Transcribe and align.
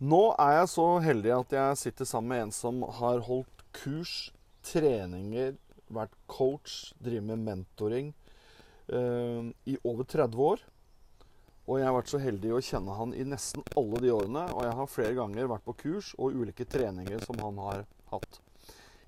Nå 0.00 0.20
er 0.40 0.54
jeg 0.56 0.68
så 0.72 0.84
heldig 1.04 1.32
at 1.36 1.50
jeg 1.52 1.76
sitter 1.76 2.08
sammen 2.08 2.32
med 2.32 2.46
en 2.46 2.52
som 2.56 2.78
har 3.00 3.20
holdt 3.26 3.64
kurs, 3.76 4.30
treninger, 4.64 5.58
vært 5.92 6.14
coach, 6.30 6.94
driver 7.04 7.26
med 7.28 7.42
mentoring 7.44 8.12
eh, 8.88 9.50
i 9.68 9.74
over 9.84 10.06
30 10.08 10.40
år. 10.40 10.62
Og 11.68 11.78
jeg 11.78 11.86
har 11.86 11.94
vært 11.98 12.10
så 12.10 12.20
heldig 12.22 12.54
å 12.56 12.62
kjenne 12.64 12.94
han 12.96 13.12
i 13.12 13.26
nesten 13.28 13.66
alle 13.76 14.00
de 14.00 14.12
årene. 14.14 14.46
Og 14.56 14.64
jeg 14.64 14.76
har 14.78 14.88
flere 14.90 15.18
ganger 15.18 15.50
vært 15.52 15.66
på 15.68 15.76
kurs 15.82 16.14
og 16.16 16.32
ulike 16.32 16.64
treninger 16.64 17.20
som 17.26 17.42
han 17.44 17.60
har 17.66 17.84
hatt. 18.14 18.40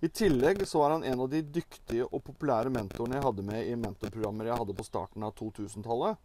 I 0.04 0.10
tillegg 0.12 0.60
så 0.68 0.82
var 0.82 0.98
han 0.98 1.06
en 1.08 1.24
av 1.24 1.30
de 1.32 1.40
dyktige 1.56 2.04
og 2.04 2.20
populære 2.26 2.70
mentorene 2.74 3.16
jeg 3.16 3.26
hadde 3.30 3.46
med 3.48 3.64
i 3.64 3.78
mentorprogrammer 3.80 4.50
jeg 4.50 4.60
hadde 4.60 4.76
på 4.76 4.86
starten 4.86 5.24
av 5.24 5.32
2000-tallet. 5.40 6.20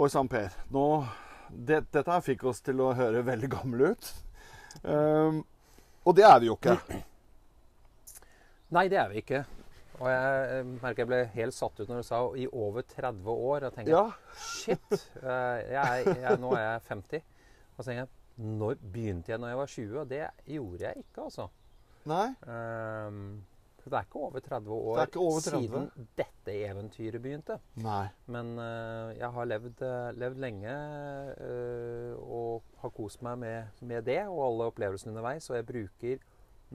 Oi 0.00 0.08
sann, 0.08 0.30
Per. 0.32 0.54
Nå, 0.72 0.86
det, 1.52 1.82
dette 1.92 2.10
her 2.10 2.20
fikk 2.24 2.44
oss 2.50 2.60
til 2.64 2.80
å 2.80 2.92
høre 2.96 3.22
veldig 3.26 3.50
gamle 3.52 3.92
ut. 3.94 4.12
Um, 4.82 5.42
og 6.06 6.16
det 6.16 6.24
er 6.26 6.38
vi 6.42 6.48
jo 6.48 6.56
ikke. 6.58 6.78
Nei, 8.72 8.86
det 8.88 8.98
er 8.98 9.10
vi 9.12 9.20
ikke. 9.20 9.42
Og 10.00 10.08
jeg 10.08 10.64
merker 10.80 11.02
jeg 11.04 11.10
ble 11.10 11.18
helt 11.36 11.54
satt 11.54 11.78
ut 11.78 11.86
når 11.90 12.00
du 12.00 12.06
sa 12.08 12.20
i 12.40 12.46
over 12.48 12.82
30 12.88 13.28
år. 13.34 13.66
Og 13.68 13.76
tenker 13.76 13.92
Ja. 13.92 14.04
shit, 14.34 14.96
eh, 15.20 15.60
jeg, 15.76 16.06
jeg, 16.24 16.38
nå 16.42 16.54
er 16.56 16.64
jeg 16.64 16.82
50. 16.88 17.22
Og 17.76 17.84
så 17.84 17.90
tenker 17.90 18.02
jeg 18.06 18.10
når 18.58 18.80
begynte 18.80 19.30
jeg 19.34 19.38
når 19.42 19.52
jeg 19.52 19.58
var 19.60 19.72
20? 19.76 19.98
Og 20.00 20.08
det 20.10 20.22
gjorde 20.56 20.86
jeg 20.88 21.04
ikke, 21.04 21.26
altså. 21.28 21.48
Nei? 22.08 22.24
Ehm, 22.50 23.20
så 23.82 23.90
det 23.90 23.98
er 23.98 24.04
ikke 24.06 24.20
over 24.22 24.42
30 24.46 24.74
år 24.76 24.98
er 25.02 25.16
over 25.18 25.40
30. 25.42 25.62
siden 25.64 26.08
dette 26.18 26.52
eventyret 26.68 27.22
begynte. 27.22 27.56
Nei. 27.82 28.04
Men 28.30 28.52
uh, 28.60 29.10
jeg 29.16 29.30
har 29.34 29.48
levd, 29.50 29.82
eh, 29.82 30.10
levd 30.22 30.42
lenge 30.44 30.74
uh, 31.40 32.12
og 32.22 32.76
har 32.84 32.92
kost 32.94 33.24
meg 33.26 33.40
med, 33.42 33.82
med 33.82 34.06
det 34.06 34.20
og 34.28 34.44
alle 34.46 34.68
opplevelsene 34.70 35.10
underveis. 35.10 35.50
Og 35.50 35.58
jeg 35.58 35.66
bruker 35.66 36.22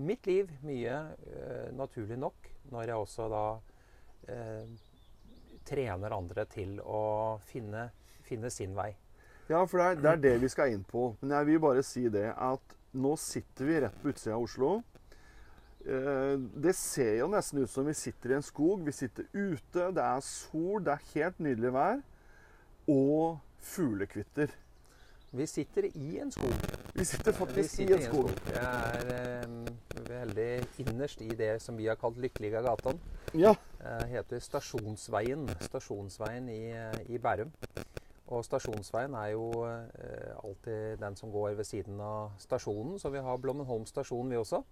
mitt 0.04 0.28
liv 0.28 0.52
mye, 0.68 1.00
uh, 1.32 1.70
naturlig 1.80 2.20
nok, 2.20 2.52
når 2.74 2.92
jeg 2.92 3.08
også 3.08 3.32
da 3.32 3.48
trener 5.64 6.12
andre 6.12 6.44
til 6.52 6.82
å 6.84 7.38
finne, 7.48 7.86
finne 8.28 8.50
sin 8.52 8.74
vei. 8.76 8.90
Ja, 9.48 9.62
for 9.64 9.80
det 9.80 9.86
er, 9.86 10.02
det 10.04 10.10
er 10.12 10.24
det 10.26 10.34
vi 10.42 10.50
skal 10.52 10.74
inn 10.76 10.84
på. 10.84 11.14
Men 11.22 11.38
jeg 11.38 11.48
vil 11.48 11.62
bare 11.64 11.84
si 11.88 12.04
det 12.12 12.26
at 12.36 12.76
nå 13.00 13.14
sitter 13.22 13.70
vi 13.70 13.80
rett 13.86 14.02
på 14.02 14.12
utsida 14.12 14.36
av 14.36 14.44
Oslo. 14.44 14.72
Eh, 15.88 16.36
Det 16.62 16.76
ser 16.76 17.18
jo 17.22 17.28
nesten 17.32 17.64
ut 17.64 17.72
som 17.72 17.86
vi 17.88 17.94
sitter 17.96 18.34
i 18.34 18.38
en 18.38 18.44
skog. 18.46 18.86
Vi 18.86 18.92
sitter 18.92 19.28
ute, 19.34 19.92
det 19.96 20.04
er 20.04 20.20
sol, 20.26 20.84
det 20.84 20.98
er 20.98 21.12
helt 21.14 21.40
nydelig 21.40 21.74
vær. 21.74 22.02
Og 22.88 23.40
fuglekvitter. 23.60 24.52
Vi 25.38 25.46
sitter 25.46 25.90
i 25.92 26.18
en 26.24 26.32
skog. 26.32 26.54
Vi 26.96 27.04
sitter 27.06 27.32
Vi 27.32 27.38
faktisk 27.38 27.80
i 27.84 27.88
en 27.94 28.04
skog. 28.04 28.32
Vi 28.48 28.54
er 28.60 29.12
eh, 29.14 29.48
veldig 30.08 30.50
innerst 30.86 31.22
i 31.22 31.30
det 31.36 31.62
som 31.62 31.78
vi 31.78 31.88
har 31.88 31.96
kalt 32.00 32.18
Lykkelige 32.18 32.62
gatan. 32.64 33.00
Ja. 33.36 33.54
Eh, 33.84 34.06
heter 34.08 34.40
Stasjonsveien. 34.40 35.48
Stasjonsveien 35.68 36.50
i, 36.50 36.72
eh, 36.72 37.00
i 37.12 37.18
Bærum. 37.20 37.52
Og 38.28 38.44
Stasjonsveien 38.46 39.14
er 39.16 39.28
jo 39.36 39.52
eh, 39.68 40.34
alltid 40.44 40.98
den 41.00 41.16
som 41.16 41.32
går 41.32 41.56
ved 41.60 41.64
siden 41.68 42.00
av 42.02 42.32
stasjonen. 42.40 42.98
Så 43.00 43.12
vi 43.12 43.20
har 43.24 43.38
Blommenholm 43.38 43.86
stasjon, 43.86 44.30
vi 44.30 44.36
også. 44.40 44.64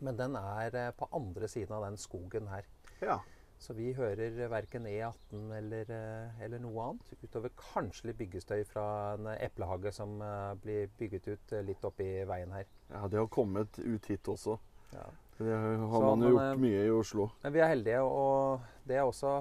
Men 0.00 0.16
den 0.16 0.36
er 0.36 0.74
eh, 0.74 0.90
på 0.96 1.08
andre 1.12 1.48
siden 1.48 1.72
av 1.76 1.82
den 1.88 1.96
skogen 1.96 2.48
her. 2.48 2.64
ja. 3.00 3.18
Så 3.58 3.74
vi 3.74 3.88
hører 3.92 4.36
verken 4.52 4.84
E18 4.86 5.48
eller, 5.56 5.88
eh, 5.90 6.42
eller 6.44 6.60
noe 6.62 6.78
annet. 6.84 7.08
Utover 7.24 7.50
kanskje 7.58 8.06
litt 8.06 8.18
byggestøy 8.20 8.60
fra 8.64 8.84
en 9.16 9.26
eplehage 9.34 9.90
som 9.92 10.12
eh, 10.22 10.52
blir 10.62 10.86
bygget 10.96 11.26
ut 11.32 11.54
litt 11.66 11.82
oppi 11.84 12.06
veien 12.24 12.52
her. 12.54 12.68
Ja, 12.92 13.08
det 13.10 13.18
har 13.18 13.26
kommet 13.26 13.80
ut 13.82 14.06
hit 14.06 14.22
også. 14.30 14.54
Ja. 14.92 15.08
Det 15.40 15.50
har 15.58 15.74
Så, 15.90 16.04
man 16.06 16.22
jo 16.22 16.30
gjort 16.36 16.62
mye 16.62 16.84
i 16.86 16.90
Oslo. 16.94 17.26
Men 17.42 17.52
vi 17.52 17.58
er 17.64 17.72
heldige, 17.74 18.00
og 18.06 18.60
det 18.86 18.96
er 19.00 19.02
også 19.10 19.34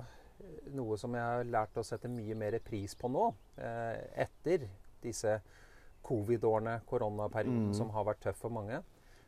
noe 0.74 0.98
som 0.98 1.14
jeg 1.14 1.22
har 1.22 1.44
lært 1.54 1.78
å 1.78 1.86
sette 1.86 2.10
mye 2.10 2.34
mer 2.36 2.58
pris 2.66 2.96
på 2.98 3.10
nå. 3.14 3.30
Etter 4.18 4.66
disse 5.06 5.38
covid-årene, 6.10 6.80
koronaperioden, 6.90 7.68
Mm. 7.70 7.74
som 7.74 7.90
har 7.94 8.04
vært 8.06 8.22
tøff 8.26 8.38
for 8.38 8.50
mange. 8.50 8.82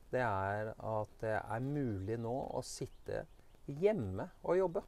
Det 0.10 0.22
er 0.26 0.72
at 0.74 1.12
det 1.22 1.36
er 1.38 1.66
mulig 1.66 2.18
nå 2.22 2.36
å 2.58 2.64
sitte 2.66 3.26
hjemme 3.70 4.26
og 4.44 4.58
jobbe. 4.58 4.82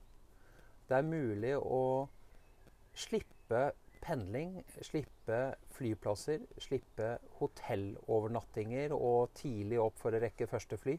Det 0.90 0.98
er 0.98 1.08
mulig 1.08 1.54
å 1.58 1.84
slippe 2.98 3.72
pendling, 4.02 4.58
slippe 4.82 5.40
flyplasser, 5.76 6.42
slippe 6.60 7.14
hotellovernattinger 7.40 8.96
og 8.98 9.30
tidlig 9.38 9.80
opp 9.82 10.02
for 10.02 10.16
å 10.16 10.22
rekke 10.24 10.50
første 10.50 10.80
fly. 10.82 10.98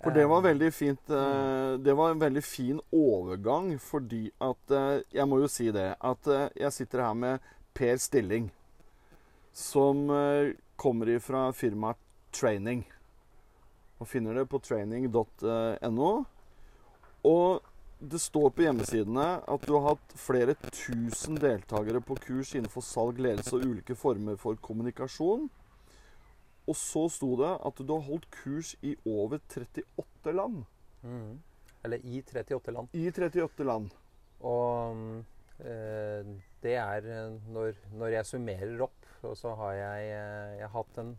For 0.00 0.14
det 0.14 0.24
var 0.28 0.40
Eh, 0.40 0.46
veldig 0.48 0.72
fint 0.72 1.10
eh, 1.10 1.76
Det 1.84 1.92
var 1.96 2.10
en 2.10 2.20
veldig 2.20 2.42
fin 2.44 2.80
overgang, 2.92 3.78
fordi 3.80 4.30
at 4.40 4.70
eh, 4.70 5.02
Jeg 5.12 5.28
må 5.28 5.40
jo 5.42 5.48
si 5.48 5.70
det 5.72 5.94
at 6.00 6.28
jeg 6.56 6.72
sitter 6.72 7.02
her 7.04 7.14
med 7.14 7.38
Per 7.74 7.96
Stilling, 8.00 8.50
som 9.52 10.08
kommer 10.76 11.08
ifra 11.12 11.50
firmaet 11.52 12.00
Training. 12.32 12.86
Og 14.00 14.08
finner 14.10 14.36
det 14.36 14.48
på 14.50 14.60
training.no. 14.60 16.10
Og 17.26 17.62
det 17.96 18.20
står 18.20 18.50
på 18.52 18.66
hjemmesidene 18.66 19.26
at 19.48 19.62
du 19.64 19.72
har 19.78 19.94
hatt 19.94 20.16
flere 20.20 20.54
tusen 20.68 21.38
deltakere 21.40 22.02
på 22.04 22.18
kurs 22.20 22.52
innenfor 22.54 22.84
salg, 22.84 23.20
ledelse 23.24 23.56
og 23.56 23.64
ulike 23.64 23.96
former 23.96 24.36
for 24.40 24.58
kommunikasjon. 24.60 25.48
Og 26.66 26.76
så 26.76 27.06
sto 27.12 27.32
det 27.40 27.52
at 27.64 27.80
du 27.80 27.92
har 27.94 28.04
holdt 28.08 28.26
kurs 28.34 28.74
i 28.82 28.96
over 29.06 29.40
38 29.48 30.34
land. 30.34 30.64
Mm. 31.02 31.38
Eller 31.86 32.02
i 32.04 32.20
38 32.20 32.74
land. 32.74 32.92
I 32.92 33.06
38 33.08 33.64
land. 33.64 33.94
Og 34.44 34.96
eh, 35.62 36.32
det 36.62 36.74
er 36.82 37.06
eh, 37.06 37.36
når, 37.54 37.78
når 37.96 38.16
jeg 38.18 38.28
summerer 38.32 38.82
opp, 38.84 39.06
og 39.22 39.36
så 39.38 39.54
har 39.62 39.78
jeg, 39.78 40.10
eh, 40.16 40.56
jeg 40.58 40.66
har 40.66 40.74
hatt 40.74 41.00
en, 41.00 41.14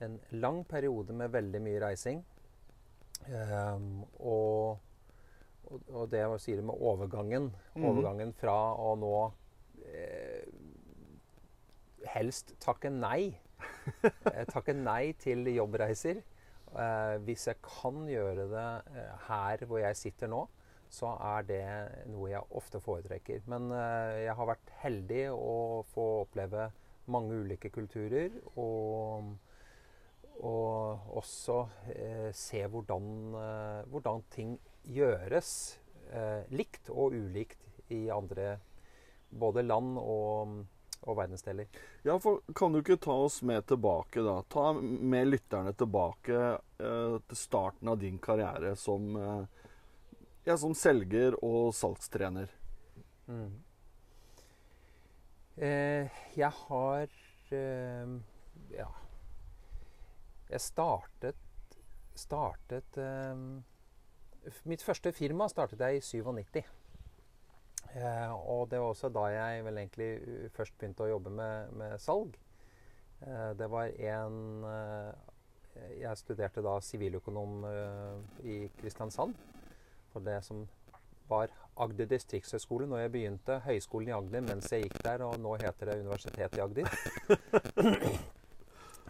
en 0.00 0.18
lang 0.32 0.62
periode 0.64 1.12
med 1.16 1.32
veldig 1.34 1.60
mye 1.64 1.80
reising. 1.82 2.22
Um, 3.28 4.04
og, 4.18 4.78
og, 5.70 6.06
det 6.10 6.22
jeg 6.22 6.40
sier 6.40 6.62
med 6.64 6.80
overgangen, 6.80 7.50
Mhm. 7.76 7.84
overgangen 7.84 8.32
fra 8.34 8.54
å 8.80 8.94
nå 8.98 9.32
eh, 9.84 10.46
helst 12.14 12.54
takke 12.60 12.90
nei 12.90 13.34
eh, 14.32 14.44
takke 14.48 14.72
nei 14.74 15.12
til 15.20 15.44
jobbreiser. 15.52 16.22
Eh, 16.70 17.16
hvis 17.26 17.46
jeg 17.50 17.58
kan 17.66 18.06
gjøre 18.08 18.48
det 18.50 18.66
eh, 18.96 19.12
her 19.28 19.64
hvor 19.66 19.82
jeg 19.82 19.96
sitter 19.98 20.30
nå, 20.32 20.46
så 20.90 21.12
er 21.36 21.42
det 21.46 21.62
noe 22.10 22.30
jeg 22.32 22.42
ofte 22.56 22.80
foretrekker. 22.82 23.42
Men 23.50 23.70
eh, 23.74 24.24
jeg 24.24 24.34
har 24.38 24.48
vært 24.54 24.72
heldig 24.82 25.24
å 25.34 25.84
få 25.92 26.06
oppleve 26.24 26.70
mange 27.10 27.34
ulike 27.44 27.70
kulturer. 27.74 28.30
Og, 28.56 29.34
og 30.40 31.16
også 31.20 31.60
eh, 31.92 32.28
se 32.36 32.64
hvordan, 32.72 33.06
eh, 33.36 33.80
hvordan 33.92 34.22
ting 34.32 34.56
gjøres 34.88 35.52
eh, 36.12 36.48
likt 36.56 36.88
og 36.90 37.16
ulikt 37.16 37.92
i 37.92 38.06
andre 38.12 38.54
både 39.30 39.62
land 39.62 39.98
og, 40.00 40.54
og 41.04 41.18
verdensdeler. 41.18 41.68
Ja, 42.06 42.16
for 42.22 42.40
kan 42.56 42.72
du 42.72 42.80
ikke 42.80 42.98
ta 43.02 43.14
oss 43.26 43.40
med 43.46 43.66
tilbake, 43.68 44.24
da? 44.24 44.40
Ta 44.48 44.72
med 44.80 45.28
lytterne 45.28 45.74
tilbake 45.76 46.40
eh, 46.56 47.16
til 47.28 47.38
starten 47.38 47.92
av 47.92 48.00
din 48.00 48.18
karriere 48.22 48.74
som, 48.80 49.10
eh, 49.16 49.68
ja, 50.48 50.56
som 50.56 50.74
selger 50.74 51.36
og 51.44 51.74
salgstrener. 51.76 52.50
Mm. 53.28 53.50
Eh, 55.60 56.20
jeg 56.38 56.52
har. 56.64 57.16
Jeg 60.50 60.60
startet 60.60 61.46
Startet 62.18 62.98
um, 62.98 63.62
Mitt 64.68 64.82
første 64.82 65.12
firma 65.12 65.46
startet 65.48 65.80
jeg 65.80 66.00
i 66.00 66.04
97. 66.04 66.62
Eh, 67.90 68.32
og 68.32 68.70
det 68.70 68.78
var 68.80 68.92
også 68.92 69.10
da 69.12 69.26
jeg 69.30 69.64
vel 69.66 69.78
egentlig 69.82 70.08
uh, 70.22 70.46
først 70.54 70.76
begynte 70.78 71.04
å 71.04 71.10
jobbe 71.10 71.32
med, 71.34 71.74
med 71.76 71.98
salg. 72.00 72.38
Eh, 73.20 73.50
det 73.58 73.70
var 73.70 73.84
en 73.84 74.64
eh, 74.64 75.12
Jeg 76.00 76.18
studerte 76.18 76.62
da 76.64 76.78
siviløkonom 76.82 77.64
eh, 77.64 78.44
i 78.44 78.56
Kristiansand. 78.80 79.34
For 80.12 80.24
det 80.24 80.40
som 80.44 80.66
var 81.28 81.52
Agder 81.80 82.08
distriktshøgskole 82.10 82.88
når 82.90 83.04
jeg 83.04 83.12
begynte. 83.12 83.60
Høgskolen 83.64 84.10
i 84.10 84.16
Agder 84.16 84.44
mens 84.44 84.72
jeg 84.72 84.88
gikk 84.88 84.98
der, 85.04 85.24
og 85.24 85.38
nå 85.40 85.54
heter 85.60 85.92
det 85.92 86.00
Universitetet 86.02 86.58
i 86.58 86.64
Agder. 86.64 88.30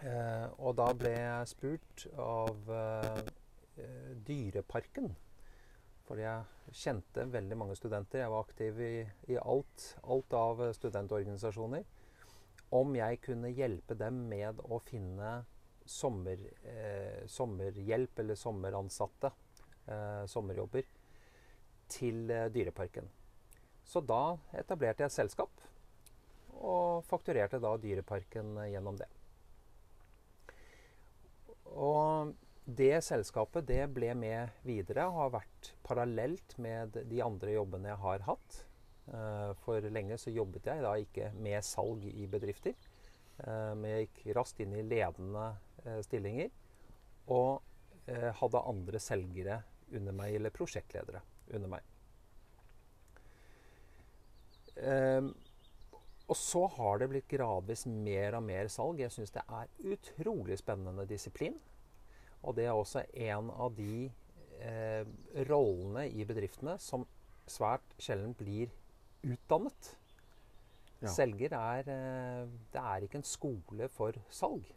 eh, 0.07 0.47
og 0.59 0.75
da 0.79 0.89
ble 0.97 1.11
jeg 1.15 1.51
spurt 1.51 2.05
av 2.19 2.71
eh, 2.75 3.21
Dyreparken. 4.27 5.11
Fordi 6.07 6.25
jeg 6.25 6.75
kjente 6.75 7.27
veldig 7.31 7.57
mange 7.59 7.75
studenter. 7.79 8.23
Jeg 8.23 8.33
var 8.33 8.43
aktiv 8.43 8.79
i, 8.83 8.93
i 9.31 9.37
alt, 9.39 9.87
alt 10.03 10.33
av 10.37 10.63
studentorganisasjoner. 10.75 11.85
om 12.71 12.93
jeg 12.95 13.19
kunne 13.19 13.49
hjelpe 13.51 13.97
dem 13.99 14.21
med 14.31 14.61
å 14.63 14.77
finne 14.79 15.41
sommer, 15.85 16.39
eh, 16.63 17.27
sommerhjelp 17.27 18.19
eller 18.19 18.35
sommeransatte, 18.35 19.31
eh, 19.87 20.25
sommerjobber, 20.25 20.85
til 21.91 22.31
eh, 22.31 22.47
Dyreparken. 22.47 23.09
Så 23.83 23.99
da 24.07 24.37
etablerte 24.55 25.03
jeg 25.03 25.11
et 25.11 25.17
selskap, 25.17 25.51
og 26.61 27.03
fakturerte 27.09 27.59
da 27.59 27.75
Dyreparken 27.81 28.57
eh, 28.57 28.71
gjennom 28.71 28.99
det. 28.99 29.09
Og 31.71 32.33
det 32.65 33.01
selskapet 33.03 33.65
det 33.67 33.85
ble 33.95 34.11
med 34.15 34.51
videre 34.67 35.07
og 35.09 35.17
har 35.17 35.31
vært 35.39 35.71
parallelt 35.85 36.57
med 36.61 36.97
de 37.09 37.21
andre 37.23 37.55
jobbene 37.55 37.91
jeg 37.91 38.01
har 38.03 38.25
hatt. 38.27 38.59
Eh, 39.11 39.51
for 39.63 39.87
lenge 39.91 40.17
så 40.21 40.33
jobbet 40.33 40.69
jeg 40.69 40.83
da 40.85 40.93
ikke 40.99 41.31
med 41.41 41.65
salg 41.65 42.05
i 42.07 42.27
bedrifter. 42.31 42.77
Eh, 43.41 43.73
men 43.75 43.87
jeg 43.89 44.07
gikk 44.07 44.23
raskt 44.37 44.61
inn 44.63 44.75
i 44.77 44.85
ledende 44.85 45.47
eh, 45.85 45.99
stillinger. 46.07 46.53
Og 47.31 47.67
hadde 48.11 48.59
andre 48.67 48.99
selgere 48.99 49.59
under 49.93 50.15
meg, 50.17 50.33
eller 50.35 50.51
prosjektledere 50.51 51.21
under 51.53 51.69
meg. 51.71 51.85
Og 56.29 56.37
så 56.37 56.65
har 56.77 57.01
det 57.01 57.09
blitt 57.11 57.29
gradvis 57.31 57.85
mer 57.89 58.37
og 58.37 58.45
mer 58.45 58.69
salg. 58.71 59.01
Jeg 59.01 59.11
syns 59.11 59.33
det 59.35 59.43
er 59.47 59.71
utrolig 59.93 60.57
spennende 60.61 61.05
disiplin. 61.09 61.57
Og 62.41 62.55
det 62.57 62.65
er 62.65 62.75
også 62.75 63.03
en 63.13 63.49
av 63.51 63.73
de 63.77 64.05
eh, 64.61 65.09
rollene 65.49 66.07
i 66.09 66.25
bedriftene 66.25 66.77
som 66.81 67.05
svært 67.49 67.97
sjelden 68.01 68.33
blir 68.37 68.71
utdannet. 69.27 69.95
Ja. 71.01 71.09
Selger 71.09 71.57
er 71.57 71.89
eh, 71.89 72.47
Det 72.73 72.81
er 72.81 73.05
ikke 73.05 73.21
en 73.21 73.27
skole 73.27 73.89
for 73.89 74.17
salg. 74.29 74.69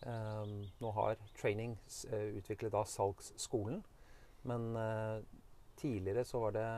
Um, 0.00 0.62
nå 0.80 0.90
har 0.96 1.18
Training 1.36 1.74
uh, 2.08 2.38
utviklet 2.38 2.72
da 2.72 2.86
Salgsskolen, 2.88 3.82
men 4.48 4.62
uh, 4.72 5.20
tidligere 5.76 6.24
så 6.24 6.40
var 6.40 6.54
det 6.56 6.68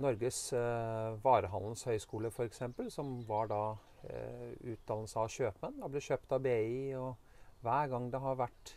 Norges 0.00 0.52
eh, 0.56 1.10
varehandelshøyskole 1.24 2.28
f.eks., 2.30 2.60
som 2.94 3.06
var 3.28 3.46
da 3.52 3.62
utdannelse 4.04 5.16
av 5.16 5.28
kjøpmenn. 5.32 5.80
Da 5.80 5.88
ble 5.88 6.00
kjøpt 6.04 6.32
av 6.36 6.40
BI, 6.44 6.92
og 7.00 7.16
hver 7.64 7.88
gang 7.88 8.12
det 8.12 8.20
har 8.20 8.36
vært 8.36 8.76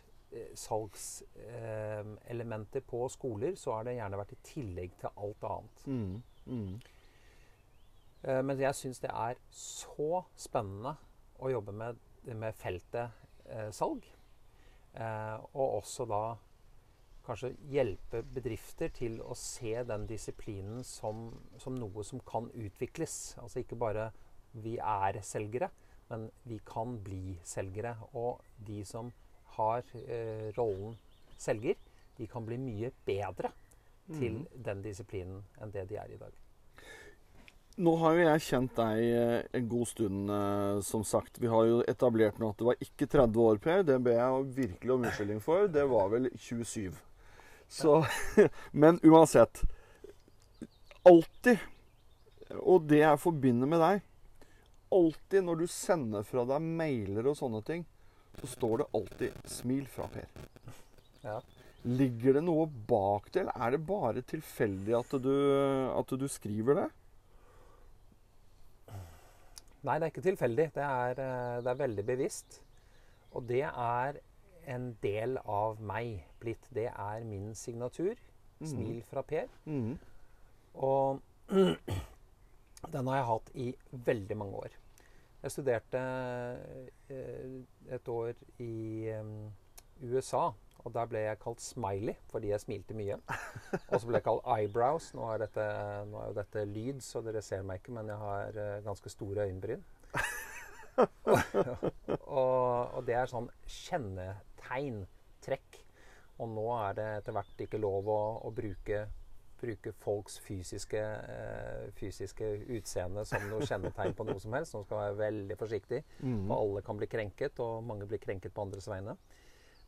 salgselementer 0.56 2.80
på 2.88 3.04
skoler, 3.12 3.52
så 3.60 3.76
har 3.76 3.84
det 3.84 3.98
gjerne 3.98 4.20
vært 4.20 4.32
i 4.32 4.44
tillegg 4.48 4.90
til 5.02 5.10
alt 5.20 5.42
annet. 5.48 5.76
Mm. 5.84 6.16
Mm. 6.48 6.80
Uh, 8.24 8.42
men 8.42 8.60
jeg 8.60 8.74
syns 8.74 9.00
det 9.02 9.10
er 9.14 9.38
så 9.54 10.24
spennende 10.38 10.96
å 11.38 11.50
jobbe 11.52 11.74
med, 11.76 11.98
med 12.34 12.56
feltet 12.58 13.14
uh, 13.46 13.68
salg. 13.74 14.06
Uh, 14.98 15.38
og 15.52 15.82
også 15.82 16.08
da 16.08 16.22
kanskje 17.28 17.52
hjelpe 17.70 18.22
bedrifter 18.34 18.92
til 18.96 19.20
å 19.22 19.36
se 19.38 19.74
den 19.86 20.06
disiplinen 20.08 20.82
som, 20.86 21.28
som, 21.60 21.76
noe 21.78 22.04
som 22.06 22.22
kan 22.26 22.48
utvikles. 22.56 23.36
Altså 23.42 23.62
ikke 23.62 23.78
bare 23.78 24.08
vi 24.64 24.78
er 24.80 25.20
selgere, 25.22 25.70
men 26.08 26.26
vi 26.48 26.58
kan 26.66 26.96
bli 27.04 27.36
selgere. 27.46 27.94
Og 28.16 28.40
de 28.66 28.80
som 28.88 29.12
har 29.58 29.84
rollen 30.56 30.96
selger, 31.38 31.76
de 32.18 32.26
kan 32.26 32.46
bli 32.46 32.58
mye 32.58 32.90
bedre 33.06 33.52
til 34.08 34.42
mm. 34.42 34.60
den 34.64 34.84
disiplinen 34.84 35.42
enn 35.60 35.72
det 35.74 35.88
de 35.90 35.98
er 36.00 36.12
i 36.14 36.20
dag. 36.20 36.36
Nå 37.78 37.92
har 38.00 38.16
jo 38.16 38.22
jeg 38.24 38.42
kjent 38.42 38.72
deg 38.74 39.00
eh, 39.06 39.42
en 39.54 39.66
god 39.70 39.86
stund, 39.86 40.30
eh, 40.34 40.78
som 40.82 41.04
sagt. 41.06 41.38
Vi 41.38 41.50
har 41.50 41.66
jo 41.68 41.76
etablert 41.86 42.40
nå 42.42 42.48
at 42.50 42.58
det 42.58 42.66
var 42.66 42.80
ikke 42.82 43.06
30 43.06 43.44
år, 43.44 43.60
Per. 43.62 43.84
Det 43.86 43.98
ber 44.02 44.16
jeg 44.18 44.48
virkelig 44.56 44.94
om 44.94 45.04
unnskyldning 45.04 45.44
for. 45.44 45.68
Det 45.70 45.84
var 45.86 46.10
vel 46.10 46.26
27. 46.34 46.96
Så 47.68 48.00
Men 48.70 49.00
uansett. 49.04 49.62
Alltid, 51.08 51.58
og 52.58 52.88
det 52.88 53.02
jeg 53.02 53.20
forbinder 53.22 53.68
med 53.70 53.80
deg 53.80 54.00
Alltid 54.92 55.44
når 55.44 55.62
du 55.62 55.66
sender 55.70 56.24
fra 56.24 56.44
deg 56.48 56.64
mailer 56.64 57.26
og 57.28 57.36
sånne 57.36 57.60
ting, 57.64 57.82
så 58.40 58.48
står 58.48 58.80
det 58.80 58.86
alltid 58.96 59.42
'Smil 59.44 59.82
fra 59.92 60.06
Per'. 60.08 60.46
Ja. 61.20 61.40
Ligger 61.84 62.38
det 62.38 62.42
noe 62.46 62.64
bak 62.66 63.28
det, 63.32 63.42
eller 63.42 63.66
er 63.66 63.74
det 63.74 63.82
bare 63.84 64.22
tilfeldig 64.24 64.94
at 64.96 65.12
du, 65.20 65.34
at 65.92 66.14
du 66.22 66.24
skriver 66.28 66.80
det? 66.80 66.86
Nei, 69.86 69.98
det 69.98 70.08
er 70.08 70.10
ikke 70.10 70.24
tilfeldig. 70.24 70.66
Det 70.74 70.84
er, 70.84 71.20
eh, 71.22 71.60
det 71.62 71.70
er, 71.70 71.82
veldig 71.84 72.04
bevisst. 72.06 72.60
Og 73.36 73.44
det 73.46 73.62
er 73.68 74.18
en 74.68 74.90
del 75.02 75.38
av 75.44 75.80
meg 75.80 76.26
blitt. 76.42 76.68
Det 76.74 76.88
er 76.90 77.24
min 77.28 77.54
signatur. 77.58 78.20
Mm. 78.58 78.66
Smil 78.66 79.00
fra 79.06 79.22
Per. 79.22 79.48
Mm. 79.64 79.96
Og 80.74 81.20
den 82.94 83.10
har 83.10 83.20
jeg 83.20 83.28
hatt 83.32 83.50
i 83.54 83.68
veldig 84.10 84.38
mange 84.38 84.62
år. 84.66 84.78
Jeg 85.42 85.54
studerte 85.54 86.00
eh, 87.08 87.60
et 87.94 88.08
år 88.10 88.32
i 88.58 89.12
USA 90.02 90.48
og 90.88 90.94
der 90.94 91.08
ble 91.10 91.22
jeg 91.24 91.38
kalt 91.42 91.62
Smiley 91.62 92.14
fordi 92.32 92.52
jeg 92.52 92.62
smilte 92.62 92.96
mye. 92.96 93.18
Og 93.90 94.00
så 94.00 94.06
ble 94.06 94.18
jeg 94.18 94.26
kalt 94.28 94.46
Eyebrows. 94.54 95.10
Nå 95.16 95.26
er, 95.32 95.42
dette, 95.44 95.68
nå 96.08 96.20
er 96.22 96.30
jo 96.30 96.36
dette 96.38 96.64
lyd, 96.70 97.00
så 97.04 97.22
dere 97.24 97.42
ser 97.44 97.64
meg 97.66 97.82
ikke, 97.82 97.94
men 97.98 98.12
jeg 98.12 98.20
har 98.22 98.58
uh, 98.58 98.74
ganske 98.86 99.12
store 99.12 99.48
øyenbryn. 99.48 99.84
og, 101.28 102.94
og, 102.96 103.00
det 103.06 103.14
er 103.18 103.30
sånn 103.30 103.50
kjennetegn, 104.68 105.06
trekk. 105.44 105.84
Og 106.38 106.48
nå 106.48 106.66
er 106.76 106.94
det 106.94 107.06
etter 107.18 107.34
hvert 107.34 107.64
ikke 107.64 107.80
lov 107.80 108.08
å, 108.08 108.20
å 108.46 108.50
bruke, 108.54 109.06
bruke, 109.58 109.92
folks 109.92 110.38
fysiske, 110.38 111.00
eh, 111.00 111.88
fysiske 111.98 112.44
utseende 112.76 113.24
som 113.26 113.42
noe 113.50 113.66
kjennetegn 113.66 114.14
på 114.14 114.26
noe 114.28 114.38
som 114.38 114.54
helst. 114.54 114.74
Nå 114.74 114.84
skal 114.84 115.02
være 115.02 115.18
veldig 115.18 115.58
forsiktig, 115.58 116.04
mm. 116.20 116.46
for 116.46 116.54
alle 116.60 116.84
kan 116.86 117.00
bli 117.00 117.10
krenket, 117.10 117.58
og 117.58 117.82
mange 117.84 118.06
blir 118.06 118.22
krenket 118.22 118.54
på 118.54 118.62
andres 118.62 118.88
vegne. 118.88 119.16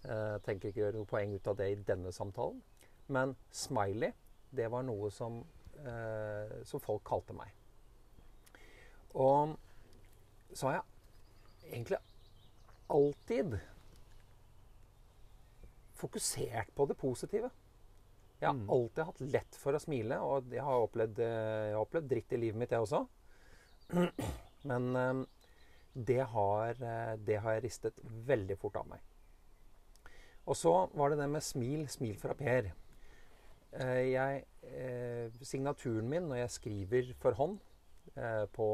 Uh, 0.00 0.40
tenker 0.40 0.70
ikke 0.70 0.80
å 0.80 0.84
gjøre 0.86 0.96
noe 0.96 1.08
poeng 1.10 1.32
ut 1.36 1.48
av 1.50 1.58
det 1.58 1.66
i 1.68 1.80
denne 1.84 2.10
samtalen. 2.16 2.62
Men 3.12 3.34
smiley, 3.52 4.14
det 4.56 4.70
var 4.72 4.86
noe 4.86 5.10
som, 5.12 5.42
eh, 5.84 6.54
som 6.64 6.80
folk 6.80 7.02
kalte 7.04 7.34
meg. 7.36 7.52
Og 9.12 9.58
så 10.54 10.70
har 10.70 10.78
jeg 10.78 11.74
egentlig 11.74 11.98
alltid 12.90 13.58
fokusert 16.00 16.72
på 16.76 16.86
det 16.90 16.96
positive. 17.00 17.50
Jeg 18.40 18.48
har 18.48 18.56
mm. 18.56 18.70
alltid 18.72 19.04
hatt 19.10 19.20
lett 19.36 19.60
for 19.60 19.76
å 19.76 19.82
smile, 19.82 20.20
og 20.24 20.48
jeg 20.54 20.64
har 20.64 20.86
opplevd, 20.86 21.20
eh, 21.24 21.66
jeg 21.68 21.76
har 21.76 21.84
opplevd 21.84 22.10
dritt 22.14 22.34
i 22.34 22.40
livet 22.40 22.62
mitt, 22.62 22.72
jeg 22.72 22.86
også. 22.86 23.04
Men 24.70 25.24
det 25.92 26.20
har, 26.32 26.76
det 27.16 27.38
har 27.42 27.56
jeg 27.56 27.64
ristet 27.64 28.02
veldig 28.28 28.56
fort 28.60 28.76
av 28.80 28.90
meg. 28.92 29.00
Og 30.50 30.56
så 30.56 30.72
var 30.94 31.10
det 31.10 31.20
det 31.20 31.28
med 31.30 31.44
smil. 31.44 31.86
Smil 31.90 32.16
fra 32.20 32.34
Per. 32.36 32.70
Eh, 33.72 34.10
jeg, 34.10 34.44
eh, 34.66 35.30
signaturen 35.46 36.08
min 36.10 36.26
når 36.26 36.42
jeg 36.42 36.54
skriver 36.56 37.10
for 37.22 37.38
hånd 37.38 37.58
eh, 38.16 38.46
på 38.50 38.66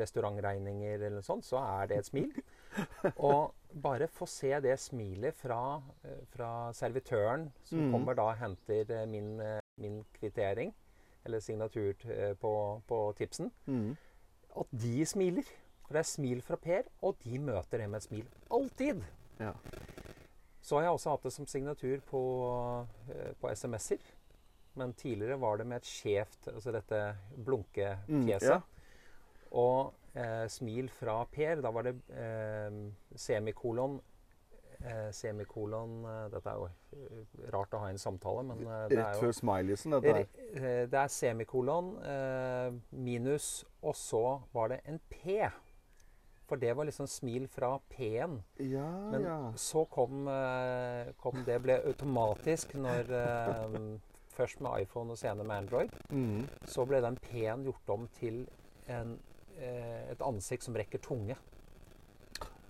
restaurantregninger 0.00 0.96
eller 0.96 1.18
noe 1.18 1.26
sånt, 1.26 1.44
så 1.44 1.60
er 1.60 1.90
det 1.90 2.00
et 2.00 2.08
smil. 2.08 2.30
Og 3.28 3.52
bare 3.82 4.08
få 4.10 4.26
se 4.28 4.52
det 4.64 4.76
smilet 4.80 5.36
fra, 5.36 5.80
fra 6.32 6.50
servitøren 6.76 7.48
som 7.64 7.86
mm. 7.86 7.90
kommer 7.94 8.18
da 8.18 8.28
og 8.32 8.38
henter 8.40 9.06
min, 9.06 9.36
min, 9.80 10.00
kvittering, 10.18 10.74
eller 11.24 11.42
signatur 11.44 11.94
på, 12.40 12.52
på 12.88 13.00
tipsen, 13.18 13.52
mm. 13.66 13.90
at 14.62 14.78
de 14.84 15.06
smiler. 15.06 15.50
For 15.90 15.98
det 15.98 16.04
er 16.04 16.06
smil 16.06 16.42
fra 16.46 16.54
Per, 16.54 16.86
og 17.02 17.16
de 17.24 17.38
møter 17.42 17.80
det 17.82 17.88
med 17.90 17.98
et 17.98 18.04
smil. 18.06 18.26
Alltid! 18.54 19.00
Ja. 19.40 19.56
Så 20.62 20.76
har 20.76 20.84
jeg 20.84 20.94
også 20.94 21.14
hatt 21.16 21.24
det 21.26 21.32
som 21.34 21.48
signatur 21.50 22.02
på, 22.06 22.20
eh, 23.10 23.32
på 23.40 23.50
SMS-er. 23.50 24.04
Men 24.78 24.92
tidligere 24.94 25.40
var 25.40 25.58
det 25.58 25.66
med 25.66 25.80
et 25.80 25.88
skjevt 25.90 26.46
Altså 26.52 26.70
dette 26.70 27.00
blunkefjeset. 27.34 28.06
Mm, 28.06 28.28
ja. 28.30 28.60
Og 29.50 29.90
eh, 30.14 30.46
smil 30.48 30.90
fra 30.90 31.24
Per. 31.30 31.60
Da 31.64 31.70
var 31.74 31.86
det 31.88 31.96
eh, 32.10 32.80
semikolon 33.16 34.00
eh, 34.80 35.10
Semikolon 35.12 36.04
eh, 36.04 36.26
Dette 36.32 36.52
er 36.52 36.60
jo 36.60 36.68
eh, 36.68 37.48
rart 37.54 37.74
å 37.74 37.82
ha 37.84 37.90
en 37.92 38.00
samtale, 38.00 38.44
men 38.48 38.62
det 38.90 39.00
Rett 39.00 39.20
før 39.20 39.34
smileysen, 39.36 39.96
dette 39.96 40.14
her. 40.20 40.86
Det 40.90 41.00
er 41.00 41.10
semikolon 41.14 41.96
minus, 42.90 43.64
og 43.82 43.96
så 43.98 44.24
var 44.54 44.74
det 44.74 44.80
en 44.90 45.00
P. 45.10 45.42
For 46.50 46.58
det 46.58 46.72
var 46.74 46.88
liksom 46.88 47.06
smil 47.06 47.44
fra 47.46 47.76
P-en. 47.92 48.40
Ja, 48.58 48.88
Men 49.12 49.22
ja. 49.22 49.52
så 49.54 49.84
kom, 49.86 50.26
eh, 50.28 51.12
kom, 51.16 51.44
Det 51.46 51.60
ble 51.62 51.78
automatisk 51.86 52.74
når 52.74 53.12
Først 54.30 54.60
med 54.60 54.82
iPhone 54.82 55.12
og 55.12 55.18
senere 55.18 55.44
med 55.44 55.56
Android. 55.56 55.90
Mm. 56.10 56.46
Så 56.64 56.86
ble 56.88 57.00
den 57.02 57.18
P-en 57.20 57.64
gjort 57.66 57.90
om 57.92 58.06
til 58.18 58.46
en 58.88 59.12
eh, 59.12 59.18
et 59.60 60.22
ansikt 60.24 60.66
som 60.66 60.76
rekker 60.76 61.02
tunge. 61.04 61.36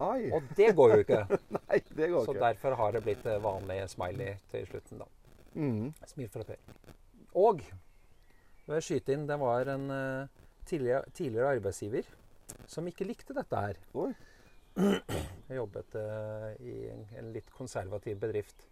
Ai. 0.00 0.30
Og 0.32 0.46
det 0.56 0.70
går 0.76 0.94
jo 0.94 1.02
ikke. 1.04 1.20
Nei, 1.58 1.80
det 1.92 2.08
går 2.12 2.24
Så 2.24 2.34
ikke. 2.34 2.44
derfor 2.46 2.76
har 2.80 2.96
det 2.96 3.02
blitt 3.04 3.26
eh, 3.28 3.40
vanlig 3.44 3.82
smiley 3.92 4.38
til 4.52 4.64
slutten, 4.70 5.02
da. 5.02 5.08
Mm. 5.54 5.90
Smil 6.08 6.30
fra 6.32 6.46
Per. 6.48 6.62
Og 7.36 7.60
må 8.66 8.78
jeg 8.78 8.86
skyte 8.86 9.14
inn, 9.14 9.26
det 9.28 9.36
var 9.42 9.68
en 9.74 9.86
eh, 9.92 10.40
tidligere, 10.70 11.04
tidligere 11.12 11.52
arbeidsgiver 11.58 12.08
som 12.70 12.88
ikke 12.88 13.06
likte 13.08 13.36
dette 13.36 13.64
her. 13.66 13.80
Oi. 13.94 14.10
Jeg 15.50 15.56
jobbet 15.58 15.96
uh, 15.98 16.52
i 16.62 16.74
en, 16.92 17.00
en 17.18 17.30
litt 17.34 17.48
konservativ 17.50 18.20
bedrift. 18.22 18.68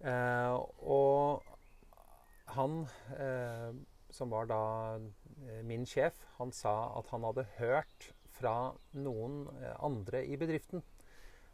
Uh, 0.00 0.56
og 0.88 1.42
han, 2.56 2.78
eh, 3.20 3.68
som 4.12 4.30
var 4.32 4.48
da 4.50 4.62
eh, 5.48 5.62
min 5.66 5.86
sjef, 5.88 6.16
han 6.38 6.52
sa 6.54 6.74
at 6.98 7.10
han 7.12 7.24
hadde 7.26 7.48
hørt 7.58 8.12
fra 8.36 8.72
noen 8.96 9.46
eh, 9.58 9.74
andre 9.84 10.22
i 10.28 10.38
bedriften, 10.40 10.84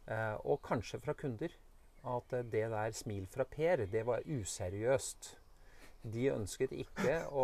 eh, 0.07 0.35
og 0.43 0.61
kanskje 0.65 1.01
fra 1.03 1.15
kunder, 1.17 1.53
at 2.09 2.31
det 2.51 2.65
der 2.71 2.95
smil 2.95 3.25
fra 3.27 3.43
Per, 3.43 3.83
det 3.91 4.05
var 4.07 4.23
useriøst. 4.23 5.33
De 5.99 6.29
ønsket 6.31 6.71
ikke 6.71 7.17
å, 7.27 7.43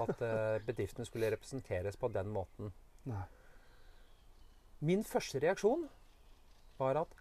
at 0.00 0.22
bedriften 0.64 1.04
skulle 1.04 1.28
representeres 1.34 1.98
på 2.00 2.08
den 2.08 2.30
måten. 2.32 2.70
Nei. 3.04 3.26
Min 4.80 5.04
første 5.04 5.42
reaksjon 5.44 5.84
var 6.80 7.02
at 7.02 7.12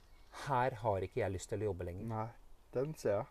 her 0.48 0.78
har 0.80 1.04
ikke 1.04 1.20
jeg 1.20 1.36
lyst 1.36 1.52
til 1.52 1.66
å 1.66 1.74
jobbe 1.74 1.90
lenger. 1.90 2.08
Nei. 2.08 2.30
Den 2.72 2.96
ser 2.96 3.18
jeg. 3.18 3.28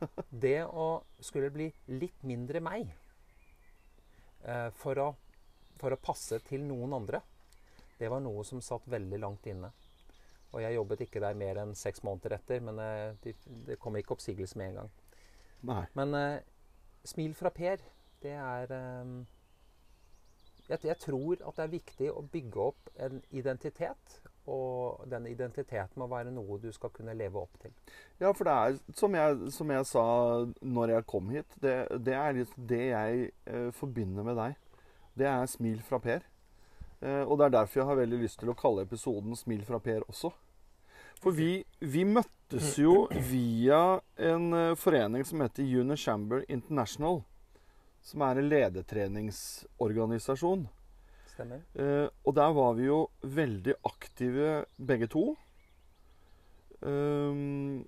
Det 0.46 0.58
å 0.66 0.88
skulle 1.22 1.52
bli 1.54 1.70
litt 1.94 2.26
mindre 2.26 2.58
meg 2.58 2.90
for, 4.80 4.98
å, 5.02 5.08
for 5.80 5.92
å 5.92 5.98
passe 6.00 6.38
til 6.46 6.62
noen 6.64 6.94
andre, 6.96 7.20
det 8.00 8.08
var 8.08 8.22
noe 8.24 8.44
som 8.48 8.62
satt 8.64 8.86
veldig 8.88 9.18
langt 9.20 9.46
inne. 9.50 9.68
Og 10.50 10.62
jeg 10.64 10.74
jobbet 10.74 11.04
ikke 11.04 11.22
der 11.22 11.36
mer 11.38 11.60
enn 11.62 11.76
seks 11.78 12.02
måneder 12.06 12.38
etter, 12.38 12.62
men 12.64 12.80
eh, 12.82 13.12
det 13.22 13.36
de 13.68 13.76
kom 13.78 13.96
ikke 13.98 14.16
oppsigelse 14.16 14.58
med 14.58 14.72
en 14.72 14.80
gang. 14.80 14.94
Nei. 15.70 15.82
Men 15.98 16.16
eh, 16.18 16.40
smil 17.06 17.36
fra 17.38 17.52
Per, 17.54 17.84
det 18.24 18.32
er 18.34 18.74
eh, 18.74 19.12
jeg, 20.70 20.82
jeg 20.88 20.98
tror 21.04 21.38
at 21.38 21.60
det 21.60 21.66
er 21.66 21.76
viktig 21.76 22.10
å 22.10 22.24
bygge 22.32 22.66
opp 22.70 22.90
en 23.06 23.22
identitet. 23.30 24.18
Og 24.48 25.04
den 25.10 25.26
identiteten 25.28 26.00
må 26.00 26.06
være 26.10 26.32
noe 26.32 26.56
du 26.62 26.70
skal 26.72 26.90
kunne 26.94 27.14
leve 27.14 27.42
opp 27.42 27.58
til. 27.60 27.72
Ja, 28.18 28.32
for 28.32 28.44
det 28.48 28.54
er, 28.54 28.78
som 28.96 29.14
jeg, 29.14 29.50
som 29.52 29.70
jeg 29.70 29.86
sa 29.86 30.04
når 30.64 30.94
jeg 30.96 31.06
kom 31.12 31.28
hit, 31.34 31.50
det, 31.60 31.76
det 32.00 32.14
er 32.16 32.32
litt 32.38 32.54
det 32.56 32.84
jeg 32.88 33.30
eh, 33.46 33.70
forbinder 33.76 34.24
med 34.26 34.36
deg. 34.40 34.52
Det 35.20 35.28
er 35.28 35.46
smil 35.50 35.82
fra 35.84 35.98
Per. 36.02 36.20
Eh, 37.00 37.24
og 37.24 37.38
det 37.38 37.44
er 37.46 37.56
derfor 37.58 37.80
jeg 37.80 37.90
har 37.90 38.00
veldig 38.00 38.20
lyst 38.24 38.38
til 38.40 38.50
å 38.52 38.58
kalle 38.58 38.86
episoden 38.86 39.32
'Smil 39.36 39.64
fra 39.68 39.78
Per' 39.80 40.08
også. 40.08 40.30
For 41.20 41.30
vi, 41.36 41.64
vi 41.80 42.04
møttes 42.08 42.78
jo 42.80 43.08
via 43.28 44.00
en 44.16 44.52
eh, 44.56 44.76
forening 44.76 45.24
som 45.28 45.40
heter 45.44 45.80
Unichamber 45.80 46.44
International. 46.48 47.22
Som 48.00 48.22
er 48.24 48.36
en 48.40 48.48
ledertreningsorganisasjon. 48.48 50.68
Stemmer? 51.40 51.62
Eh, 51.72 52.08
og 52.28 52.36
der 52.36 52.52
var 52.52 52.74
vi 52.76 52.90
jo 52.90 53.06
veldig 53.24 53.78
aktive 53.88 54.50
begge 54.76 55.08
to. 55.08 55.32
Um, 56.80 57.80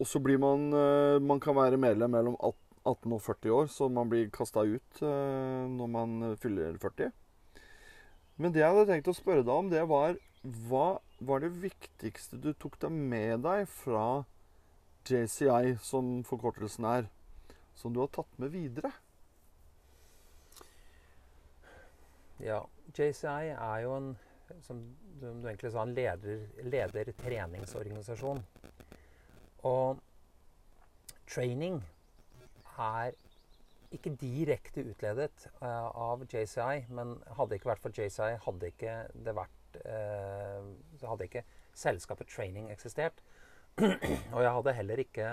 og 0.00 0.08
så 0.08 0.20
blir 0.20 0.36
man 0.36 0.66
eh, 0.76 1.16
Man 1.24 1.40
kan 1.40 1.56
være 1.56 1.78
medlem 1.80 2.12
mellom 2.12 2.34
18 2.36 3.14
og 3.16 3.22
40 3.24 3.54
år, 3.56 3.70
så 3.72 3.88
man 3.88 4.08
blir 4.08 4.28
kasta 4.32 4.64
ut 4.64 5.00
eh, 5.04 5.64
når 5.68 5.88
man 5.88 6.36
fyller 6.40 6.76
40. 6.80 7.12
Men 8.40 8.52
det 8.52 8.62
jeg 8.62 8.72
hadde 8.72 8.88
tenkt 8.88 9.12
å 9.12 9.16
spørre 9.16 9.44
deg 9.44 9.52
om, 9.52 9.68
det 9.72 9.84
var 9.88 10.16
hva 10.40 11.00
var 11.20 11.42
det 11.44 11.52
viktigste 11.60 12.40
du 12.40 12.54
tok 12.56 12.78
deg 12.80 12.92
med 12.92 13.42
deg 13.44 13.66
fra 13.68 14.24
JCI, 15.04 15.76
som 15.84 16.22
forkortelsen 16.24 16.88
er, 16.88 17.10
som 17.76 17.92
du 17.92 18.00
har 18.00 18.12
tatt 18.16 18.40
med 18.40 18.52
videre? 18.56 18.94
Ja. 22.44 22.64
JCI 22.90 23.52
er 23.54 23.78
jo 23.84 23.94
en 23.94 24.10
som 24.66 24.80
du 25.20 25.26
egentlig 25.48 25.72
sa, 25.72 25.82
en 25.82 25.94
leder, 25.94 26.46
ledertreningsorganisasjon. 26.66 28.40
Og 29.68 30.00
training 31.30 31.78
er 32.80 33.14
ikke 33.94 34.14
direkte 34.18 34.84
utledet 34.86 35.46
uh, 35.60 35.90
av 35.90 36.24
JCI, 36.30 36.86
men 36.94 37.16
hadde 37.36 37.58
ikke 37.58 37.72
vært 37.72 37.84
for 37.84 37.94
JCI, 37.94 38.38
hadde 38.44 38.70
ikke 38.70 38.96
det 39.26 39.36
vært 39.36 39.78
uh, 39.84 40.70
hadde 41.04 41.28
ikke 41.28 41.44
selskapet 41.76 42.30
Training 42.30 42.70
eksistert. 42.72 43.22
Og 43.80 44.42
jeg 44.42 44.54
hadde 44.56 44.76
heller 44.80 45.04
ikke 45.04 45.30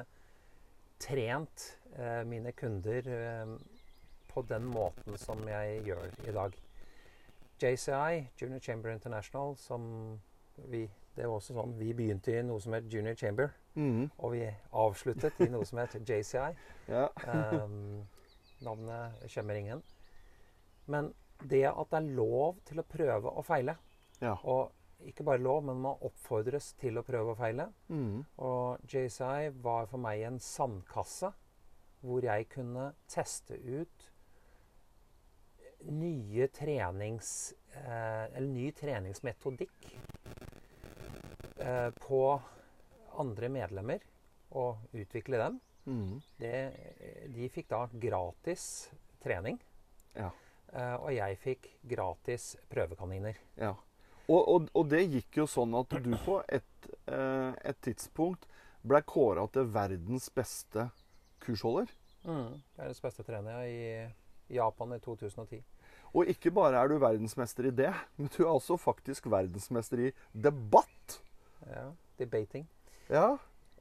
trent 1.02 1.68
uh, 1.98 2.24
mine 2.30 2.54
kunder 2.58 3.10
på 4.28 4.42
den 4.50 4.66
måten 4.70 5.18
som 5.22 5.42
jeg 5.50 5.82
gjør 5.88 6.10
i 6.30 6.34
dag. 6.34 6.58
JCI, 7.62 8.28
Junior 8.42 8.60
Chamber 8.60 8.94
International, 8.94 9.56
som 9.58 10.20
vi 10.70 10.88
det 11.18 11.26
var 11.26 11.40
også 11.40 11.56
sånn, 11.56 11.74
Vi 11.80 11.94
begynte 11.98 12.36
i 12.36 12.44
noe 12.46 12.62
som 12.62 12.76
het 12.78 12.86
Junior 12.94 13.18
Chamber, 13.18 13.50
mm. 13.74 14.04
og 14.22 14.34
vi 14.36 14.44
avsluttet 14.78 15.40
i 15.42 15.50
noe 15.50 15.66
som 15.66 15.82
het 15.82 15.98
JCI. 15.98 16.52
Ja. 16.88 17.10
Um, 17.28 18.06
navnet 18.66 19.26
kommer 19.34 19.58
ingen. 19.58 19.82
Men 20.86 21.12
det 21.44 21.66
at 21.68 21.90
det 21.92 22.00
er 22.00 22.14
lov 22.18 22.62
til 22.66 22.80
å 22.80 22.86
prøve 22.88 23.34
og 23.34 23.46
feile, 23.46 23.76
ja. 24.22 24.38
og 24.44 24.72
ikke 25.06 25.26
bare 25.28 25.42
lov, 25.42 25.66
men 25.68 25.82
man 25.82 26.06
oppfordres 26.06 26.72
til 26.80 26.98
å 26.98 27.04
prøve 27.06 27.34
og 27.34 27.42
feile. 27.42 27.68
Mm. 27.90 28.24
Og 28.46 28.88
JCI 28.88 29.52
var 29.66 29.90
for 29.92 30.02
meg 30.02 30.24
en 30.26 30.40
sandkasse 30.42 31.34
hvor 32.06 32.26
jeg 32.26 32.48
kunne 32.54 32.92
teste 33.10 33.58
ut 33.58 34.10
nye 35.92 36.48
trenings... 36.48 37.54
Eh, 37.86 38.36
eller 38.38 38.48
ny 38.48 38.72
treningsmetodikk 38.72 39.98
eh, 41.58 41.90
på 41.90 42.22
andre 43.18 43.50
medlemmer 43.50 44.02
og 44.58 44.96
utvikle 44.98 45.38
dem. 45.42 45.60
Mm. 45.86 46.16
Det, 46.42 46.54
de 47.36 47.50
fikk 47.54 47.70
da 47.70 47.84
gratis 47.94 48.90
trening. 49.24 49.60
Ja. 50.18 50.32
eh, 50.74 50.96
og 50.96 51.12
jeg 51.14 51.38
fikk 51.44 51.70
gratis 51.86 52.56
prøvekaniner. 52.72 53.38
Ja. 53.60 53.76
Og, 54.28 54.42
og, 54.42 54.72
og 54.74 54.90
det 54.92 55.06
gikk 55.06 55.44
jo 55.44 55.48
sånn 55.48 55.76
at 55.80 55.94
du 56.04 56.12
på 56.26 56.42
et, 56.52 56.90
et 57.08 57.78
tidspunkt 57.86 58.44
ble 58.84 59.00
kåra 59.08 59.46
til 59.54 59.70
verdens 59.72 60.28
beste 60.36 60.90
kursholder. 61.46 61.88
Verdens 62.28 63.00
beste 63.00 63.24
trener 63.24 63.64
i 63.70 63.78
Japan 64.52 64.98
i 64.98 65.00
2010. 65.00 65.62
Og 66.14 66.26
ikke 66.32 66.52
bare 66.52 66.80
er 66.80 66.88
du 66.88 66.98
verdensmester 67.02 67.68
i 67.68 67.72
det, 67.76 67.92
men 68.18 68.30
du 68.38 68.44
er 68.46 68.52
også 68.54 68.78
faktisk 68.80 69.28
verdensmester 69.32 70.00
i 70.08 70.12
debatt. 70.34 71.20
Ja, 71.68 71.90
debating. 72.20 72.68
Ja. 73.10 73.38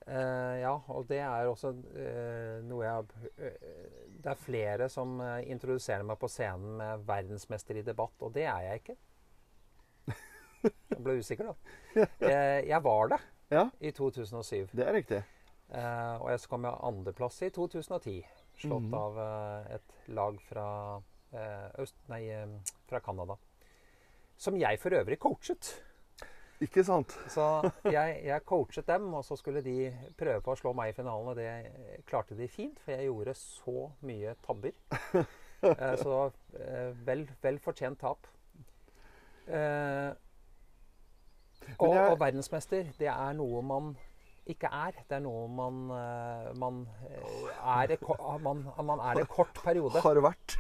Uh, 0.07 0.55
ja, 0.61 0.73
og 0.89 1.09
det 1.09 1.19
er 1.19 1.49
også 1.51 1.73
uh, 1.75 2.61
noe 2.63 2.85
jeg 2.85 3.31
eh, 3.43 3.57
Det 4.23 4.31
er 4.31 4.39
flere 4.39 4.87
som 4.89 5.17
introduserer 5.43 6.05
meg 6.07 6.19
på 6.23 6.29
scenen 6.31 6.77
med 6.79 7.03
'verdensmester 7.09 7.75
i 7.77 7.83
debatt', 7.83 8.23
og 8.23 8.33
det 8.35 8.45
er 8.47 8.61
jeg 8.69 8.75
ikke. 8.83 8.97
Jeg 10.91 11.03
ble 11.03 11.19
usikker, 11.19 11.51
da. 11.53 12.07
Jeg 12.67 12.83
var 12.83 13.09
det 13.09 13.19
Ja. 13.51 13.69
i 13.81 13.91
2007. 13.91 14.69
Det 14.73 14.87
er 14.87 14.93
riktig. 14.95 15.23
Og 16.21 16.31
jeg 16.31 16.41
kom 16.49 16.65
jeg 16.65 16.75
andreplass 16.83 17.43
i 17.43 17.51
2010. 17.51 18.25
Slått 18.57 18.83
Mhm. 18.83 18.95
av 18.95 19.19
eh, 19.19 19.75
et 19.75 19.95
lag 20.09 20.41
fra 20.41 21.03
øst... 21.83 21.97
Nei, 22.11 22.23
eh, 22.31 22.47
fra 22.89 23.01
Canada. 23.01 23.37
Som 24.37 24.57
jeg 24.61 24.81
for 24.81 24.95
øvrig 24.95 25.19
coachet. 25.19 25.73
Ikke 26.61 26.85
sant? 26.85 27.13
Så 27.29 27.71
jeg, 27.85 28.21
jeg 28.25 28.45
coachet 28.49 28.87
dem, 28.89 29.15
og 29.15 29.25
så 29.25 29.37
skulle 29.37 29.61
de 29.65 29.91
prøve 30.17 30.41
på 30.45 30.55
å 30.55 30.57
slå 30.57 30.73
meg 30.77 30.93
i 30.93 30.97
finalen. 30.97 31.33
Og 31.33 31.37
det 31.37 32.05
klarte 32.09 32.37
de 32.39 32.49
fint, 32.49 32.79
for 32.81 32.97
jeg 32.97 33.11
gjorde 33.11 33.35
så 33.41 33.91
mye 34.07 34.37
tabber. 34.47 34.77
Eh, 35.67 35.95
så 35.97 36.17
eh, 36.61 36.91
vel, 37.07 37.23
vel 37.43 37.57
fortjent 37.65 37.97
tap. 37.99 38.27
Eh, 39.49 40.11
og, 41.79 41.95
og 41.97 42.19
verdensmester, 42.21 42.91
det 43.01 43.09
er 43.09 43.33
noe 43.39 43.63
man 43.65 43.95
ikke 44.53 44.69
er. 44.73 44.97
Det 45.09 45.17
er 45.19 45.23
noe 45.25 45.47
man, 45.51 45.79
eh, 45.95 46.51
man, 46.61 46.81
eh, 47.09 47.49
er, 47.61 47.95
man, 48.45 48.63
man 48.89 49.03
er 49.03 49.21
en 49.23 49.31
kort 49.31 49.59
periode. 49.65 50.01
Har 50.05 50.21
vært. 50.25 50.57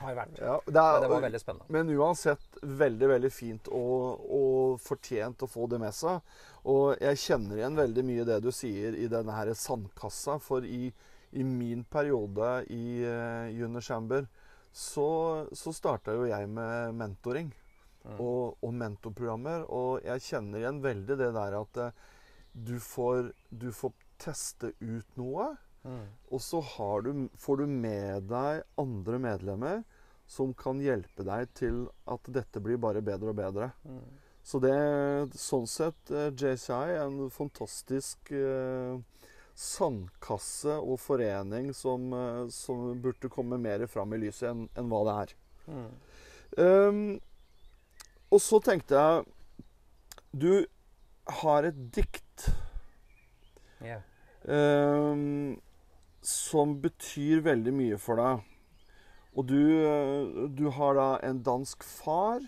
Har 0.00 0.18
vært. 0.18 0.40
Ja, 0.40 0.56
det 0.66 0.82
er, 0.82 0.98
det 1.04 1.10
var 1.12 1.24
veldig 1.26 1.42
spennende. 1.42 1.68
Men 1.76 1.92
uansett 1.94 2.60
veldig, 2.62 3.10
veldig 3.14 3.32
fint 3.34 3.70
og, 3.74 4.26
og 4.40 4.82
fortjent 4.82 5.46
å 5.46 5.50
få 5.50 5.68
det 5.70 5.80
med 5.82 5.96
seg. 5.96 6.20
Og 6.70 6.98
jeg 7.00 7.22
kjenner 7.22 7.62
igjen 7.62 7.78
veldig 7.78 8.06
mye 8.10 8.28
det 8.28 8.40
du 8.44 8.50
sier 8.54 8.98
i 8.98 9.08
denne 9.12 9.38
her 9.38 9.52
sandkassa. 9.56 10.40
For 10.42 10.66
i, 10.66 10.90
i 11.32 11.46
min 11.46 11.86
periode 11.88 12.52
i 12.74 13.00
uh, 13.06 13.48
Junior 13.54 13.84
Chamber 13.84 14.26
så, 14.70 15.08
så 15.56 15.72
starta 15.74 16.14
jo 16.14 16.28
jeg 16.30 16.50
med 16.50 16.98
mentoring 16.98 17.50
Mm. 18.00 18.16
og, 18.16 18.56
og 18.64 18.74
mentorprogrammer. 18.80 19.66
Og 19.68 20.04
jeg 20.06 20.24
kjenner 20.24 20.62
igjen 20.62 20.80
veldig 20.84 21.18
det 21.20 21.30
der 21.36 21.56
at 21.58 21.80
eh, 21.84 22.06
du 22.52 22.76
får, 22.82 23.32
du 23.48 23.70
får 23.72 23.92
teste 24.20 24.72
ut 24.78 25.18
noe. 25.20 25.52
Mm. 25.82 26.06
Og 26.28 26.42
så 26.44 26.60
har 26.74 27.06
du, 27.06 27.28
får 27.40 27.62
du 27.62 27.66
med 27.70 28.28
deg 28.30 28.64
andre 28.80 29.20
medlemmer 29.22 29.84
som 30.30 30.52
kan 30.54 30.80
hjelpe 30.82 31.24
deg 31.26 31.48
til 31.58 31.86
at 32.10 32.28
dette 32.30 32.62
blir 32.62 32.78
bare 32.80 33.02
bedre 33.02 33.32
og 33.32 33.38
bedre. 33.40 33.70
Mm. 33.82 34.04
Så 34.46 34.60
det 34.62 34.76
sånn 35.38 35.66
sett 35.68 36.12
eh, 36.14 36.30
JCI 36.30 36.94
er 36.94 37.02
en 37.02 37.32
fantastisk 37.32 38.30
eh, 38.32 39.00
sandkasse 39.60 40.76
og 40.80 41.00
forening 41.02 41.72
som, 41.76 42.06
eh, 42.16 42.44
som 42.54 42.94
burde 43.02 43.30
komme 43.32 43.58
mer 43.60 43.84
fram 43.90 44.14
i 44.16 44.20
lyset 44.22 44.48
enn 44.52 44.64
en 44.78 44.92
hva 44.92 45.02
det 45.08 45.16
er. 45.24 45.34
Mm. 45.70 45.90
Um, 46.56 47.02
og 48.34 48.40
så 48.42 48.58
tenkte 48.64 48.98
jeg 48.98 49.68
Du 50.32 50.66
har 51.26 51.66
et 51.68 51.80
dikt 51.94 52.50
yeah. 53.84 54.00
um, 54.44 55.60
som 56.22 56.78
betyr 56.80 57.44
veldig 57.44 57.74
mye 57.74 57.98
for 58.00 58.20
deg. 58.20 58.46
Og 59.38 59.46
du, 59.46 59.60
eh, 59.86 60.48
du 60.50 60.66
har 60.74 60.96
da 60.98 61.10
en 61.26 61.42
dansk 61.46 61.84
far. 61.86 62.42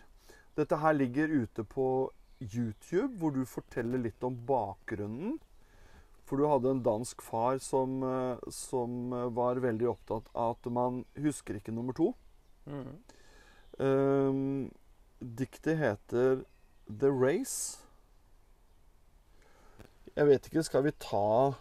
Dette 0.59 0.77
her 0.83 0.97
ligger 0.97 1.31
ute 1.31 1.65
på 1.65 2.11
YouTube, 2.43 3.15
hvor 3.21 3.31
du 3.31 3.45
forteller 3.47 4.03
litt 4.03 4.25
om 4.27 4.37
bakgrunnen. 4.47 5.39
For 6.27 6.41
du 6.41 6.49
hadde 6.49 6.73
en 6.73 6.83
dansk 6.83 7.23
far 7.23 7.59
som, 7.63 8.03
eh, 8.03 8.51
som 8.51 9.15
var 9.35 9.63
veldig 9.63 9.89
opptatt 9.95 10.29
av 10.35 10.57
at 10.57 10.73
man 10.73 11.05
husker 11.15 11.59
ikke 11.59 11.75
nummer 11.75 11.95
to. 11.95 12.13
Mm. 12.67 12.99
Um, 13.79 14.71
diktet 15.19 15.79
heter 15.79 16.45
The 16.89 17.11
Race. 17.11 17.82
Jeg 20.17 20.29
vet 20.29 20.47
ikke, 20.49 20.63
skal 20.67 20.85
vi 20.85 20.93
ta 21.01 21.53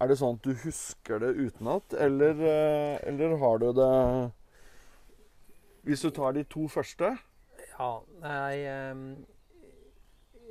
Er 0.00 0.08
det 0.10 0.16
sånn 0.20 0.38
at 0.38 0.46
du 0.46 0.54
husker 0.64 1.20
det 1.22 1.34
utenat, 1.36 1.94
eller, 2.00 2.40
eh, 2.40 2.98
eller 3.08 3.36
har 3.40 3.60
du 3.62 3.68
det 3.76 3.90
Hvis 5.84 6.04
du 6.06 6.10
tar 6.16 6.32
de 6.36 6.44
to 6.48 6.66
første 6.72 7.12
Ja, 7.74 7.90
jeg 8.24 8.64
ehm, 8.70 9.06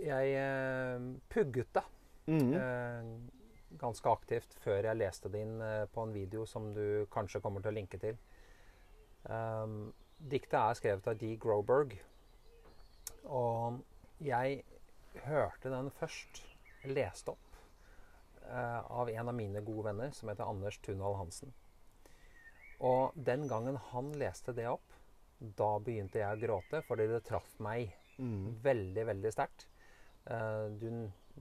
Jeg 0.03 0.37
pugget 1.29 1.73
det 1.73 1.83
Mhm. 2.25 2.53
eh, 2.55 3.03
ganske 3.77 4.07
aktivt 4.09 4.53
før 4.63 4.83
jeg 4.85 4.95
leste 4.95 5.27
det 5.29 5.41
inn 5.43 5.57
eh, 5.61 5.85
på 5.91 6.03
en 6.05 6.13
video 6.13 6.45
som 6.47 6.69
du 6.73 7.05
kanskje 7.11 7.41
kommer 7.43 7.59
til 7.59 7.73
å 7.73 7.75
linke 7.75 7.99
til. 7.99 8.15
Diktet 10.23 10.53
er 10.55 10.77
skrevet 10.79 11.07
av 11.11 11.17
Dee 11.19 11.35
Groberg. 11.35 11.97
Og 13.25 13.81
jeg 14.23 14.63
hørte 15.25 15.71
den 15.71 15.91
først 15.99 16.43
lest 16.89 17.29
opp 17.31 17.59
eh, 18.49 18.79
av 18.81 19.09
en 19.09 19.29
av 19.29 19.35
mine 19.37 19.61
gode 19.65 19.87
venner 19.89 20.15
som 20.15 20.31
heter 20.31 20.49
Anders 20.49 20.79
Tunhold 20.83 21.19
Hansen. 21.21 21.53
Og 22.83 23.15
den 23.15 23.47
gangen 23.47 23.77
han 23.91 24.11
leste 24.19 24.55
det 24.55 24.67
opp, 24.71 24.97
da 25.39 25.75
begynte 25.83 26.21
jeg 26.21 26.35
å 26.35 26.41
gråte 26.41 26.81
fordi 26.87 27.07
det 27.11 27.23
traff 27.27 27.53
meg 27.63 27.93
mm. 28.17 28.63
veldig, 28.63 29.05
veldig 29.11 29.31
sterkt. 29.33 29.67
Eh, 30.25 30.65
du 30.79 30.89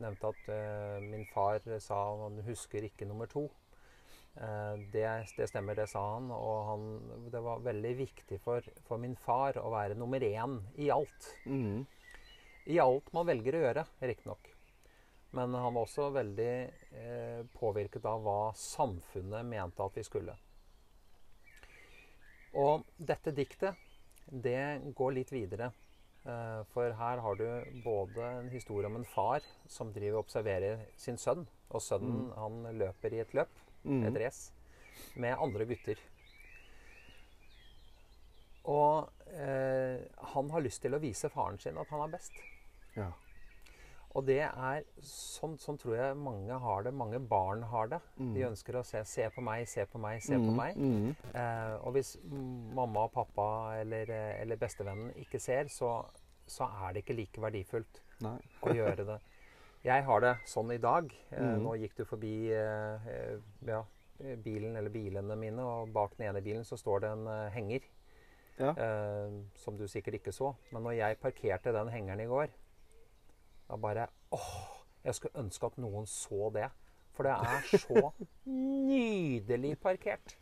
nevnte 0.02 0.30
at 0.32 0.52
eh, 0.52 1.02
min 1.04 1.26
far 1.32 1.62
sa 1.82 2.04
han 2.24 2.40
husker 2.46 2.86
ikke 2.86 3.08
nummer 3.08 3.30
to. 3.30 3.48
Eh, 4.34 4.74
det, 4.92 5.06
det 5.36 5.48
stemmer, 5.50 5.76
det 5.78 5.88
sa 5.92 6.02
han. 6.14 6.30
Og 6.34 6.68
han, 6.70 6.86
det 7.32 7.42
var 7.44 7.64
veldig 7.64 7.96
viktig 7.98 8.40
for, 8.44 8.64
for 8.86 9.02
min 9.02 9.16
far 9.16 9.58
å 9.60 9.72
være 9.74 9.98
nummer 9.98 10.22
én 10.24 10.60
i 10.80 10.92
alt. 10.94 11.32
Mhm. 11.46 11.82
I 12.70 12.78
alt 12.78 13.12
man 13.12 13.26
velger 13.26 13.56
å 13.58 13.62
gjøre, 13.64 13.86
riktignok. 14.00 14.48
Men 15.32 15.54
han 15.56 15.74
var 15.74 15.86
også 15.86 16.10
veldig 16.12 16.52
eh, 16.92 17.40
påvirket 17.56 18.04
av 18.06 18.20
hva 18.22 18.52
samfunnet 18.58 19.46
mente 19.48 19.82
at 19.82 19.96
vi 19.96 20.04
skulle. 20.04 20.34
Og 22.60 22.84
dette 23.00 23.32
diktet, 23.32 23.78
det 24.28 24.92
går 24.94 25.14
litt 25.16 25.32
videre. 25.32 25.70
Eh, 26.28 26.60
for 26.74 26.92
her 27.00 27.22
har 27.24 27.40
du 27.40 27.46
både 27.82 28.28
en 28.42 28.50
historie 28.52 28.86
om 28.86 29.00
en 29.00 29.08
far 29.08 29.40
som 29.72 29.90
driver 29.92 30.20
og 30.20 30.26
observerer 30.26 30.84
sin 31.00 31.16
sønn. 31.18 31.46
Og 31.72 31.80
sønnen 31.82 32.28
han 32.36 32.62
løper 32.76 33.16
i 33.16 33.22
et 33.24 33.32
løp, 33.34 33.50
et 33.82 33.90
Mhm. 34.12 34.16
race, 34.20 34.52
med 35.16 35.38
andre 35.40 35.64
gutter. 35.64 35.96
Og 38.64 39.08
eh, 39.32 39.98
han 40.34 40.50
har 40.50 40.60
lyst 40.60 40.82
til 40.82 40.94
å 40.94 41.00
vise 41.00 41.28
faren 41.32 41.58
sin 41.58 41.78
at 41.78 41.88
han 41.88 42.04
er 42.04 42.12
best. 42.12 42.32
Ja. 42.96 43.10
Og 44.14 44.26
det 44.28 44.40
er 44.44 44.82
sånn, 45.00 45.54
sånn 45.58 45.78
tror 45.80 45.94
jeg 45.96 46.16
mange 46.20 46.52
har 46.60 46.82
det. 46.84 46.92
Mange 46.92 47.18
barn 47.18 47.62
har 47.70 47.86
det. 47.88 48.00
Mm. 48.18 48.34
De 48.34 48.42
ønsker 48.50 48.76
å 48.76 48.82
se 48.84 49.00
'se 49.04 49.30
på 49.30 49.40
meg, 49.40 49.66
se 49.68 49.86
på 49.86 49.98
meg, 49.98 50.20
se 50.22 50.34
på 50.34 50.50
Mhm. 50.52 50.56
meg'. 50.56 50.76
Mm. 50.76 51.16
Eh, 51.34 51.78
og 51.86 51.92
hvis 51.94 52.18
mamma 52.74 53.04
og 53.04 53.12
pappa 53.12 53.80
eller, 53.80 54.02
eh, 54.10 54.42
eller 54.42 54.56
bestevennen 54.56 55.14
ikke 55.16 55.40
ser, 55.40 55.64
så, 55.68 56.04
så 56.46 56.64
er 56.88 56.92
det 56.92 57.04
ikke 57.06 57.16
like 57.16 57.40
verdifullt 57.40 58.00
å 58.62 58.74
gjøre 58.74 59.06
det. 59.06 59.20
Jeg 59.84 60.04
har 60.04 60.20
det 60.20 60.36
sånn 60.44 60.70
i 60.74 60.76
dag. 60.78 61.10
Eh, 61.32 61.40
Mhm. 61.40 61.62
Nå 61.62 61.74
gikk 61.80 61.94
du 61.96 62.04
forbi 62.04 62.50
eh, 62.52 63.38
ja, 63.66 63.82
bilen 64.44 64.76
eller 64.76 64.90
bilene 64.90 65.34
mine, 65.36 65.58
og 65.62 65.90
bak 65.92 66.16
den 66.18 66.28
ene 66.28 66.42
bilen 66.42 66.64
så 66.64 66.76
står 66.76 67.00
det 67.00 67.10
en 67.10 67.26
eh, 67.26 67.50
henger. 67.50 67.80
Ja. 68.58 68.74
Eh, 68.76 69.30
som 69.56 69.78
du 69.78 69.84
sikkert 69.88 70.14
ikke 70.20 70.32
så. 70.32 70.54
Men 70.70 70.82
når 70.84 70.96
jeg 70.98 71.18
parkerte 71.20 71.72
den 71.72 71.88
hengeren 71.88 72.20
i 72.20 72.26
går, 72.26 72.48
da 73.72 73.80
bare 73.80 74.06
Åh! 74.36 74.52
Jeg 75.02 75.16
skulle 75.18 75.42
ønske 75.42 75.66
at 75.66 75.78
noen 75.82 76.06
så 76.06 76.50
det. 76.54 76.68
For 77.12 77.26
det 77.26 77.32
er 77.32 77.80
så 77.82 78.12
nydelig 78.88 79.74
parkert. 79.82 80.36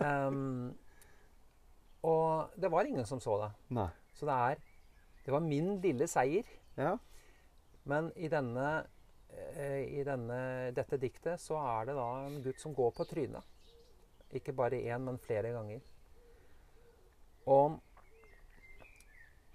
Um, 0.00 0.74
og 2.02 2.56
det 2.60 2.70
var 2.72 2.88
ingen 2.88 3.06
som 3.06 3.20
så 3.22 3.38
det. 3.44 3.52
Nei. 3.76 3.88
Så 4.14 4.26
det 4.26 4.34
er 4.34 4.64
Det 5.24 5.32
var 5.32 5.40
min 5.40 5.80
lille 5.80 6.06
seier. 6.06 6.46
Ja. 6.76 6.96
Men 7.84 8.12
i 8.16 8.28
denne 8.28 8.66
eh, 9.56 9.82
i 9.98 10.04
denne, 10.06 10.70
dette 10.74 10.98
diktet 11.02 11.40
så 11.40 11.58
er 11.58 11.88
det 11.88 11.96
da 11.98 12.06
en 12.26 12.42
gutt 12.44 12.60
som 12.62 12.74
går 12.74 12.92
på 12.94 13.06
trynet. 13.10 13.42
Ikke 14.34 14.52
bare 14.52 14.78
én, 14.82 15.02
men 15.02 15.18
flere 15.18 15.50
ganger. 15.54 15.80
Og 17.46 17.78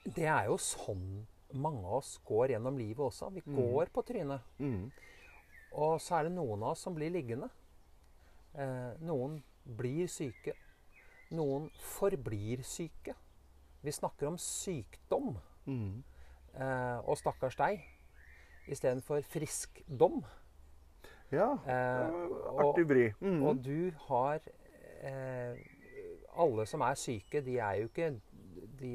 det 0.05 0.25
er 0.25 0.47
jo 0.47 0.57
sånn 0.57 1.27
mange 1.53 1.83
av 1.85 1.99
oss 2.01 2.17
går 2.25 2.55
gjennom 2.55 2.77
livet 2.77 3.03
også. 3.05 3.29
Vi 3.35 3.43
går 3.45 3.91
på 3.93 4.03
trynet. 4.07 4.41
Mm. 4.59 4.91
Og 5.71 6.01
så 6.03 6.17
er 6.19 6.27
det 6.27 6.35
noen 6.35 6.63
av 6.63 6.73
oss 6.73 6.83
som 6.85 6.95
blir 6.95 7.11
liggende. 7.13 7.49
Eh, 8.53 8.91
noen 9.07 9.39
blir 9.63 10.09
syke. 10.11 10.55
Noen 11.31 11.69
forblir 11.95 12.63
syke. 12.67 13.15
Vi 13.81 13.91
snakker 13.95 14.27
om 14.27 14.37
sykdom. 14.37 15.37
Mm. 15.65 16.03
Eh, 16.53 16.99
og 17.07 17.17
stakkars 17.17 17.55
deg. 17.59 17.83
Istedenfor 18.71 19.23
friskdom. 19.31 20.21
Ja. 21.31 21.53
Eh, 21.65 22.17
Artig 22.59 22.87
vri. 22.89 23.05
Mhm. 23.21 23.43
Og 23.47 23.63
du 23.63 23.91
har 24.09 24.41
eh, 25.01 25.55
Alle 26.37 26.65
som 26.67 26.81
er 26.81 26.95
syke, 26.95 27.41
de 27.43 27.57
er 27.59 27.79
jo 27.81 27.87
ikke 27.89 28.09
De, 28.79 28.91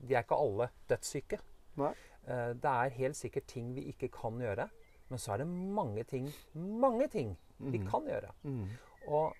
de 0.00 0.14
er 0.14 0.22
ikke 0.22 0.36
alle 0.38 0.68
dødssyke. 0.88 1.38
Nei. 1.76 1.92
Eh, 2.26 2.52
det 2.54 2.64
er 2.72 2.88
helt 2.98 3.16
sikkert 3.16 3.46
ting 3.46 3.74
vi 3.76 3.84
ikke 3.92 4.08
kan 4.10 4.38
gjøre. 4.42 4.68
Men 5.08 5.18
så 5.22 5.32
er 5.34 5.38
det 5.44 5.46
mange 5.48 6.02
ting, 6.04 6.32
mange 6.54 7.08
ting 7.08 7.36
vi 7.58 7.78
Mhm. 7.78 7.88
kan 7.90 8.02
gjøre. 8.06 8.32
Mm. 8.44 8.68
Og 9.08 9.34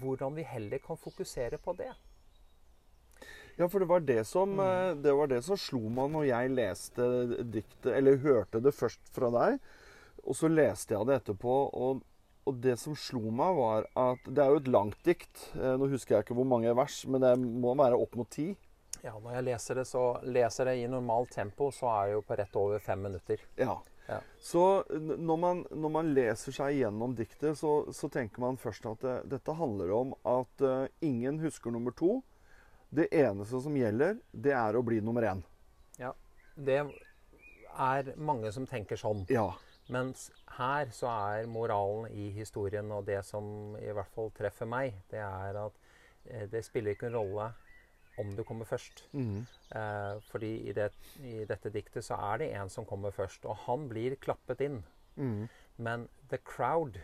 hvordan 0.00 0.34
vi 0.34 0.42
heller 0.42 0.78
kan 0.78 0.96
fokusere 0.96 1.58
på 1.58 1.76
det. 1.76 1.92
Ja, 3.58 3.66
for 3.68 3.78
det 3.80 3.88
var 3.88 4.00
det 4.00 4.26
som, 4.26 4.48
Mm. 4.56 4.60
eh, 4.60 4.94
det 5.02 5.14
var 5.16 5.26
det 5.26 5.42
som 5.44 5.56
slo 5.56 5.78
meg 5.88 6.10
når 6.10 6.26
jeg 6.26 6.50
leste 6.50 7.04
diktet, 7.50 7.92
eller 7.96 8.16
hørte 8.16 8.60
det 8.62 8.74
først 8.74 9.00
fra 9.12 9.30
deg. 9.30 9.60
Og 10.26 10.34
så 10.34 10.48
leste 10.48 10.90
jeg 10.94 11.06
det 11.06 11.22
etterpå, 11.24 11.70
og, 11.72 12.02
og 12.46 12.60
det 12.60 12.78
som 12.78 12.94
slo 12.94 13.30
meg, 13.30 13.56
var 13.56 13.86
at 13.96 14.18
Det 14.24 14.38
er 14.38 14.48
jo 14.50 14.56
et 14.56 14.68
langt 14.68 15.02
dikt. 15.04 15.50
Eh, 15.54 15.76
Nå 15.76 15.88
husker 15.88 16.16
jeg 16.16 16.24
ikke 16.26 16.34
hvor 16.34 16.44
mange 16.46 16.74
vers, 16.76 17.06
men 17.06 17.20
det 17.20 17.38
må 17.38 17.74
være 17.76 17.98
opp 18.00 18.14
mot 18.16 18.28
ti. 18.28 18.56
Ja, 19.04 19.16
når 19.18 19.36
jeg 19.38 19.46
leser 19.50 19.80
det, 19.80 19.84
så 19.88 20.04
leser 20.24 20.70
det 20.70 20.78
i 20.80 20.86
normalt 20.90 21.34
tempo, 21.34 21.70
så 21.74 21.90
er 21.92 22.08
jeg 22.08 22.16
jo 22.18 22.24
på 22.26 22.38
rett 22.40 22.58
over 22.62 22.82
fem 22.82 23.04
minutter. 23.08 23.42
Ja. 23.60 23.76
Ja. 24.06 24.20
Så 24.38 24.84
når 25.18 25.38
man, 25.42 25.64
når 25.74 25.90
man 25.90 26.12
leser 26.14 26.54
seg 26.54 26.76
gjennom 26.78 27.16
diktet, 27.18 27.58
så, 27.58 27.72
så 27.90 28.06
tenker 28.12 28.44
man 28.44 28.58
først 28.60 28.86
at 28.86 29.02
det, 29.02 29.16
dette 29.32 29.56
handler 29.58 29.90
om 29.96 30.14
at 30.22 30.62
uh, 30.62 30.86
ingen 31.02 31.40
husker 31.42 31.74
nummer 31.74 31.94
to. 31.96 32.20
Det 32.94 33.08
eneste 33.10 33.58
som 33.64 33.74
gjelder, 33.74 34.20
det 34.30 34.54
er 34.54 34.78
å 34.78 34.84
bli 34.86 35.00
nummer 35.02 35.26
én. 35.26 35.42
Det 36.56 36.78
er 37.76 38.14
mange 38.16 38.50
som 38.52 38.66
tenker 38.66 38.96
sånn. 38.96 39.26
Ja. 39.28 39.50
Mens 39.92 40.30
her 40.56 40.88
så 40.94 41.10
er 41.12 41.50
moralen 41.50 42.08
i 42.10 42.30
historien, 42.34 42.88
og 42.90 43.04
det 43.06 43.20
som 43.28 43.76
i 43.76 43.92
hvert 43.92 44.10
fall 44.14 44.32
treffer 44.34 44.68
meg, 44.70 44.96
det 45.12 45.20
er 45.20 45.58
at 45.66 45.76
eh, 46.24 46.46
det 46.50 46.64
spiller 46.64 46.96
ikke 46.96 47.10
en 47.10 47.18
rolle 47.18 47.50
om 48.18 48.36
du 48.36 48.42
kommer 48.44 48.64
først. 48.64 49.04
Mm. 49.12 49.46
Eh, 49.76 50.20
fordi 50.30 50.52
i, 50.68 50.72
det, 50.72 50.90
i 51.24 51.44
dette 51.48 51.70
diktet 51.74 52.04
så 52.04 52.14
er 52.32 52.38
det 52.42 52.50
en 52.56 52.70
som 52.72 52.86
kommer 52.88 53.10
først, 53.14 53.44
og 53.44 53.56
han 53.66 53.88
blir 53.88 54.16
klappet 54.20 54.60
inn. 54.60 54.82
Mm. 55.16 55.48
Men 55.76 56.08
the 56.30 56.38
crowd 56.38 56.98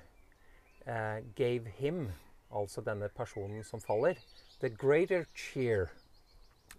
eh, 0.86 1.20
gave 1.36 1.68
him, 1.78 2.12
altså 2.52 2.80
denne 2.84 3.08
personen 3.08 3.64
som 3.64 3.80
faller, 3.80 4.14
the 4.60 4.70
greater 4.70 5.24
cheer 5.34 5.90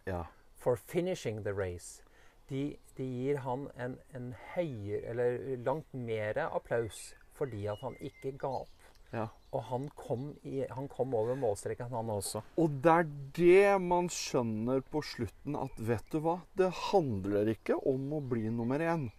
Ja. 0.05 0.23
for 0.55 0.75
finishing 0.75 1.43
the 1.43 1.53
race. 1.53 2.03
De, 2.49 2.75
de 2.97 3.03
gir 3.03 3.37
han 3.37 3.67
en, 3.79 3.97
en 4.15 4.33
høyere, 4.55 5.01
eller 5.09 5.57
langt 5.63 5.93
mer 5.93 6.37
applaus 6.49 7.13
fordi 7.33 7.65
at 7.65 7.79
han 7.81 7.95
ikke 8.01 8.35
ga 8.37 8.47
opp. 8.63 8.82
Ja. 9.13 9.27
Og 9.53 9.61
han 9.69 9.83
kom, 9.93 10.31
i, 10.41 10.63
han 10.65 10.87
kom 10.89 11.13
over 11.13 11.37
målstreken, 11.37 11.91
han 11.93 12.09
også. 12.09 12.41
Og 12.57 12.79
det 12.81 12.93
er 12.93 13.09
det 13.37 13.81
man 13.85 14.09
skjønner 14.09 14.81
på 14.89 15.03
slutten, 15.05 15.57
at 15.59 15.77
vet 15.77 16.07
du 16.09 16.17
hva? 16.25 16.39
Det 16.57 16.71
handler 16.89 17.51
ikke 17.53 17.77
om 17.89 18.15
å 18.17 18.23
bli 18.33 18.47
nummer 18.49 18.81
én. 18.81 19.11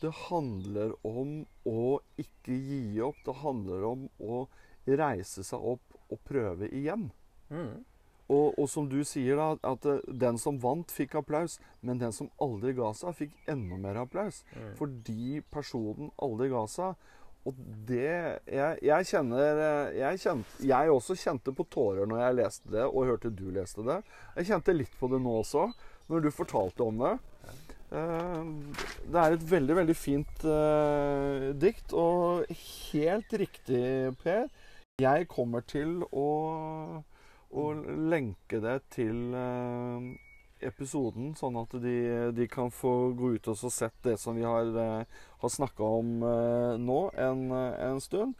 Det 0.00 0.10
handler 0.28 0.94
om 1.06 1.44
å 1.66 1.84
ikke 2.18 2.54
gi 2.54 2.98
opp. 3.06 3.22
Det 3.26 3.36
handler 3.42 3.86
om 3.86 4.08
å 4.18 4.42
reise 4.88 5.46
seg 5.46 5.70
opp 5.74 5.96
og 6.08 6.20
prøve 6.26 6.70
igjen. 6.74 7.08
Mm. 7.50 7.84
Og, 8.28 8.58
og 8.60 8.66
som 8.68 8.88
du 8.90 8.98
sier, 9.08 9.38
da, 9.40 9.54
at 9.70 9.86
eh, 9.88 10.02
den 10.20 10.38
som 10.40 10.58
vant, 10.60 10.90
fikk 10.92 11.16
applaus. 11.22 11.56
Men 11.80 12.00
den 12.02 12.12
som 12.12 12.28
aldri 12.42 12.74
ga 12.76 12.90
seg, 12.96 13.16
fikk 13.16 13.38
enda 13.48 13.78
mer 13.80 14.02
applaus. 14.02 14.42
Mm. 14.52 14.74
Fordi 14.80 15.40
personen 15.54 16.12
aldri 16.24 16.50
ga 16.52 16.66
seg. 16.68 17.08
Og 17.48 17.56
det 17.88 18.08
Jeg, 18.50 18.78
jeg 18.84 19.08
kjenner 19.08 19.62
eh, 19.64 19.96
jeg, 20.02 20.20
kjente, 20.24 20.66
jeg 20.68 20.92
også 20.92 21.16
kjente 21.18 21.54
på 21.56 21.66
tårer 21.72 22.08
når 22.08 22.22
jeg 22.22 22.38
leste 22.42 22.74
det 22.74 22.84
og 22.88 23.08
hørte 23.08 23.32
du 23.32 23.48
leste 23.54 23.84
det. 23.86 24.02
Jeg 24.36 24.50
kjente 24.52 24.76
litt 24.76 24.94
på 25.00 25.10
det 25.12 25.22
nå 25.24 25.38
også, 25.40 25.68
når 26.12 26.26
du 26.26 26.30
fortalte 26.34 26.84
om 26.84 27.00
det. 27.04 27.14
Eh, 27.88 28.48
Det 29.08 29.20
er 29.22 29.36
et 29.36 29.46
veldig, 29.50 29.76
veldig 29.80 29.96
fint 29.96 30.44
uh, 30.44 31.48
dikt, 31.56 31.94
og 31.96 32.44
helt 32.92 33.32
riktig, 33.40 33.84
Per. 34.20 34.48
Jeg 35.00 35.28
kommer 35.30 35.64
til 35.64 36.02
å, 36.10 36.28
å 37.48 37.64
lenke 38.12 38.58
det 38.60 38.80
til 38.96 39.32
eh, 39.38 40.08
episoden, 40.66 41.34
sånn 41.38 41.56
at 41.60 41.74
de, 41.82 41.96
de 42.34 42.46
kan 42.50 42.70
få 42.74 43.12
gå 43.18 43.34
ut 43.36 43.48
og 43.52 43.58
se 43.60 43.70
sett 43.70 43.98
det 44.04 44.16
som 44.20 44.36
vi 44.36 44.46
har, 44.46 44.70
uh, 44.74 45.26
har 45.42 45.52
snakka 45.52 45.84
om 45.98 46.16
eh, 46.22 46.74
nå 46.82 46.98
en, 47.14 47.44
en 47.52 48.00
stund. 48.02 48.34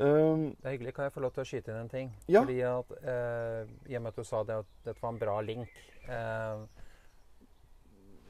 Um, 0.00 0.52
Det 0.60 0.68
er 0.68 0.74
hyggelig. 0.76 0.94
Kan 0.94 1.08
jeg 1.08 1.12
få 1.12 1.22
lov 1.24 1.32
til 1.34 1.42
å 1.42 1.48
skyte 1.48 1.72
inn 1.72 1.80
en 1.80 1.88
ting? 1.90 2.10
Ja. 2.30 2.42
Fordi 2.44 2.58
at, 2.62 2.92
eh, 3.02 3.70
I 3.90 3.96
og 3.98 4.04
med 4.04 4.12
at 4.12 4.20
du 4.20 4.24
sa 4.28 4.42
det, 4.46 4.58
at 4.62 4.84
dette 4.84 5.02
var 5.02 5.14
en 5.14 5.18
bra 5.18 5.34
link 5.42 5.80
eh, 6.06 6.60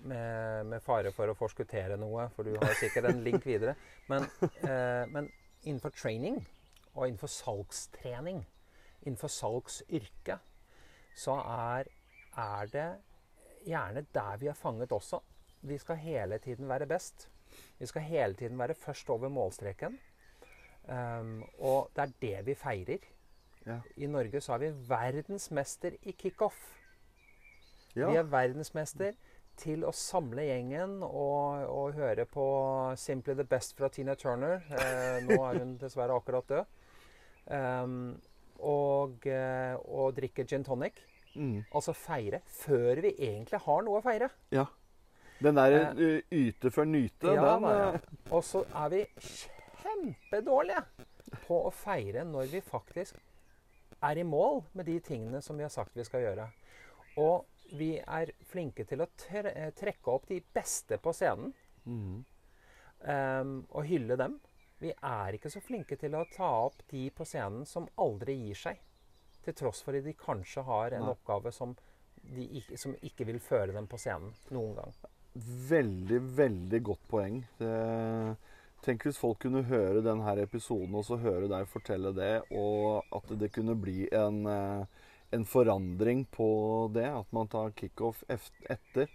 med, 0.09 0.71
med 0.71 0.81
fare 0.87 1.13
for 1.13 1.29
å 1.29 1.37
forskuttere 1.37 1.99
noe, 2.01 2.29
for 2.33 2.49
du 2.49 2.55
har 2.57 2.73
sikkert 2.81 3.11
en 3.11 3.21
link 3.27 3.45
videre. 3.45 3.75
Men, 4.09 4.25
eh, 4.63 5.05
men 5.13 5.29
innenfor 5.67 5.93
training 5.93 6.41
og 6.95 7.05
innenfor 7.05 7.31
salgstrening, 7.31 8.41
innenfor 9.05 9.29
salgsyrket, 9.29 10.41
så 11.19 11.37
er, 11.43 11.91
er 12.39 12.73
det 12.73 12.89
gjerne 13.67 14.07
der 14.15 14.37
vi 14.41 14.47
er 14.47 14.57
fanget 14.59 14.93
også. 14.93 15.21
Vi 15.61 15.79
skal 15.79 15.97
hele 15.97 16.39
tiden 16.39 16.69
være 16.69 16.87
best. 16.87 17.29
Vi 17.79 17.87
skal 17.87 18.03
hele 18.03 18.35
tiden 18.35 18.59
være 18.59 18.75
først 18.75 19.11
over 19.11 19.29
målstreken. 19.29 19.99
Um, 20.89 21.43
og 21.59 21.91
det 21.97 22.03
er 22.03 22.13
det 22.23 22.47
vi 22.47 22.55
feirer. 22.55 23.09
Ja. 23.67 23.81
I 23.97 24.07
Norge 24.07 24.41
så 24.41 24.53
er 24.53 24.59
vi 24.59 24.71
verdensmester 24.89 25.97
i 26.03 26.11
kickoff. 26.11 26.57
ja. 27.97 28.11
Vi 28.11 28.17
er 28.17 28.23
verdensmester 28.23 29.13
til 29.59 29.83
å 29.85 29.93
samle 29.93 30.45
gjengen 30.47 31.03
og, 31.03 31.67
og 31.67 31.97
høre 31.99 32.25
på 32.31 32.47
'Simply 32.95 33.35
the 33.35 33.45
Best' 33.45 33.77
fra 33.77 33.89
Tina 33.89 34.15
Turner. 34.15 34.63
Eh, 34.71 35.25
nå 35.27 35.43
er 35.45 35.59
hun 35.59 35.77
dessverre 35.77 36.15
akkurat 36.15 36.49
død. 36.49 36.65
Um, 37.51 38.21
og, 38.59 39.27
eh, 39.27 39.75
og 39.75 40.17
drikke 40.17 40.45
gin 40.45 40.65
tonic. 40.65 41.03
Mm. 41.35 41.65
Altså 41.75 41.93
feire 41.95 42.41
før 42.47 43.01
vi 43.05 43.13
egentlig 43.19 43.61
har 43.67 43.83
noe 43.87 44.01
å 44.01 44.05
feire. 44.05 44.31
ja. 44.55 44.67
Den 45.39 45.55
der 45.55 45.71
eh, 45.95 46.23
yte 46.35 46.71
før 46.75 46.85
nyte, 46.91 47.31
Ja, 47.31 47.43
den 47.59 47.63
ja. 47.71 47.93
eh, 47.95 48.01
Og 48.35 48.41
så 48.43 48.65
er 48.75 48.89
vi 48.91 49.05
kjempedårlige 49.85 50.81
på 51.45 51.59
å 51.69 51.71
feire 51.71 52.25
når 52.27 52.49
vi 52.51 52.61
faktisk 52.65 53.21
er 54.03 54.19
i 54.19 54.25
mål 54.27 54.65
med 54.75 54.89
de 54.91 54.97
tingene 55.05 55.39
som 55.43 55.57
vi 55.59 55.63
har 55.63 55.71
sagt 55.71 55.95
vi 55.95 56.05
skal 56.07 56.25
gjøre. 56.25 56.49
Og 57.23 57.47
vi 57.79 57.93
er 58.01 58.33
flinke 58.51 58.83
til 58.89 59.05
å 59.05 59.09
tre 59.19 59.53
eh, 59.53 59.71
trekke 59.79 60.11
opp 60.11 60.27
de 60.31 60.41
beste 60.55 60.99
på 61.03 61.15
scenen 61.17 61.55
Mm. 61.89 62.19
Um, 63.09 63.53
og 63.71 63.87
hylle 63.89 64.17
dem. 64.21 64.35
Vi 64.83 64.91
er 64.93 65.33
ikke 65.39 65.49
så 65.49 65.61
flinke 65.65 65.97
til 65.97 66.13
å 66.19 66.27
ta 66.35 66.49
opp 66.67 66.83
de 66.91 67.07
på 67.15 67.25
scenen 67.25 67.63
som 67.65 67.87
aldri 67.97 68.35
gir 68.43 68.59
seg. 68.61 68.81
Til 69.45 69.57
tross 69.57 69.85
for 69.85 69.97
at 69.97 70.05
de 70.05 70.15
kanskje 70.19 70.65
har 70.67 70.97
en 70.97 71.07
Nei. 71.07 71.15
oppgave 71.15 71.53
som, 71.55 71.77
de 72.35 72.49
ikke, 72.61 72.79
som 72.81 72.97
ikke 73.07 73.27
vil 73.29 73.41
føre 73.43 73.73
dem 73.77 73.87
på 73.91 74.01
scenen 74.01 74.35
noen 74.55 74.75
gang. 74.81 74.97
Veldig, 75.69 76.21
veldig 76.39 76.81
godt 76.83 77.05
poeng. 77.11 77.43
Det, 77.61 77.73
tenk 78.85 79.07
hvis 79.07 79.21
folk 79.21 79.41
kunne 79.45 79.65
høre 79.69 80.03
denne 80.05 80.35
episoden 80.43 80.97
og 80.99 81.07
så 81.07 81.19
høre 81.21 81.51
deg 81.51 81.69
fortelle 81.71 82.13
det, 82.17 82.35
og 82.51 83.07
at 83.15 83.33
det 83.39 83.53
kunne 83.55 83.77
bli 83.79 84.09
en, 84.15 84.45
eh, 84.51 84.85
en 85.35 85.45
forandring 85.47 86.25
på 86.35 86.51
det. 86.95 87.07
At 87.07 87.33
man 87.33 87.51
tar 87.51 87.75
kickoff 87.79 88.25
etter. 88.29 89.09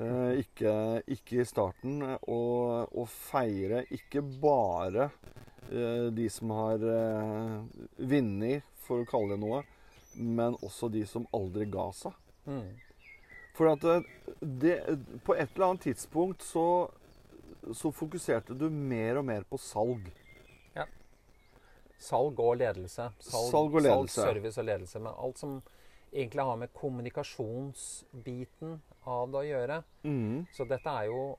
Eh, 0.00 0.40
ikke, 0.42 0.74
ikke 1.06 1.42
i 1.42 1.48
starten. 1.48 2.00
Og, 2.22 2.90
og 2.90 3.08
feire 3.12 3.84
ikke 3.94 4.24
bare 4.42 5.10
eh, 5.70 6.08
de 6.10 6.28
som 6.32 6.56
har 6.56 6.86
vunnet, 8.00 8.66
for 8.90 9.02
å 9.02 9.08
kalle 9.08 9.36
det 9.36 9.42
noe, 9.42 9.64
men 10.18 10.56
også 10.60 10.90
de 10.92 11.04
som 11.06 11.26
aldri 11.36 11.68
ga 11.70 11.90
seg. 11.94 12.16
Mm. 12.50 12.72
For 13.54 13.70
at 13.70 13.84
det, 13.84 13.98
det, 14.40 14.74
på 15.26 15.36
et 15.36 15.52
eller 15.54 15.70
annet 15.70 15.90
tidspunkt 15.90 16.42
så, 16.46 16.88
så 17.76 17.92
fokuserte 17.94 18.56
du 18.58 18.66
mer 18.70 19.20
og 19.20 19.28
mer 19.30 19.46
på 19.46 19.60
salg. 19.60 20.10
Salg 22.00 22.38
og 22.40 22.54
ledelse. 22.56 23.10
Salg 23.20 23.74
og 23.74 23.82
ledelse. 23.84 24.14
Salg, 24.14 24.32
service 24.32 24.60
og 24.60 24.64
ledelse. 24.64 24.98
Men 25.04 25.12
alt 25.12 25.38
som 25.38 25.62
egentlig 26.10 26.44
har 26.48 26.56
med 26.56 26.72
kommunikasjonsbiten 26.72 28.82
av 29.04 29.30
det 29.32 29.38
å 29.42 29.44
gjøre. 29.44 29.82
Mm. 30.08 30.46
Så 30.56 30.64
dette 30.68 30.90
er 30.90 31.04
jo 31.10 31.36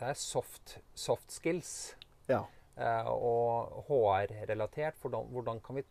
Det 0.00 0.08
er 0.08 0.14
soft, 0.16 0.78
soft 0.96 1.32
skills. 1.34 1.96
Ja. 2.30 2.46
Eh, 2.80 3.08
og 3.12 3.84
HR-relatert. 3.90 4.96
Hvordan, 5.02 5.26
hvordan 5.28 5.60
kan 5.60 5.76
vi 5.76 5.82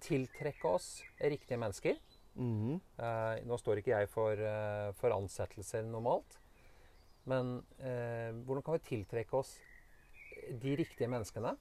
tiltrekke 0.00 0.68
oss 0.68 1.00
riktige 1.20 1.58
mennesker? 1.60 1.98
Mhm. 2.34 2.80
Eh, 2.98 3.40
nå 3.46 3.58
står 3.58 3.80
ikke 3.80 3.96
jeg 3.96 4.08
for, 4.08 4.32
eh, 4.32 4.92
for 4.98 5.14
ansettelser 5.14 5.82
normalt. 5.82 6.38
Men 7.24 7.58
eh, 7.78 8.32
hvordan 8.32 8.62
kan 8.64 8.78
vi 8.78 8.86
tiltrekke 8.88 9.36
oss 9.36 9.58
de 10.62 10.76
riktige 10.76 11.08
menneskene? 11.08 11.56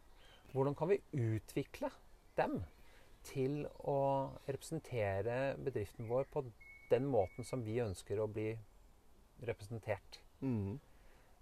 Hvordan 0.53 0.75
kan 0.75 0.89
vi 0.89 1.01
utvikle 1.13 1.91
dem 2.37 2.63
til 3.23 3.65
å 3.85 4.31
representere 4.47 5.57
bedriften 5.59 6.07
vår 6.09 6.29
på 6.31 6.45
den 6.89 7.05
måten 7.05 7.45
som 7.45 7.61
vi 7.65 7.81
ønsker 7.83 8.21
å 8.21 8.29
bli 8.31 8.53
representert? 9.45 10.21
Mm. 10.41 10.79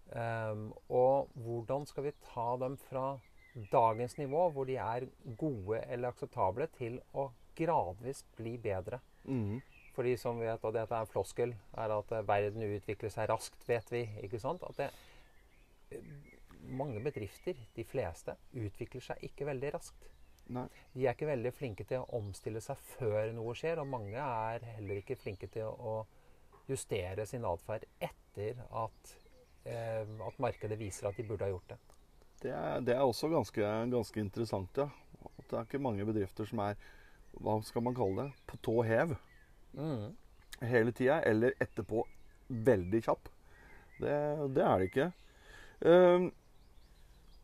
Um, 0.07 0.73
og 0.87 1.29
hvordan 1.35 1.85
skal 1.85 2.07
vi 2.07 2.13
ta 2.23 2.55
dem 2.61 2.77
fra 2.79 3.19
dagens 3.71 4.17
nivå, 4.17 4.49
hvor 4.53 4.67
de 4.69 4.77
er 4.81 5.07
gode 5.37 5.81
eller 5.87 6.11
akseptable, 6.11 6.67
til 6.77 6.99
å 7.17 7.29
gradvis 7.57 8.23
bli 8.37 8.57
bedre? 8.61 9.01
Mm. 9.25 9.59
For 9.95 10.05
de 10.05 10.13
som 10.21 10.37
vet, 10.37 10.61
og 10.61 10.75
dette 10.75 10.93
er 10.93 11.05
en 11.05 11.09
floskel, 11.09 11.55
er 11.73 11.93
at 11.95 12.11
eh, 12.13 12.25
verden 12.27 12.65
utvikler 12.67 13.13
seg 13.13 13.29
raskt, 13.31 13.63
vet 13.69 13.89
vi. 13.91 14.03
ikke 14.27 14.41
sant? 14.41 14.61
At 14.67 14.77
det, 14.83 14.91
mange 16.67 17.01
bedrifter, 17.03 17.57
de 17.75 17.85
fleste, 17.87 18.35
utvikler 18.53 19.03
seg 19.03 19.25
ikke 19.25 19.47
veldig 19.49 19.73
raskt. 19.77 20.07
Nei. 20.53 20.67
De 20.93 21.03
er 21.03 21.15
ikke 21.15 21.27
veldig 21.27 21.51
flinke 21.55 21.83
til 21.87 22.03
å 22.03 22.19
omstille 22.21 22.61
seg 22.63 22.79
før 22.93 23.33
noe 23.35 23.55
skjer, 23.57 23.81
og 23.81 23.89
mange 23.91 24.21
er 24.21 24.63
heller 24.77 25.01
ikke 25.01 25.19
flinke 25.19 25.49
til 25.51 25.67
å 25.67 25.99
justere 26.67 27.25
sin 27.27 27.45
atferd 27.47 27.87
etter 28.03 28.61
at, 28.69 29.13
eh, 29.65 30.03
at 30.03 30.39
markedet 30.43 30.79
viser 30.79 31.09
at 31.09 31.19
de 31.19 31.25
burde 31.27 31.47
ha 31.47 31.51
gjort 31.51 31.73
det. 31.73 31.96
Det, 32.41 32.53
er, 32.53 32.81
det 32.85 32.95
er 32.95 33.03
også 33.03 33.29
ganske, 33.31 33.63
ganske 33.91 34.21
interessant, 34.21 34.77
ja. 34.77 34.87
At 35.37 35.49
det 35.49 35.57
er 35.57 35.65
ikke 35.65 35.81
mange 35.81 36.05
bedrifter 36.05 36.45
som 36.47 36.59
er 36.63 36.77
hva 37.37 37.57
skal 37.65 37.83
man 37.85 37.95
kalle 37.97 38.27
det, 38.27 38.33
på 38.49 38.59
tå 38.65 38.81
hev 38.87 39.17
Mm. 39.77 40.15
hele 40.65 40.91
tida, 40.95 41.19
eller 41.21 41.53
etterpå 41.61 42.01
veldig 42.47 43.01
kjapp. 43.05 43.27
Det, 43.99 44.13
det 44.55 44.63
er 44.63 44.79
det 44.79 44.87
ikke. 44.87 45.07
Um, 45.85 46.31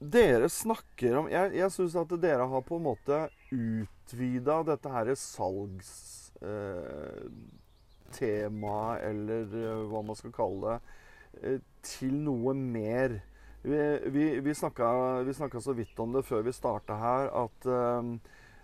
dere 0.04 0.50
snakker 0.50 1.20
om 1.20 1.28
Jeg, 1.30 1.52
jeg 1.54 1.72
syns 1.72 1.96
at 2.00 2.16
dere 2.24 2.48
har 2.50 2.64
på 2.66 2.80
en 2.80 2.88
måte 2.88 3.20
utvida 3.54 4.64
dette 4.68 4.90
her 4.90 5.14
salgstemaet, 5.20 8.18
eh, 8.18 9.10
eller 9.12 9.54
eh, 9.62 9.84
hva 9.92 10.02
man 10.08 10.18
skal 10.18 10.34
kalle 10.36 10.74
det, 10.74 10.98
eh, 11.44 11.60
til 11.86 12.18
noe 12.26 12.56
mer. 12.58 13.20
Vi, 13.64 14.00
vi, 14.06 14.40
vi 14.40 14.54
snakka 14.54 15.62
så 15.62 15.74
vidt 15.74 16.00
om 16.00 16.12
det 16.12 16.26
før 16.28 16.42
vi 16.44 16.52
starta 16.52 16.98
her, 17.00 17.30
at 17.46 17.68
eh, 17.72 18.10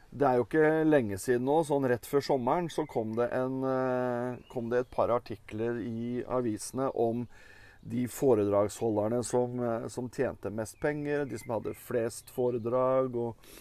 det 0.10 0.26
er 0.28 0.40
jo 0.40 0.44
ikke 0.48 0.72
lenge 0.84 1.20
siden 1.22 1.46
nå, 1.48 1.62
sånn 1.64 1.88
rett 1.88 2.08
før 2.10 2.26
sommeren, 2.26 2.68
så 2.74 2.84
kom 2.90 3.14
det, 3.16 3.30
en, 3.38 3.62
eh, 3.64 4.42
kom 4.52 4.68
det 4.72 4.84
et 4.84 4.92
par 4.92 5.14
artikler 5.16 5.80
i 5.80 6.20
avisene 6.28 6.90
om 7.00 7.24
de 7.80 8.08
foredragsholderne 8.12 9.22
som, 9.24 9.56
eh, 9.64 9.88
som, 9.88 10.10
tjente 10.12 10.52
mest 10.52 10.80
penger, 10.84 11.24
de 11.30 11.40
som 11.40 11.56
hadde 11.56 11.78
flest 11.80 12.34
foredrag 12.36 13.16
og, 13.16 13.52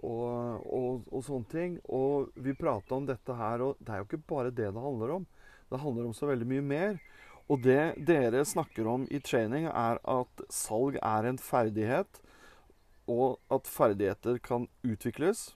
og, 0.00 0.64
og, 0.64 1.04
og 1.10 1.26
sånne 1.26 1.50
ting. 1.52 1.76
Og 1.92 2.32
vi 2.40 2.56
prata 2.56 2.96
om 2.96 3.04
dette 3.04 3.36
her, 3.36 3.66
og 3.66 3.82
det 3.84 3.92
er 3.92 4.00
jo 4.00 4.08
ikke 4.08 4.24
bare 4.32 4.54
det 4.54 4.70
det 4.70 4.86
handler 4.88 5.18
om. 5.18 5.28
Det 5.68 5.82
handler 5.82 6.08
om 6.08 6.16
så 6.16 6.30
veldig 6.30 6.48
mye 6.54 6.64
mer. 6.64 6.98
Og 7.48 7.62
det 7.62 7.94
dere 8.08 8.44
snakker 8.44 8.88
om 8.90 9.04
i 9.10 9.20
training, 9.22 9.68
er 9.70 10.00
at 10.02 10.46
salg 10.50 10.98
er 10.98 11.28
en 11.28 11.38
ferdighet, 11.38 12.20
og 13.06 13.38
at 13.54 13.68
ferdigheter 13.70 14.40
kan 14.42 14.66
utvikles. 14.82 15.52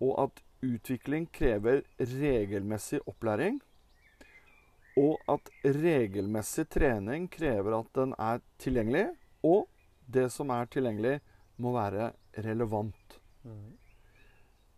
Og 0.00 0.12
at 0.26 0.42
utvikling 0.66 1.28
krever 1.32 1.82
regelmessig 1.98 3.00
opplæring. 3.08 3.62
Og 4.96 5.20
at 5.28 5.48
regelmessig 5.64 6.68
trening 6.72 7.30
krever 7.32 7.78
at 7.78 7.88
den 7.96 8.12
er 8.18 8.44
tilgjengelig, 8.60 9.08
og 9.42 9.68
det 10.12 10.30
som 10.32 10.50
er 10.50 10.68
tilgjengelig, 10.72 11.20
må 11.56 11.72
være 11.72 12.10
relevant. 12.44 13.20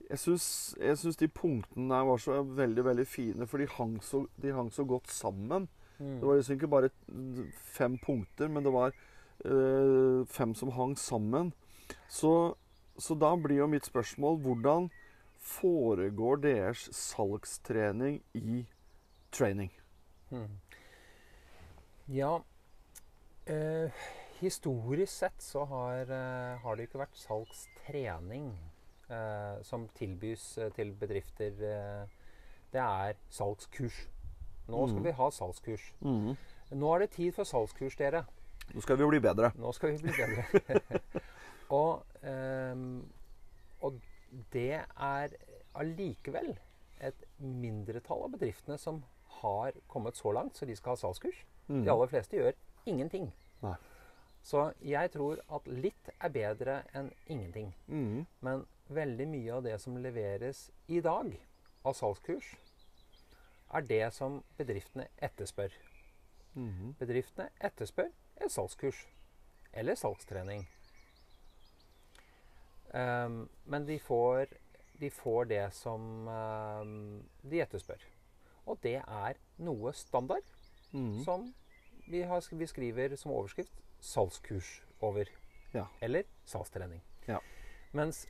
Jeg 0.08 0.18
syns 0.22 1.18
de 1.18 1.28
punktene 1.28 1.90
der 1.90 2.06
var 2.06 2.22
så 2.22 2.42
veldig 2.42 2.84
veldig 2.84 3.06
fine, 3.06 3.46
for 3.46 3.58
de 3.58 3.66
hang 3.74 3.98
så, 4.02 4.22
de 4.42 4.54
hang 4.54 4.70
så 4.72 4.84
godt 4.84 5.10
sammen. 5.10 5.68
Det 5.98 6.22
var 6.22 6.36
liksom 6.38 6.54
ikke 6.54 6.70
bare 6.70 6.90
fem 7.74 7.98
punkter, 7.98 8.48
men 8.48 8.64
det 8.64 8.72
var 8.72 8.92
øh, 9.44 10.26
fem 10.26 10.54
som 10.54 10.70
hang 10.70 10.98
sammen. 10.98 11.52
Så, 12.08 12.54
så, 12.98 13.14
da 13.14 13.34
blir 13.36 13.58
jo 13.58 13.66
mitt 13.66 13.86
spørsmål 13.86 14.38
hvordan 14.44 14.90
foregår 15.38 16.36
deres 16.44 16.88
salgstrening 16.94 18.22
i 18.34 18.66
training? 19.32 19.72
Mm. 20.30 20.60
Ja 22.08 22.38
øh, 23.46 23.90
Historisk 24.40 25.12
sett 25.12 25.42
så 25.42 25.64
har, 25.64 26.00
øh, 26.00 26.60
har, 26.62 26.74
det 26.74 26.86
ikke 26.86 26.98
vært 26.98 27.18
salgstrening 27.18 28.52
som 29.64 29.86
tilbys 29.96 30.58
til 30.76 30.90
bedrifter. 30.92 31.50
det 32.72 32.80
er 32.80 33.12
salgskurs. 33.30 34.08
Nå 34.68 34.86
skal 34.86 35.00
mm. 35.00 35.06
vi 35.06 35.14
ha 35.18 35.30
salgskurs. 35.32 35.84
Mm. 36.00 36.36
Nå 36.76 36.94
er 36.94 37.04
det 37.04 37.10
tid 37.16 37.32
for 37.36 37.48
salgskurs, 37.48 37.96
dere. 37.96 38.24
Nå 38.74 38.84
skal 38.84 38.98
vi 39.00 39.08
bli 39.08 39.20
bedre. 39.24 39.50
Nå 39.56 39.72
skal 39.72 39.94
vi 39.94 40.02
bli 40.02 40.12
bedre. 40.12 41.00
og, 41.80 42.04
um, 42.22 43.04
og, 43.80 44.00
det 44.52 44.82
er 44.82 45.32
allikevel 45.78 46.50
et 47.00 47.22
mindretall 47.40 48.26
av 48.26 48.34
bedriftene 48.34 48.76
som 48.80 49.00
har 49.40 49.76
kommet 49.88 50.18
så 50.18 50.34
langt 50.36 50.58
så 50.58 50.68
de 50.68 50.76
skal 50.76 50.92
ha 50.96 51.00
salgskurs. 51.00 51.46
Mm. 51.68 51.84
De 51.86 51.92
aller 51.94 52.10
fleste 52.12 52.36
gjør 52.36 52.58
ingenting. 52.88 53.30
Nei. 53.64 53.76
Så 54.44 54.70
jeg 54.84 55.10
tror 55.12 55.40
at 55.52 55.66
litt 55.68 56.12
er 56.18 56.32
bedre 56.32 56.82
enn 56.96 57.08
ingenting. 57.26 57.72
Mm. 57.88 58.26
Men 58.44 58.64
veldig 58.92 59.26
mye 59.28 59.56
av 59.56 59.64
det 59.66 59.76
som 59.82 59.96
leveres 60.00 60.68
i 60.88 61.00
dag 61.04 61.32
av 61.84 61.96
salgskurs, 61.96 62.52
er 63.74 63.80
det 63.80 64.12
som 64.14 64.42
bedriftene 64.56 65.08
etterspør. 65.18 65.68
Mm 66.54 66.70
-hmm. 66.70 66.92
Bedriftene 66.98 67.48
etterspør 67.60 68.08
et 68.40 68.52
salgskurs 68.52 69.08
eller 69.72 69.94
salgstrening. 69.94 70.68
Um, 72.94 73.50
men 73.64 73.88
de 73.88 73.98
får, 73.98 74.46
de 75.00 75.10
får, 75.10 75.44
det 75.44 75.74
som 75.74 76.28
um, 76.28 77.28
de 77.50 77.60
etterspør. 77.60 78.00
Og 78.66 78.78
det 78.82 78.96
er 78.96 79.34
noe 79.58 79.92
standard 79.92 80.42
mm 80.92 81.12
-hmm. 81.12 81.24
som 81.24 81.54
vi, 82.08 82.20
har, 82.20 82.56
vi, 82.56 82.66
skriver 82.66 83.16
som 83.16 83.32
overskrift 83.32 83.72
'salgskurs' 84.00 84.82
over. 85.00 85.24
Ja. 85.74 85.84
Eller 86.00 86.22
salgstrening. 86.44 87.02
Ja. 87.28 87.38
Mens 87.92 88.28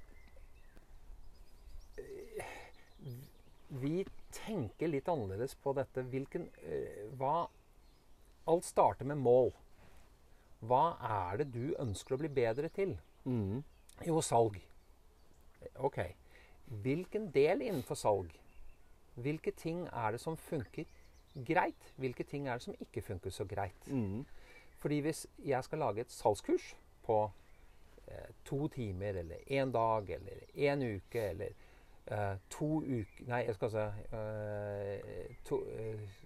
eh, 1.98 2.44
vi 3.68 4.07
tenke 4.34 4.88
litt 4.90 5.08
annerledes 5.08 5.54
på 5.62 5.74
dette. 5.76 6.04
Hvilken, 6.12 6.48
uh, 6.64 7.06
hva 7.20 7.36
Alt 8.48 8.64
starter 8.64 9.04
med 9.04 9.20
mål. 9.20 9.50
Hva 10.64 10.96
er 11.04 11.42
det 11.42 11.50
du 11.52 11.74
ønsker 11.78 12.16
å 12.16 12.20
bli 12.22 12.30
bedre 12.32 12.70
til? 12.72 12.94
Mm. 13.28 13.60
Jo, 14.06 14.22
salg. 14.24 14.56
Ok. 15.84 15.98
Hvilken 16.84 17.28
del 17.34 17.60
innenfor 17.66 17.98
salg? 17.98 18.32
Hvilke 19.20 19.52
ting 19.52 19.84
er 19.92 20.14
det 20.14 20.22
som 20.22 20.38
funker 20.40 20.88
greit? 21.46 21.92
Hvilke 22.00 22.24
ting 22.24 22.48
er 22.48 22.56
det 22.58 22.64
som 22.64 22.80
ikke 22.80 23.04
funker 23.04 23.34
så 23.34 23.44
greit? 23.48 23.88
Mm. 23.92 24.24
Fordi 24.78 25.00
hvis 25.04 25.26
jeg 25.44 25.64
skal 25.64 25.84
lage 25.84 26.06
et 26.06 26.14
salgskurs 26.14 26.72
på 27.04 27.20
eh, 28.06 28.30
to 28.44 28.68
timer 28.72 29.20
eller 29.20 29.44
én 29.50 29.72
dag 29.74 30.10
eller 30.10 30.44
én 30.54 30.84
uke 30.96 31.28
eller 31.34 31.52
to 32.49 32.68
uker 32.87 33.27
Nei, 33.29 33.42
jeg 33.44 33.57
skal 33.59 33.71
se 33.73 33.85
uh, 34.14 35.33
to, 35.44 35.59
uh, 35.61 36.21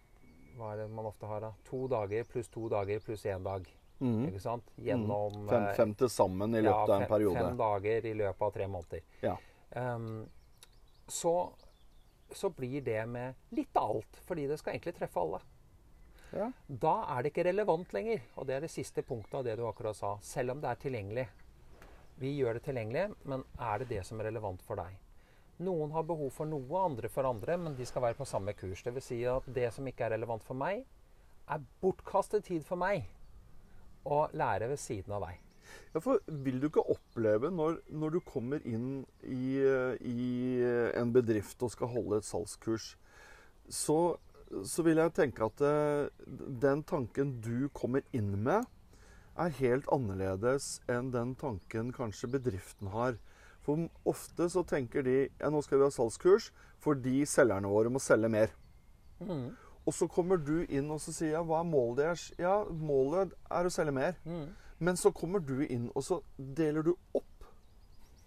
Hva 0.59 0.73
er 0.73 0.83
det 0.83 0.88
man 0.95 1.09
ofte 1.09 1.27
har, 1.31 1.42
da? 1.42 1.53
To 1.71 1.87
dager 1.90 2.29
pluss 2.29 2.51
to 2.53 2.68
dager 2.71 3.01
pluss 3.03 3.25
én 3.27 3.42
dag. 3.47 3.66
Mm. 4.03 4.27
Ikke 4.29 4.42
sant? 4.42 4.71
Gjennom 4.83 5.45
mm. 5.45 5.49
fem, 5.49 5.66
fem, 5.77 5.95
til 5.99 6.11
sammen 6.12 6.55
i 6.55 6.62
løpet 6.62 6.75
ja, 6.75 6.87
fem, 6.87 6.95
av 6.95 7.03
en 7.03 7.11
periode. 7.11 7.38
Fem 7.38 7.59
dager 7.61 8.09
i 8.11 8.14
løpet 8.18 8.47
av 8.47 8.55
tre 8.57 8.68
måneder. 8.68 9.05
Ja. 9.23 9.37
Um, 9.75 10.27
så, 11.09 11.35
så 12.31 12.51
blir 12.51 12.83
det 12.85 13.01
med 13.09 13.57
litt 13.57 13.77
av 13.79 13.97
alt, 13.97 14.21
fordi 14.27 14.47
det 14.51 14.59
skal 14.61 14.77
egentlig 14.77 14.97
treffe 14.99 15.23
alle. 15.23 15.42
Ja. 16.33 16.49
Da 16.66 16.95
er 17.14 17.23
det 17.23 17.33
ikke 17.33 17.47
relevant 17.51 17.92
lenger. 17.95 18.23
Og 18.40 18.49
det 18.49 18.57
er 18.57 18.66
det 18.66 18.73
siste 18.73 19.05
punktet 19.07 19.38
av 19.40 19.47
det 19.47 19.57
du 19.61 19.64
akkurat 19.68 19.97
sa. 19.97 20.16
Selv 20.25 20.55
om 20.55 20.62
det 20.62 20.71
er 20.71 20.83
tilgjengelig. 20.83 21.27
Vi 22.23 22.35
gjør 22.37 22.59
det 22.59 22.66
tilgjengelig, 22.66 23.09
men 23.29 23.45
er 23.59 23.83
det 23.83 23.90
det 23.92 24.05
som 24.07 24.21
er 24.21 24.31
relevant 24.31 24.62
for 24.66 24.79
deg? 24.81 24.99
Noen 25.62 25.92
har 25.92 26.06
behov 26.08 26.32
for 26.34 26.48
noe, 26.48 26.80
andre 26.80 27.10
for 27.12 27.28
andre, 27.28 27.58
men 27.60 27.76
de 27.76 27.86
skal 27.86 28.02
være 28.06 28.18
på 28.18 28.26
samme 28.26 28.54
kurs. 28.56 28.82
Dvs. 28.82 29.04
Si 29.10 29.20
at 29.28 29.46
det 29.52 29.68
som 29.74 29.86
ikke 29.86 30.06
er 30.06 30.16
relevant 30.16 30.44
for 30.46 30.58
meg, 30.58 30.86
er 31.50 31.64
bortkastet 31.82 32.46
tid 32.48 32.64
for 32.66 32.80
meg 32.80 33.04
å 34.08 34.24
lære 34.34 34.70
ved 34.72 34.80
siden 34.80 35.14
av 35.14 35.26
deg. 35.28 35.40
Ja, 35.92 36.00
for 36.00 36.20
Vil 36.44 36.58
du 36.60 36.68
ikke 36.68 36.84
oppleve, 36.94 37.50
når, 37.52 37.78
når 37.92 38.16
du 38.16 38.20
kommer 38.26 38.64
inn 38.68 39.04
i, 39.22 39.60
i, 39.60 40.26
en 40.98 41.12
bedrift 41.14 41.62
og 41.62 41.72
skal 41.74 41.92
holde 41.92 42.20
et 42.20 42.28
salgskurs, 42.28 42.94
så, 43.68 44.16
så 44.68 44.84
vil 44.86 45.00
jeg 45.00 45.14
tenke 45.16 45.46
at 45.46 45.62
uh, 45.64 46.08
den 46.26 46.82
tanken 46.88 47.36
du 47.44 47.68
kommer 47.76 48.04
inn 48.16 48.34
med, 48.44 48.66
er 49.40 49.54
helt 49.62 49.86
annerledes 49.92 50.74
enn 50.92 51.12
den 51.12 51.36
tanken 51.40 51.92
kanskje 51.96 52.28
bedriften 52.34 52.90
har. 52.92 53.16
For 53.62 53.87
ofte 54.09 54.48
så 54.51 54.64
tenker 54.66 55.05
de 55.07 55.16
ja, 55.27 55.51
nå 55.51 55.62
skal 55.62 55.79
vi 55.81 55.87
ha 55.87 55.94
salgskurs 55.94 56.51
fordi 56.83 57.22
selgerne 57.31 57.70
våre 57.70 57.92
må 57.94 58.01
selge 58.03 58.31
mer. 58.33 58.51
Mm. 59.22 59.53
Og 59.87 59.94
så 59.94 60.09
kommer 60.11 60.38
du 60.38 60.64
inn 60.64 60.90
og 60.90 60.98
så 61.03 61.14
sier 61.14 61.37
jeg, 61.37 61.46
hva 61.46 61.61
er 61.62 61.68
målet 61.68 62.01
deres? 62.03 62.25
Ja, 62.42 62.57
målet 62.66 63.35
er 63.51 63.66
å 63.66 63.75
selge 63.75 63.94
mer. 63.94 64.18
Mm. 64.27 64.48
Men 64.83 64.98
så 64.98 65.12
kommer 65.14 65.38
du 65.38 65.61
inn, 65.62 65.90
og 65.94 66.03
så 66.03 66.18
deler 66.37 66.83
du 66.83 66.96
opp 67.14 67.46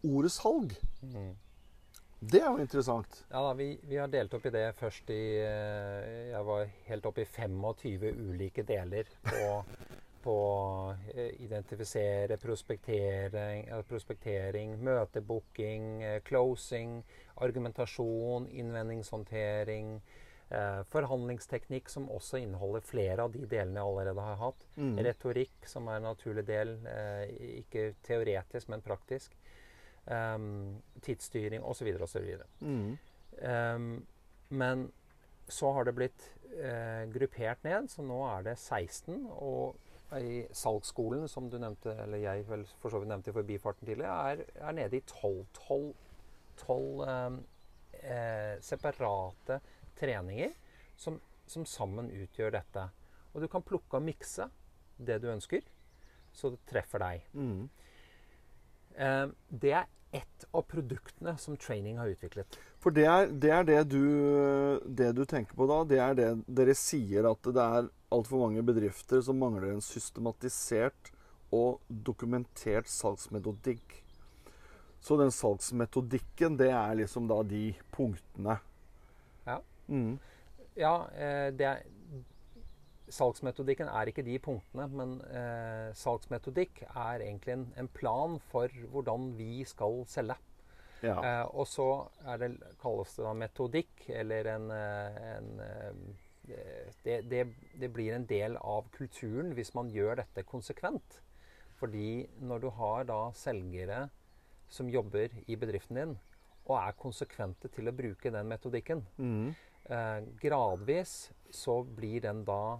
ordet 0.08 0.32
salg. 0.32 0.76
Mm. 1.04 1.34
Det 2.26 2.39
er 2.39 2.48
jo 2.48 2.63
interessant. 2.63 3.17
Ja, 3.28 3.41
da, 3.43 3.52
vi, 3.60 3.74
vi, 3.84 3.98
har 4.00 4.08
delt 4.12 4.34
opp 4.38 4.48
i 4.48 4.54
det 4.56 4.63
først 4.80 5.12
i 5.13 5.21
eh, 5.43 6.32
Jeg 6.32 6.43
var 6.48 6.63
helt 6.88 7.10
oppe 7.10 7.26
i 7.26 7.28
25 7.28 8.08
ulike 8.32 8.63
deler 8.65 9.10
på 9.28 9.41
på 10.25 10.33
å 10.33 10.95
identifisere, 11.15 12.38
prospektering, 12.41 13.67
prospektering 13.89 14.75
møtebooking, 14.83 15.88
eh, 16.03 16.19
closing, 16.25 16.97
argumentasjon, 17.45 18.47
innvendingshåndtering, 18.49 20.01
eh, 20.49 20.81
forhandlingsteknikk, 20.89 21.89
som 21.89 22.09
også 22.09 22.41
inneholder 22.41 22.81
flere 22.81 23.23
av 23.23 23.31
de 23.33 23.45
delene 23.45 23.79
jeg 23.79 23.91
allerede 23.91 24.27
har 24.27 24.41
hatt. 24.41 24.67
Mm. 24.77 24.97
Retorikk, 25.09 25.69
som 25.69 25.88
er 25.88 26.01
en 26.01 26.09
naturlig 26.09 26.45
del, 26.49 26.77
ikke 27.61 27.93
teoretisk, 28.05 28.69
men 28.69 28.85
praktisk. 28.85 29.35
Um, 30.05 30.83
tidsstyring 31.01 31.63
osv. 31.65 31.88
osv. 32.01 32.27
Mm. 32.61 32.97
Um, 33.41 34.05
men 34.49 34.91
så 35.47 35.71
har 35.73 35.85
det 35.85 35.95
blitt 35.97 36.27
uh, 36.61 37.05
gruppert 37.13 37.63
ned, 37.65 37.89
så 37.89 38.05
nå 38.05 38.19
er 38.29 38.45
det 38.45 38.59
16. 38.59 39.25
Og 39.33 39.79
i 40.13 40.46
salgsskolen, 40.54 41.28
som 41.28 41.50
du 41.50 41.58
nevnte, 41.60 41.94
eller 42.04 42.22
jeg 42.22 42.46
vel 42.50 42.65
for 42.82 42.94
så 42.94 43.02
vidt 43.02 43.10
nevnte 43.10 43.32
i 43.32 43.36
forbifarten 43.36 43.88
tidligere, 43.88 44.32
er, 44.32 44.44
er 44.56 44.76
nede 44.78 45.00
i 45.00 45.06
tolv 45.10 47.08
eh, 47.08 47.39
eh, 48.04 48.54
separate 48.63 49.60
treninger 50.00 50.54
som, 50.98 51.18
som 51.48 51.65
sammen 51.65 52.12
utgjør 52.13 52.54
dette. 52.60 52.86
Og 53.34 53.44
du 53.44 53.50
kan 53.52 53.65
plukke 53.65 54.00
og 54.00 54.06
mikse 54.06 54.48
det 54.96 55.20
du 55.24 55.28
ønsker, 55.34 55.65
så 56.36 56.54
det 56.54 56.62
treffer 56.70 57.02
deg. 57.04 57.28
Mm. 57.34 57.68
Eh, 58.96 59.28
det 59.50 59.76
er 59.82 59.91
ett 60.15 60.46
av 60.56 60.63
produktene 60.70 61.34
som 61.41 61.58
training 61.60 61.98
har 62.00 62.08
utviklet. 62.08 62.56
For 62.80 62.96
det 62.96 63.04
er, 63.10 63.28
det 63.28 63.52
er 63.52 63.68
det, 63.68 63.80
du, 63.91 64.06
det 64.86 65.12
du 65.18 65.26
tenker 65.28 65.58
på 65.58 65.68
da. 65.68 65.82
Det 65.89 66.00
er 66.00 66.15
det 66.15 66.30
dere 66.48 66.76
sier 66.78 67.28
at 67.28 67.50
det 67.52 67.65
er 67.65 67.89
altfor 68.15 68.45
mange 68.45 68.63
bedrifter 68.65 69.21
som 69.25 69.39
mangler 69.41 69.73
en 69.73 69.84
systematisert 69.84 71.12
og 71.56 71.82
dokumentert 71.88 72.89
salgsmetodikk. 72.91 74.01
Så 75.06 75.17
den 75.19 75.32
salgsmetodikken, 75.32 76.58
det 76.58 76.71
er 76.73 76.95
liksom 76.97 77.28
da 77.30 77.41
de 77.45 77.67
punktene. 77.93 78.58
Ja. 79.45 79.60
Mm. 79.88 80.15
Ja, 80.75 80.95
eh, 81.13 81.51
det 81.54 81.67
er, 81.69 81.84
salgsmetodikken 83.13 83.89
er 83.91 84.10
ikke 84.10 84.25
de 84.25 84.39
punktene, 84.41 84.88
men 84.89 85.19
eh, 85.30 85.93
salgsmetodikk 85.97 86.82
er 86.88 87.21
egentlig 87.21 87.54
en, 87.54 87.67
en, 87.78 87.88
plan 87.88 88.39
for 88.49 88.71
hvordan 88.91 89.32
vi 89.38 89.63
skal 89.67 90.04
selge. 90.10 90.38
Ja. 91.06 91.19
Eh, 91.19 91.45
og 91.54 91.67
så 91.69 91.88
det, 92.41 92.56
kalles 92.82 93.13
det 93.17 93.25
da 93.28 93.34
metodikk, 93.38 94.08
eller 94.10 94.49
en, 94.56 94.69
eh, 94.73 95.19
en 95.36 95.51
eh, 95.62 95.99
det, 96.47 97.21
det, 97.29 97.41
det, 97.79 97.89
blir 97.93 98.15
en 98.15 98.27
del 98.29 98.58
av 98.62 98.89
kulturen 98.95 99.53
hvis 99.58 99.73
man 99.77 99.89
gjør 99.93 100.21
dette 100.21 100.45
konsekvent. 100.47 101.21
Fordi 101.79 102.25
når 102.39 102.63
du 102.63 102.69
har 102.77 103.08
da 103.10 103.19
selgere 103.36 104.05
som 104.71 104.89
jobber 104.89 105.34
i 105.47 105.58
bedriften 105.60 105.99
din, 105.99 106.15
og 106.65 106.77
er 106.79 106.97
konsekvente 106.97 107.69
til 107.73 107.89
å 107.89 107.93
bruke 107.95 108.31
den 108.34 108.47
metodikken, 108.49 109.03
mm. 109.17 109.49
eh, 109.93 110.29
gradvis 110.41 111.17
så 111.53 111.81
blir 111.86 112.23
den 112.25 112.41
da 112.47 112.77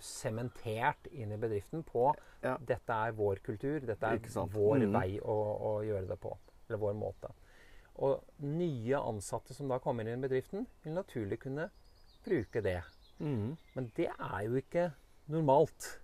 sementert 0.00 1.08
inn 1.12 1.32
i 1.32 1.38
bedriften 1.40 1.84
på 1.86 2.10
ja. 2.42 2.56
dette 2.60 2.98
er 3.08 3.14
vår 3.16 3.40
kultur, 3.44 3.80
dette 3.86 4.12
er 4.12 4.20
vår 4.52 4.84
mm. 4.84 4.92
vei 4.92 5.08
å, 5.20 5.36
å, 5.70 5.72
gjøre 5.86 6.06
det 6.10 6.18
på. 6.20 6.32
Eller 6.66 6.82
vår 6.82 6.96
måte. 6.98 7.32
Og 8.04 8.44
nye 8.44 8.98
ansatte 9.00 9.54
som 9.56 9.70
da 9.70 9.78
kommer 9.82 10.06
inn 10.06 10.20
i 10.20 10.26
bedriften, 10.26 10.66
vil 10.84 10.96
naturlig 10.96 11.40
kunne 11.46 11.70
bruke 12.26 12.60
det. 12.64 12.80
Mm. 13.18 13.56
Men 13.76 13.88
det 13.96 14.10
er 14.12 14.42
jo 14.44 14.60
ikke 14.60 14.90
normalt. 15.32 15.94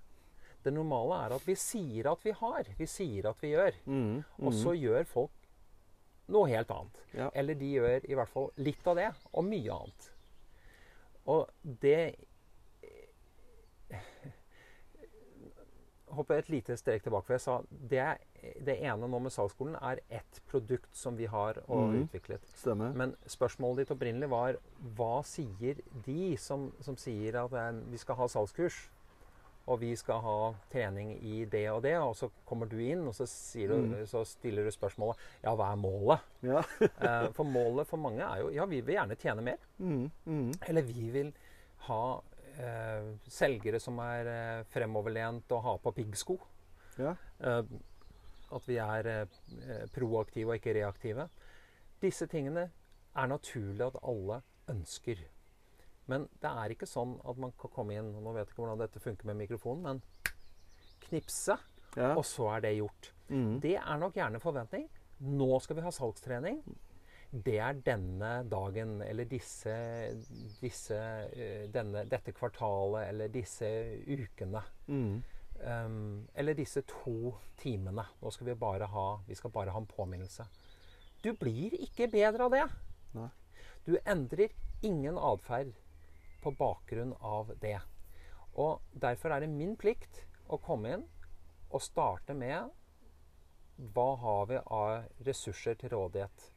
Det 0.63 0.73
normale 0.73 1.19
er 1.27 1.37
at 1.37 1.47
vi 1.47 1.57
sier 1.59 2.09
at 2.13 2.25
vi 2.25 2.33
har. 2.39 2.69
Vi 2.79 2.89
sier 2.89 3.29
at 3.29 3.41
vi 3.43 3.53
gjør. 3.53 3.79
Mm. 3.85 4.23
Og 4.41 4.57
så 4.57 4.75
gjør 4.79 5.05
folk 5.11 5.39
noe 6.33 6.49
helt 6.49 6.71
annet. 6.73 7.01
Ja. 7.19 7.29
Eller 7.35 7.59
de 7.59 7.71
gjør 7.77 8.07
i 8.09 8.17
hvert 8.17 8.33
fall 8.33 8.51
litt 8.63 8.87
av 8.89 8.99
det, 8.99 9.09
og 9.33 9.47
mye 9.49 9.79
annet. 9.79 10.09
Og 11.33 11.51
det 11.83 12.15
hopper 16.17 16.41
et 16.43 16.49
lite 16.53 16.77
strek 16.79 17.05
tilbake. 17.05 17.27
For 17.27 17.37
jeg 17.37 17.45
sa 17.45 17.59
det, 17.91 18.07
det 18.67 18.79
ene 18.81 19.09
nå 19.09 19.21
med 19.23 19.35
salgsskolen 19.35 19.77
er 19.81 20.03
ett 20.13 20.41
produkt 20.51 20.97
som 20.97 21.19
vi 21.19 21.29
har 21.31 21.61
og 21.67 21.93
mm. 21.93 21.99
utviklet. 22.05 22.49
Stemmer. 22.59 22.97
Men 22.99 23.15
spørsmålet 23.31 23.85
ditt 23.85 23.95
opprinnelig 23.97 24.31
var 24.33 24.59
hva 24.99 25.15
sier 25.27 25.83
de 26.07 26.35
som, 26.41 26.71
som 26.85 26.99
sier 27.01 27.39
at 27.43 27.55
vi 27.91 28.01
skal 28.01 28.21
ha 28.21 28.29
salgskurs? 28.33 28.85
Og 29.71 29.79
vi 29.79 29.93
skal 29.95 30.19
ha 30.25 30.39
trening 30.73 31.13
i 31.23 31.45
det 31.47 31.69
og 31.71 31.85
det, 31.85 31.95
og 32.03 32.17
så 32.19 32.27
kommer 32.49 32.67
du 32.67 32.81
inn 32.83 33.05
og 33.07 33.15
så, 33.15 33.29
du, 33.55 33.77
Mm. 33.77 33.93
så 34.11 34.25
stiller 34.27 34.67
du 34.67 34.73
spørsmålet 34.75 35.21
ja, 35.45 35.55
hva 35.55 35.71
er 35.71 35.79
målet? 35.79 36.25
Ja. 36.43 36.65
Eh, 37.03 37.29
for 37.35 37.47
målet 37.47 37.87
for 37.87 37.99
mange 37.99 38.23
er 38.27 38.43
jo 38.43 38.51
ja, 38.51 38.67
vi 38.67 38.81
vil 38.81 38.97
gjerne 38.97 39.17
tjene 39.19 39.43
mer. 39.43 39.63
Mm. 39.79 40.11
Mm. 40.27 40.53
Eller 40.69 40.83
vi 40.83 41.11
vil 41.15 41.33
ha 41.87 42.03
selgere 43.33 43.81
som 43.81 43.99
er 44.05 44.29
eh, 44.33 44.63
fremoverlent 44.73 45.51
og 45.57 45.63
har 45.67 45.79
på 45.85 45.93
piggsko. 45.97 46.39
Ja. 47.01 47.15
Eh, 47.41 47.63
at 48.53 48.67
vi 48.69 48.77
er 48.83 49.09
eh, 49.09 49.87
proaktive 49.95 50.53
og 50.53 50.59
ikke 50.61 50.75
reaktive. 50.77 51.29
Disse 52.03 52.27
tingene 52.29 52.67
er 53.17 53.31
naturlig 53.31 53.87
at 53.87 54.01
alle 54.03 54.41
ønsker. 54.73 55.21
Men 56.11 56.27
det 56.43 56.51
er 56.51 56.75
ikke 56.75 56.89
sånn 56.91 57.15
at 57.29 57.39
man 57.41 57.53
kan 57.61 57.71
komme 57.73 57.95
inn 57.95 58.11
og 58.17 58.23
Nå 58.25 58.33
vet 58.35 58.43
jeg 58.47 58.53
ikke 58.53 58.63
hvordan 58.65 58.81
dette 58.83 59.01
funker 59.01 59.29
med 59.31 59.39
mikrofonen, 59.45 59.83
men 59.87 60.03
knipse, 61.07 61.57
Ja. 61.97 62.15
og 62.17 62.25
så 62.25 62.49
er 62.57 62.61
det 62.65 62.77
gjort. 62.79 63.13
Mm. 63.29 63.61
Det 63.61 63.77
er 63.77 63.99
nok 64.01 64.15
gjerne 64.17 64.41
forventning. 64.41 64.89
Nå 65.21 65.61
skal 65.63 65.77
vi 65.77 65.83
ha 65.85 65.91
salgstrening. 65.95 66.63
Det 67.33 67.55
er 67.65 67.79
denne 67.81 68.43
dagen 68.45 68.99
eller 69.01 69.25
disse, 69.25 69.73
disse 70.61 70.99
eh, 71.33 71.63
denne, 71.73 72.05
dette 72.05 72.35
kvartalet 72.37 73.09
eller 73.09 73.33
disse 73.33 73.69
ukene. 74.05 74.61
Mm. 74.87 75.23
Um, 75.63 76.29
eller 76.35 76.59
disse 76.59 76.83
to 76.91 77.33
timene. 77.57 78.05
Nå 78.21 78.33
skal 78.35 78.51
vi 78.51 78.59
bare 78.59 78.89
ha 78.91 79.07
Vi 79.29 79.37
skal 79.39 79.53
bare 79.55 79.73
ha 79.73 79.81
en 79.81 79.89
påminnelse. 79.89 80.45
Du 81.23 81.33
blir 81.39 81.73
ikke 81.81 82.11
bedre 82.13 82.49
av 82.49 82.53
det. 82.53 82.67
Nei. 83.17 83.31
Du 83.87 83.97
endrer 84.05 84.53
ingen 84.83 85.17
atferd 85.17 85.73
på 86.43 86.53
bakgrunn 86.59 87.15
av 87.21 87.55
det. 87.63 87.79
Og 88.61 88.83
derfor 88.93 89.33
er 89.33 89.41
det 89.45 89.55
min 89.55 89.77
plikt 89.81 90.25
å 90.53 90.59
komme 90.61 90.99
inn 90.99 91.05
og 91.73 91.81
starte 91.81 92.35
med 92.37 92.69
hva 93.95 94.11
har 94.21 94.49
vi 94.51 94.59
av 94.61 95.25
ressurser 95.27 95.79
til 95.81 95.95
rådighet. 95.95 96.51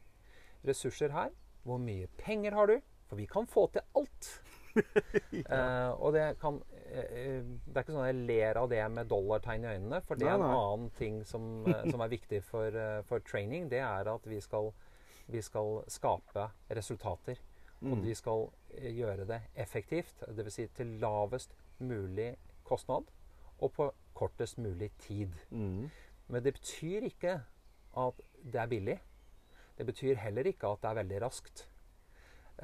Ressurser 0.66 1.12
her. 1.14 1.30
Hvor 1.66 1.78
mye 1.82 2.06
penger 2.18 2.54
har 2.54 2.66
du? 2.70 2.76
For 3.08 3.16
vi 3.20 3.26
kan 3.30 3.46
få 3.46 3.68
til 3.72 3.82
alt. 3.96 4.32
Eh, 4.76 5.90
og 6.04 6.12
det 6.12 6.34
kan 6.36 6.58
eh, 6.90 7.38
Det 7.40 7.72
er 7.72 7.80
ikke 7.80 7.94
sånn 7.94 8.02
at 8.04 8.10
jeg 8.10 8.26
ler 8.28 8.58
av 8.60 8.66
det 8.68 8.82
med 8.92 9.08
dollartegn 9.08 9.64
i 9.64 9.70
øynene, 9.72 10.00
for 10.04 10.20
det 10.20 10.26
er 10.28 10.34
en 10.34 10.42
Nei, 10.42 10.50
nei. 10.50 10.58
annen 10.66 10.90
ting 10.98 11.14
som, 11.24 11.46
som 11.88 12.02
er 12.04 12.10
viktig 12.12 12.42
for, 12.44 12.76
for 13.08 13.24
training. 13.24 13.70
Det 13.72 13.80
er 13.80 14.10
at 14.12 14.28
vi 14.28 14.36
skal, 14.44 14.68
vi 15.32 15.40
skal 15.42 15.78
skape 15.88 16.48
resultater. 16.76 17.40
Og 17.80 17.96
Mm. 17.96 18.02
vi 18.04 18.14
skal 18.16 18.46
gjøre 18.96 19.24
det 19.28 19.40
effektivt, 19.64 20.22
dvs. 20.36 20.54
Si 20.54 20.66
til 20.76 20.94
lavest 21.00 21.52
mulig 21.78 22.30
kostnad 22.64 23.08
og 23.60 23.72
på 23.76 23.88
kortest 24.16 24.58
mulig 24.58 24.90
tid. 24.98 25.32
Mm. 25.50 25.90
Men 26.28 26.44
det 26.44 26.54
betyr 26.56 27.04
ikke 27.08 27.34
at 27.96 28.20
det 28.44 28.60
er 28.60 28.66
billig. 28.72 28.98
Det 29.76 29.86
betyr 29.86 30.16
heller 30.20 30.48
ikke 30.48 30.70
at 30.72 30.82
det 30.82 30.90
er 30.90 30.98
veldig 31.02 31.20
raskt. 31.22 31.66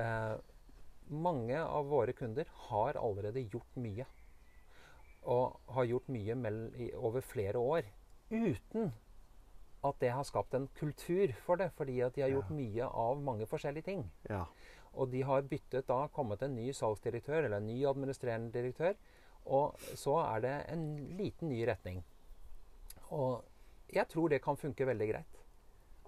Eh, 0.00 0.36
mange 1.12 1.58
av 1.60 1.86
våre 1.90 2.12
kunder 2.16 2.48
har 2.68 2.96
allerede 2.96 3.44
gjort 3.52 3.76
mye. 3.76 4.06
Og 5.22 5.58
har 5.76 5.84
gjort 5.86 6.08
mye 6.10 6.34
over 6.98 7.20
flere 7.20 7.60
år 7.60 7.82
uten 8.32 8.92
at 9.84 9.98
det 10.00 10.12
har 10.14 10.24
skapt 10.24 10.54
en 10.54 10.68
kultur 10.78 11.32
for 11.44 11.56
det. 11.60 11.70
Fordi 11.76 12.00
at 12.00 12.14
de 12.14 12.22
har 12.22 12.30
gjort 12.30 12.50
Ja. 12.50 12.56
mye 12.56 12.84
av 12.88 13.20
mange 13.22 13.46
forskjellige 13.46 13.84
ting. 13.84 14.10
Ja. 14.30 14.44
Og 14.94 15.10
de 15.10 15.22
har 15.22 15.42
byttet 15.42 15.86
da, 15.86 16.06
kommet 16.08 16.42
en 16.42 16.54
ny 16.56 16.70
salgsdirektør 16.72 17.44
eller 17.44 17.56
en 17.56 17.66
ny 17.66 17.82
administrerende 17.84 18.52
direktør. 18.52 18.94
Og 19.46 19.74
så 19.96 20.16
er 20.36 20.40
det 20.40 20.72
en 20.72 21.16
liten 21.16 21.48
ny 21.48 21.64
retning. 21.66 22.04
Og 23.10 23.44
jeg 23.92 24.08
tror 24.08 24.28
det 24.28 24.42
kan 24.42 24.56
funke 24.56 24.86
veldig 24.86 25.08
greit. 25.12 25.41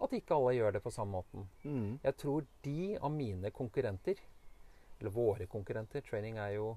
At 0.02 0.12
ikke 0.12 0.34
alle 0.34 0.54
gjør 0.56 0.72
det 0.72 0.82
på 0.82 0.90
samme 0.92 1.12
måten. 1.20 1.46
Mm. 1.64 1.98
Jeg 2.02 2.16
tror 2.16 2.46
de 2.62 2.96
av 2.98 3.10
mine 3.14 3.50
konkurrenter, 3.54 4.18
eller 5.00 5.10
våre 5.14 5.46
konkurrenter 5.46 6.00
Training 6.02 6.38
er 6.38 6.56
jo 6.56 6.76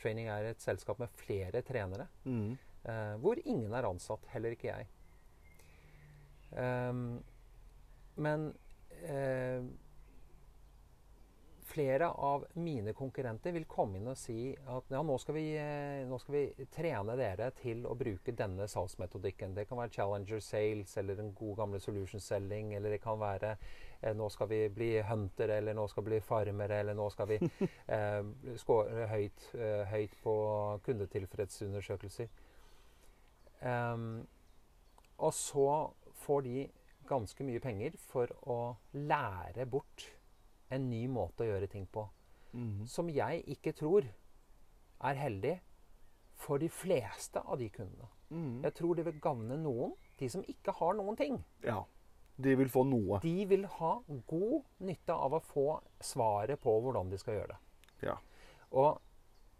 Training 0.00 0.28
er 0.32 0.44
et 0.48 0.60
selskap 0.64 0.98
med 0.98 1.10
flere 1.20 1.60
trenere, 1.62 2.06
Mm. 2.24 2.56
eh, 2.84 3.16
hvor 3.20 3.36
ingen 3.44 3.72
er 3.74 3.84
ansatt, 3.84 4.24
heller 4.32 4.50
ikke 4.56 4.70
jeg. 4.72 4.86
Um, 6.56 7.22
men 8.16 8.54
eh, 9.02 9.60
flere 11.70 12.08
av 12.10 12.44
mine 12.58 12.92
konkurrenter 12.96 13.54
vil 13.54 13.66
komme 13.70 14.00
inn 14.00 14.10
og 14.10 14.18
si 14.18 14.50
at 14.74 14.90
ja, 14.90 15.02
nå 15.06 15.16
skal, 15.22 15.36
vi, 15.36 15.44
eh, 15.58 16.02
nå 16.08 16.18
skal 16.18 16.34
vi 16.34 16.66
trene 16.74 17.14
dere 17.18 17.50
til 17.60 17.84
å 17.86 17.94
bruke 17.98 18.34
denne 18.36 18.66
salgsmetodikken. 18.70 19.54
Det 19.54 19.66
kan 19.68 19.78
være 19.78 19.94
Challenger 19.94 20.42
Sales 20.44 20.96
eller 21.00 21.22
en 21.22 21.32
god 21.36 21.60
gamle 21.62 21.80
Solution 21.82 22.22
Selling, 22.22 22.74
eller 22.74 22.96
det 22.96 23.00
kan 23.04 23.20
være 23.20 23.54
eh, 23.54 24.14
nå 24.16 24.28
skal 24.34 24.50
vi 24.50 24.60
bli 24.74 24.90
huntere, 25.06 25.60
eller 25.60 25.78
nå 25.78 25.86
skal 25.90 26.06
vi 26.06 26.14
bli 26.14 26.20
farmere, 26.26 26.82
eller 26.82 26.98
nå 26.98 27.08
skal 27.14 27.30
vi 27.30 27.40
eh, 27.96 28.20
score 28.60 29.06
høyt, 29.12 29.48
eh, 29.54 29.84
høyt 29.94 30.18
på 30.24 30.36
kundetilfredsundersøkelser. 30.86 32.30
Um, 33.60 34.22
og 35.20 35.34
så 35.36 35.66
får 36.22 36.46
de 36.46 36.62
ganske 37.10 37.44
mye 37.44 37.60
penger 37.60 37.98
for 38.08 38.30
å 38.48 38.60
lære 38.96 39.66
bort 39.68 40.06
en 40.70 40.88
ny 40.90 41.04
måte 41.10 41.44
å 41.44 41.50
gjøre 41.50 41.68
ting 41.70 41.86
på. 41.90 42.06
Mm. 42.52 42.86
Som 42.90 43.10
jeg 43.12 43.44
ikke 43.54 43.74
tror 43.76 44.06
er 45.00 45.20
heldig 45.20 45.56
for 46.40 46.60
de 46.62 46.70
fleste 46.72 47.40
av 47.40 47.60
de 47.60 47.68
kundene. 47.72 48.08
Mm. 48.30 48.62
Jeg 48.64 48.74
tror 48.78 48.96
det 48.96 49.06
vil 49.08 49.20
gagne 49.22 49.58
noen, 49.60 49.94
de 50.20 50.28
som 50.30 50.44
ikke 50.48 50.74
har 50.78 50.96
noen 50.98 51.18
ting. 51.18 51.40
Ja. 51.64 51.82
De 52.40 52.54
vil 52.56 52.70
få 52.72 52.84
noe. 52.88 53.20
De 53.20 53.44
vil 53.48 53.66
ha 53.76 53.92
god 54.30 54.86
nytte 54.86 55.14
av 55.14 55.36
å 55.36 55.44
få 55.44 55.66
svaret 56.00 56.60
på 56.62 56.74
hvordan 56.80 57.10
de 57.12 57.18
skal 57.20 57.40
gjøre 57.40 57.54
det. 57.54 57.60
Ja. 58.08 58.16
Og 58.70 59.00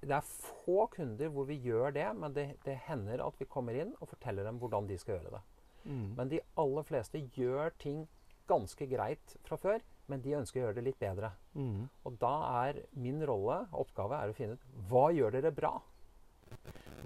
det 0.00 0.16
er 0.16 0.24
få 0.24 0.86
kunder 0.94 1.28
hvor 1.34 1.44
vi 1.50 1.58
gjør 1.61 1.92
det, 1.92 2.06
men 2.16 2.32
det, 2.36 2.46
det 2.64 2.78
hender 2.86 3.20
at 3.26 3.36
vi 3.40 3.48
kommer 3.50 3.76
inn 3.76 3.92
og 3.98 4.08
forteller 4.14 4.46
dem 4.48 4.61
hvordan 4.62 4.88
de 4.88 4.96
skal 5.00 5.18
gjøre 5.18 5.34
det. 5.36 5.42
Mm. 5.84 6.06
Men 6.16 6.32
de 6.32 6.40
aller 6.61 6.86
fleste 6.88 7.20
gjør 7.36 7.74
ting 7.80 8.06
ganske 8.48 8.86
greit 8.90 9.36
fra 9.46 9.58
før, 9.61 9.84
men 10.11 10.22
de 10.24 10.34
ønsker 10.38 10.61
å 10.61 10.64
gjøre 10.66 10.78
det 10.80 10.84
litt 10.88 10.98
bedre. 11.00 11.30
Mm. 11.54 11.84
Og 12.08 12.16
da 12.20 12.32
er 12.64 12.82
min 12.98 13.22
rolle, 13.26 13.61
oppgave, 13.78 14.18
er 14.18 14.32
å 14.32 14.36
finne 14.36 14.56
ut 14.58 14.66
hva 14.90 15.06
gjør 15.14 15.36
dere 15.38 15.52
bra? 15.54 15.72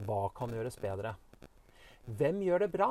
Hva 0.06 0.22
kan 0.36 0.52
gjøres 0.56 0.78
bedre? 0.82 1.14
Hvem 2.18 2.42
gjør 2.44 2.64
det 2.64 2.70
bra? 2.74 2.90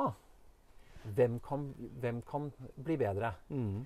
Hvem 1.14 1.38
kan, 1.44 1.68
hvem 2.00 2.22
kan 2.26 2.48
bli 2.86 2.96
bedre? 3.00 3.34
Mm. 3.52 3.84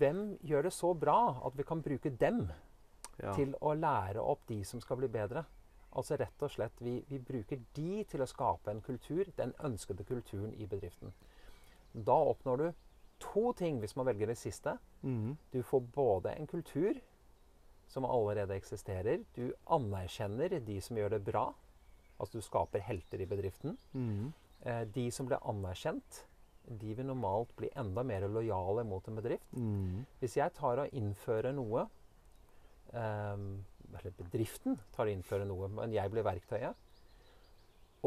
Hvem 0.00 0.20
gjør 0.48 0.68
det 0.68 0.72
så 0.72 0.94
bra 0.96 1.18
at 1.44 1.56
vi 1.58 1.66
kan 1.68 1.82
bruke 1.84 2.10
dem 2.22 2.46
Ja. 3.20 3.34
til 3.36 3.50
å 3.60 3.74
lære 3.76 4.22
opp 4.24 4.46
de 4.48 4.62
som 4.64 4.80
skal 4.80 4.96
bli 4.96 5.08
bedre? 5.12 5.42
Altså 5.92 6.16
rett 6.16 6.42
og 6.46 6.50
slett, 6.54 6.78
vi, 6.80 7.00
vi 7.08 7.18
bruker 7.18 7.58
de 7.76 8.04
til 8.08 8.22
å 8.22 8.28
skape 8.30 8.70
en 8.70 8.80
kultur, 8.80 9.26
den 9.36 9.52
ønskede 9.66 10.06
kulturen 10.08 10.54
i 10.56 10.66
bedriften. 10.70 11.12
Da 11.92 12.14
oppnår 12.14 12.56
du 12.62 12.68
to 13.20 13.52
ting 13.56 13.78
hvis 13.82 13.96
man 13.98 14.08
velger 14.08 14.30
det 14.32 14.38
siste. 14.40 14.76
Mm. 15.02 15.36
Du 15.52 15.62
får 15.62 15.86
både 15.94 16.34
en 16.34 16.48
kultur 16.50 16.98
som 17.90 18.06
allerede 18.06 18.54
eksisterer. 18.54 19.24
Du 19.36 19.50
anerkjenner 19.70 20.60
de 20.62 20.78
som 20.82 20.98
gjør 20.98 21.16
det 21.16 21.24
bra. 21.26 21.48
Altså 22.20 22.38
du 22.38 22.44
skaper 22.44 22.84
helter 22.84 23.22
i 23.22 23.28
bedriften. 23.28 23.78
Mm. 23.92 24.32
Eh, 24.62 24.82
de 24.94 25.06
som 25.10 25.26
blir 25.26 25.42
anerkjent, 25.48 26.24
de 26.80 26.94
vil 26.94 27.08
normalt 27.08 27.50
bli 27.56 27.70
enda 27.80 28.04
mer 28.06 28.28
lojale 28.28 28.84
mot 28.86 29.08
en 29.08 29.18
bedrift. 29.18 29.48
Mm. 29.56 30.04
Hvis 30.20 30.36
jeg 30.38 30.54
tar 30.54 30.84
og 30.84 30.94
innfører 30.94 31.56
noe 31.56 31.86
eh, 32.92 33.46
Eller 33.90 34.14
bedriften 34.14 34.78
tar 34.94 35.08
og 35.08 35.16
innfører 35.16 35.48
noe, 35.48 35.66
men 35.74 35.96
jeg 35.96 36.12
blir 36.12 36.22
verktøyet. 36.22 36.76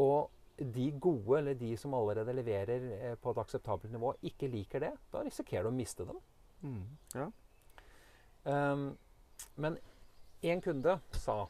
Og 0.00 0.30
de 0.56 0.90
gode, 1.00 1.38
eller 1.38 1.54
de 1.54 1.76
som 1.76 1.94
allerede 1.94 2.32
leverer 2.32 2.84
eh, 2.98 3.14
på 3.18 3.30
et 3.30 3.40
akseptabelt 3.42 3.92
nivå, 3.92 4.14
ikke 4.22 4.48
liker 4.48 4.86
det, 4.86 4.92
da 5.12 5.24
risikerer 5.24 5.66
du 5.66 5.72
å 5.72 5.74
miste 5.74 6.06
dem. 6.06 6.20
Mm. 6.64 6.84
Ja. 7.14 7.26
um, 8.44 8.86
men 9.60 9.76
én 10.42 10.62
kunde 10.64 10.98
sa, 11.12 11.44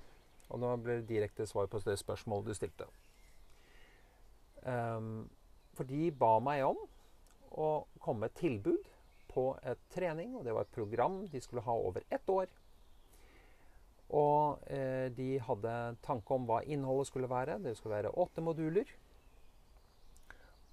og 0.48 0.61
nå 0.61 0.72
blir 0.82 1.02
det 1.02 1.09
direkte 1.11 1.46
svar 1.46 1.68
på 1.70 1.78
det 1.84 1.98
spørsmålet 2.00 2.48
du 2.48 2.57
stilte 2.57 2.88
um, 4.66 5.28
For 5.76 5.86
de 5.86 6.09
ba 6.11 6.38
meg 6.42 6.64
om 6.66 6.80
å 7.55 7.68
komme 8.02 8.24
med 8.24 8.32
et 8.32 8.40
tilbud 8.40 8.90
på 9.30 9.46
et 9.66 9.80
trening, 9.94 10.34
og 10.34 10.44
det 10.46 10.55
var 10.55 10.66
et 10.66 10.74
program 10.74 11.22
de 11.30 11.40
skulle 11.42 11.64
ha 11.66 11.74
over 11.74 12.02
ett 12.11 12.28
år. 12.30 12.48
Og 14.12 14.61
eh, 14.70 15.09
de 15.16 15.38
hadde 15.40 15.74
tanke 16.05 16.36
om 16.36 16.44
hva 16.48 16.61
innholdet 16.62 17.09
skulle 17.09 17.30
være. 17.30 17.59
Det 17.64 17.76
skulle 17.76 17.96
være 17.96 18.12
åtte 18.20 18.44
moduler. 18.44 18.90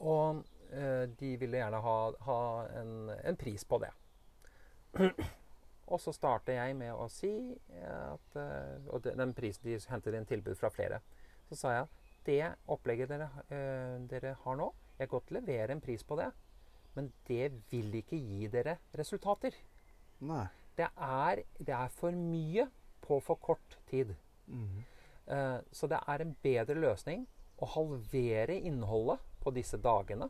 Og 0.01 0.43
eh, 0.73 1.07
de 1.19 1.35
ville 1.39 1.61
gjerne 1.61 1.79
ha, 1.85 1.97
ha 2.27 2.41
en, 2.81 3.13
en 3.15 3.39
pris 3.39 3.65
på 3.65 3.79
det. 3.81 3.93
Og 5.91 5.99
så 5.99 6.13
starter 6.15 6.59
jeg 6.59 6.75
med 6.79 6.93
å 6.95 7.07
si 7.11 7.31
at 7.83 8.37
eh, 8.39 8.91
Og 8.91 9.03
den 9.07 9.33
prisen 9.35 9.67
de 9.67 9.79
hentet 9.91 10.15
inn 10.15 10.27
tilbud 10.29 10.55
fra 10.59 10.71
flere. 10.71 11.01
Så 11.49 11.57
sa 11.59 11.73
jeg 11.75 11.89
det 12.27 12.51
opplegget 12.69 13.09
dere, 13.09 13.31
eh, 13.49 13.97
dere 14.09 14.35
har 14.43 14.57
nå, 14.59 14.67
jeg 14.99 15.09
kan 15.09 15.15
godt 15.15 15.31
levere 15.33 15.73
en 15.73 15.81
pris 15.81 16.03
på 16.05 16.15
det, 16.19 16.27
men 16.93 17.07
det 17.25 17.47
vil 17.71 17.95
ikke 17.97 18.19
gi 18.19 18.49
dere 18.53 18.77
resultater. 18.93 19.55
Nei. 20.29 20.45
Det 20.77 20.85
er, 20.85 21.41
det 21.57 21.73
er 21.73 21.89
for 21.97 22.13
mye 22.15 22.67
på 23.01 23.19
for 23.23 23.35
kort 23.41 23.77
tid. 23.89 24.15
Mm. 24.47 24.83
Eh, 25.27 25.57
så 25.71 25.87
det 25.87 25.99
er 26.07 26.21
en 26.25 26.35
bedre 26.43 26.75
løsning 26.75 27.25
å 27.61 27.67
halvere 27.75 28.55
innholdet 28.59 29.19
på 29.41 29.53
disse 29.53 29.77
dagene, 29.77 30.29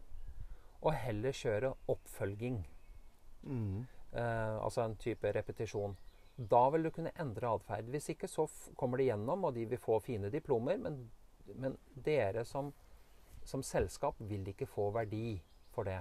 og 0.81 0.93
heller 0.97 1.31
kjøre 1.35 1.73
oppfølging. 1.93 2.61
Mm. 3.43 3.85
Eh, 4.13 4.55
altså 4.63 4.81
en 4.85 4.95
type 4.99 5.31
repetisjon. 5.33 5.95
Da 6.37 6.69
vil 6.73 6.83
du 6.87 6.91
kunne 6.91 7.11
endre 7.19 7.51
atferd. 7.53 7.89
Hvis 7.93 8.09
ikke 8.15 8.27
så 8.27 8.47
kommer 8.79 8.97
de 8.97 9.09
gjennom, 9.11 9.43
og 9.45 9.53
de 9.55 9.65
vil 9.69 9.77
få 9.81 9.99
fine 10.01 10.31
diplomer, 10.33 10.77
men, 10.81 11.03
men 11.55 11.77
dere 11.95 12.45
som, 12.45 12.71
som 13.45 13.63
selskap 13.63 14.15
vil 14.19 14.47
ikke 14.53 14.65
få 14.69 14.89
verdi 14.95 15.35
for 15.75 15.87
det. 15.87 15.99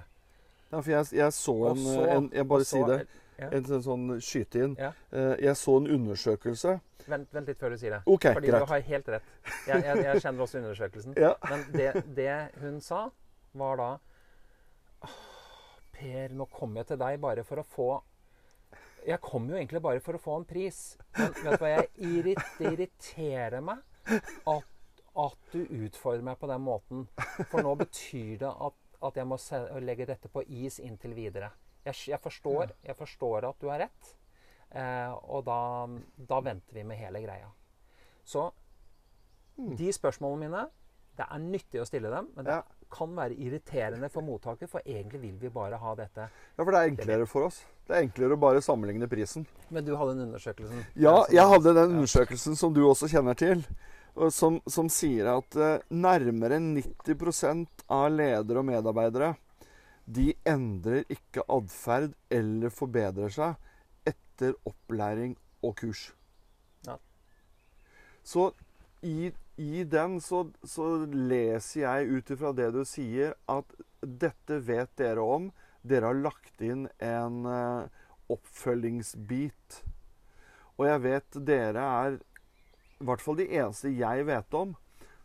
Ja, 0.71 0.79
for 0.79 0.91
jeg, 0.91 1.05
jeg 1.19 1.33
så 1.35 1.55
en, 1.69 1.77
så- 1.83 2.05
en 2.09 2.29
Jeg 2.33 2.47
bare 2.47 2.65
sier 2.65 2.85
si 2.87 2.91
det. 2.91 3.07
En, 3.49 3.63
sånn- 3.65 3.83
sånn 3.85 4.19
skyte 4.21 4.59
inn. 4.63 4.75
Eh, 5.11 5.35
jeg 5.47 5.55
så 5.57 5.77
en 5.81 5.87
undersøkelse. 5.95 6.75
Vent, 7.07 7.31
vent 7.33 7.47
litt 7.49 7.57
før 7.57 7.69
du 7.73 7.77
sier 7.81 7.95
det. 7.97 8.01
Okay, 8.05 8.33
Fordi 8.37 8.51
du 8.53 8.65
har 8.69 8.81
helt 8.91 9.07
rett. 9.09 9.23
Jeg, 9.67 9.83
jeg, 9.83 10.03
jeg 10.05 10.21
kjenner 10.21 10.43
også 10.45 10.59
undersøkelsen. 10.61 11.15
Men 11.49 11.63
det, 11.73 12.03
det 12.15 12.35
hun 12.61 12.79
sa, 12.81 13.07
var 13.57 13.77
da 13.81 13.89
«Åh, 15.01 15.15
Per, 15.97 16.29
nå 16.37 16.45
kommer 16.53 16.81
jeg 16.81 16.91
til 16.91 16.99
deg 17.01 17.19
bare 17.21 17.43
for 17.45 17.61
å 17.61 17.65
få 17.67 17.87
Jeg 19.05 19.19
kom 19.21 19.47
jo 19.49 19.55
egentlig 19.57 19.81
bare 19.81 19.99
for 20.01 20.13
å 20.17 20.21
få 20.21 20.35
en 20.39 20.45
pris. 20.45 20.97
Men 21.17 21.33
vet 21.41 21.57
du 21.57 21.63
hva, 21.65 21.71
jeg 21.73 21.89
irrit, 22.11 22.43
irriterer 22.61 23.61
meg 23.65 23.81
at, 24.45 24.67
at 25.25 25.49
du 25.53 25.63
utfordrer 25.65 26.21
meg 26.25 26.37
på 26.41 26.49
den 26.51 26.61
måten. 26.61 27.07
For 27.49 27.65
nå 27.65 27.73
betyr 27.81 28.37
det 28.43 28.51
at, 28.53 28.77
at 29.01 29.17
jeg 29.17 29.25
må 29.29 29.37
legge 29.81 30.05
dette 30.05 30.29
på 30.29 30.43
is 30.47 30.77
inntil 30.85 31.15
videre. 31.17 31.49
Jeg, 31.85 31.95
jeg, 32.11 32.19
forstår, 32.21 32.71
jeg 32.85 32.95
forstår 32.99 33.47
at 33.49 33.59
du 33.61 33.67
har 33.71 33.79
rett, 33.87 34.11
eh, 34.77 35.13
og 35.33 35.45
da, 35.47 35.87
da 36.29 36.41
venter 36.45 36.77
vi 36.77 36.83
med 36.85 36.99
hele 37.01 37.21
greia. 37.23 37.47
Så 38.25 38.51
de 39.57 39.89
spørsmålene 39.93 40.45
mine 40.47 40.67
Det 41.17 41.25
er 41.27 41.41
nyttig 41.43 41.81
å 41.81 41.85
stille 41.85 42.09
dem, 42.09 42.29
men 42.37 42.45
det 42.47 42.53
Ja. 42.55 42.61
kan 42.89 43.11
være 43.15 43.35
irriterende 43.35 44.07
for 44.09 44.23
mottaker, 44.23 44.67
for 44.67 44.81
egentlig 44.87 45.19
vil 45.21 45.35
vi 45.41 45.49
bare 45.49 45.77
ha 45.77 45.91
dette. 45.95 46.29
Ja, 46.57 46.63
for 46.63 46.71
det 46.71 46.79
er 46.79 46.89
enklere 46.89 47.27
for 47.27 47.43
oss. 47.49 47.59
Det 47.87 47.95
er 47.97 48.05
enklere 48.07 48.33
å 48.37 48.39
bare 48.39 48.61
sammenligne 48.63 49.07
prisen. 49.11 49.45
Men 49.69 49.85
du 49.85 49.91
hadde 49.99 50.11
en 50.15 50.23
undersøkelsen. 50.29 50.85
Ja, 50.95 51.25
jeg 51.29 51.45
hadde 51.51 51.73
den 51.75 51.97
undersøkelsen 51.97 52.55
som 52.57 52.73
du 52.73 52.81
også 52.87 53.09
kjenner 53.11 53.35
til, 53.37 53.61
som, 54.31 54.61
som 54.67 54.89
sier 54.89 55.27
at 55.35 55.55
eh, 55.55 55.83
nærmere 55.91 56.57
90% 56.63 57.85
av 57.91 58.09
ledere 58.15 58.59
og 58.63 58.65
medarbeidere 58.71 59.33
de 60.11 60.31
endrer 60.47 61.05
ikke 61.11 61.43
atferd 61.51 62.15
eller 62.33 62.73
forbedrer 62.73 63.31
seg 63.31 64.09
etter 64.09 64.57
opplæring 64.67 65.37
og 65.63 65.75
kurs. 65.79 66.09
Ja. 66.87 66.97
Så 68.23 68.49
i, 69.05 69.31
i 69.57 69.83
den 69.83 70.19
så, 70.21 70.43
så 70.63 70.89
leser 71.05 71.85
jeg 71.85 72.17
ut 72.17 72.33
ifra 72.35 72.51
det 72.57 72.71
du 72.75 72.83
sier, 72.87 73.37
at 73.49 73.77
dette 74.01 74.59
vet 74.65 74.91
dere 74.99 75.23
om. 75.23 75.49
Dere 75.81 76.11
har 76.11 76.19
lagt 76.19 76.61
inn 76.61 76.87
en 77.01 77.45
eh, 77.49 77.87
oppfølgingsbit. 78.33 79.81
Og 80.77 80.85
jeg 80.89 81.03
vet 81.05 81.41
dere 81.47 81.87
er 82.03 82.19
i 83.01 83.05
hvert 83.07 83.23
fall 83.23 83.39
de 83.39 83.49
eneste 83.49 83.89
jeg 83.95 84.27
vet 84.27 84.57
om 84.57 84.75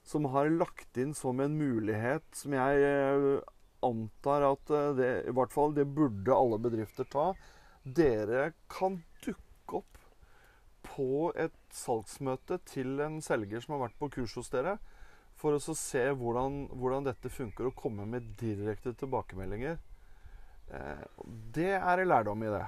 som 0.06 0.28
har 0.30 0.48
lagt 0.54 0.98
inn 1.02 1.12
som 1.18 1.40
en 1.42 1.56
mulighet 1.58 2.24
som 2.36 2.54
jeg 2.54 2.82
eh, 2.86 3.40
antar 3.86 4.44
at 4.52 4.72
eh, 4.72 4.90
det, 4.98 5.10
i 5.30 5.34
hvert 5.34 5.54
fall 5.54 5.74
det 5.76 5.86
burde 5.96 6.34
alle 6.34 6.58
bedrifter 6.62 7.08
ta. 7.10 7.30
Dere 7.82 8.50
kan 8.72 9.00
dukke 9.24 9.80
opp 9.80 9.98
på 10.86 11.30
et 11.38 11.56
salgsmøte 11.74 12.60
til 12.68 13.00
en 13.04 13.20
selger 13.24 13.62
som 13.62 13.76
har 13.76 13.86
vært 13.86 13.98
på 14.00 14.10
kurs 14.18 14.36
hos 14.38 14.52
dere, 14.52 14.76
for 15.36 15.56
å 15.56 15.60
se 15.60 16.04
hvordan, 16.16 16.66
hvordan 16.72 17.06
dette 17.08 17.30
funker, 17.32 17.68
og 17.68 17.76
komme 17.76 18.06
med 18.08 18.30
direkte 18.40 18.94
tilbakemeldinger. 18.96 19.78
Eh, 20.72 21.04
det 21.56 21.74
er 21.76 22.02
en 22.02 22.10
lærdom 22.10 22.46
i 22.46 22.52
det. 22.54 22.64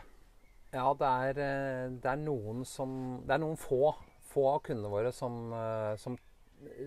Ja, 0.75 0.91
det 1.01 1.09
er, 1.09 1.43
eh, 1.47 1.85
det 1.97 2.11
er 2.11 2.21
noen 2.21 2.67
som 2.69 3.23
Det 3.25 3.35
er 3.35 3.41
noen 3.41 3.57
få, 3.57 3.95
få 4.29 4.51
av 4.53 4.61
kundene 4.67 4.93
våre 4.93 5.15
som, 5.17 5.49
som 5.97 6.19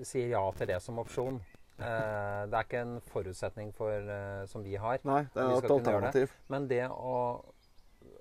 sier 0.05 0.35
ja 0.35 0.43
til 0.53 0.69
det 0.69 0.77
som 0.83 0.99
opsjon. 1.01 1.39
Eh, 1.81 2.41
Det 2.51 2.57
er 2.57 2.65
ikke 2.65 2.81
en 2.81 2.97
forutsetning 3.01 3.71
for, 3.73 3.91
eh, 3.91 4.45
som 4.49 4.63
vi 4.63 4.75
har. 4.75 4.99
Nei, 5.07 5.23
det 5.33 5.41
er 5.43 5.57
et 5.57 5.71
alternativ. 5.71 6.27
det. 6.27 6.49
Men 6.53 6.67
det 6.67 6.83
å, 6.89 7.15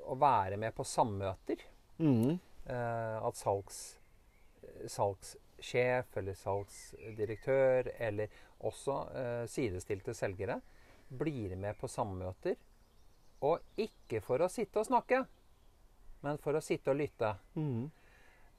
å 0.07 0.17
være 0.21 0.57
med 0.61 0.75
på 0.77 0.85
sammøter 0.85 1.63
mm. 1.99 2.39
eh, 2.67 3.27
At 3.27 3.37
salgs, 3.37 3.81
salgssjef 4.87 6.17
eller 6.17 6.35
salgsdirektør 6.41 7.93
eller 7.99 8.29
også 8.61 8.97
eh, 9.17 9.45
sidestilte 9.49 10.15
selgere 10.15 10.61
blir 11.11 11.57
med 11.57 11.79
på 11.81 11.89
sammøter. 11.89 12.57
Og 13.43 13.61
ikke 13.81 14.21
for 14.21 14.45
å 14.45 14.51
sitte 14.53 14.83
og 14.83 14.87
snakke, 14.87 15.23
men 16.23 16.37
for 16.39 16.59
å 16.59 16.61
sitte 16.61 16.93
og 16.93 17.01
lytte. 17.01 17.35
Mhm. 17.57 17.89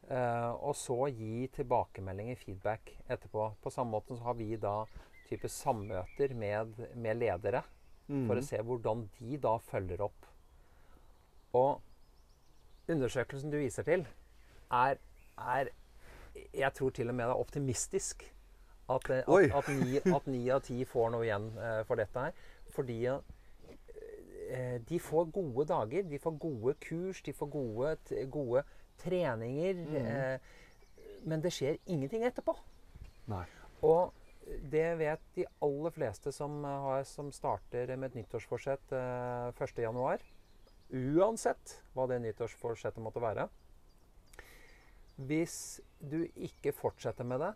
Eh, 0.10 0.52
og 0.52 0.76
så 0.76 0.98
gi 1.14 1.46
tilbakemeldinger, 1.56 2.40
feedback, 2.42 2.96
etterpå. 3.08 3.52
På 3.62 3.70
samme 3.72 3.92
måte 3.92 4.18
så 4.18 4.32
har 4.32 4.40
vi 4.40 4.56
da 4.60 4.86
type 5.30 5.48
sammøter 5.50 6.34
med, 6.36 6.74
med 6.96 7.22
ledere 7.22 7.64
Mm. 8.12 8.26
for 8.28 8.36
å 8.36 8.44
se 8.44 8.60
hvordan 8.60 9.06
de 9.20 9.38
da 9.40 9.54
følger 9.64 10.02
opp. 10.04 10.26
Og 11.56 12.92
undersøkelsen 12.92 13.54
du 13.54 13.58
viser 13.62 13.88
til, 13.88 14.04
er, 14.72 14.98
er 15.38 15.70
Jeg 16.56 16.74
tror 16.74 16.90
til 16.96 17.10
og 17.10 17.16
med 17.16 17.26
det 17.26 17.34
er 17.34 17.40
optimistisk 17.44 18.24
at, 18.90 19.10
eh, 19.10 19.24
at, 19.28 19.56
at, 19.56 19.68
ni, 19.76 19.98
at 20.00 20.28
ni 20.28 20.50
av 20.50 20.62
ti 20.64 20.84
får 20.88 21.10
noe 21.12 21.26
igjen 21.28 21.50
eh, 21.60 21.82
for 21.88 22.00
dette 22.00 22.20
her. 22.20 22.32
Fordi 22.72 22.98
eh, 23.08 24.78
de 24.90 25.00
får 25.00 25.32
gode 25.32 25.66
dager, 25.68 26.04
de 26.08 26.20
får 26.20 26.38
gode 26.40 26.76
kurs, 26.84 27.22
de 27.22 27.34
får 27.34 27.52
gode, 27.52 27.96
gode 28.32 28.64
treninger. 29.02 29.84
Mm. 29.88 29.96
Eh, 30.02 30.58
men 31.28 31.44
det 31.44 31.54
skjer 31.54 31.78
ingenting 31.86 32.26
etterpå. 32.26 32.56
Nei. 33.32 33.46
Og 33.86 34.14
det 34.72 34.88
vet 35.00 35.24
de 35.36 35.46
aller 35.64 35.94
fleste 35.96 36.34
som, 36.34 36.64
har, 36.66 37.04
som 37.08 37.32
starter 37.34 37.94
med 37.96 38.12
et 38.12 38.22
nyttårsforsett 38.22 38.94
eh, 38.98 39.66
1.1. 39.68 40.26
Uansett 40.92 41.78
hva 41.96 42.08
det 42.10 42.20
nyttårsforsettet 42.26 43.04
måtte 43.04 43.24
være. 43.24 43.48
Hvis 45.22 45.80
du 46.00 46.24
ikke 46.34 46.74
fortsetter 46.74 47.28
med 47.28 47.44
det, 47.44 47.54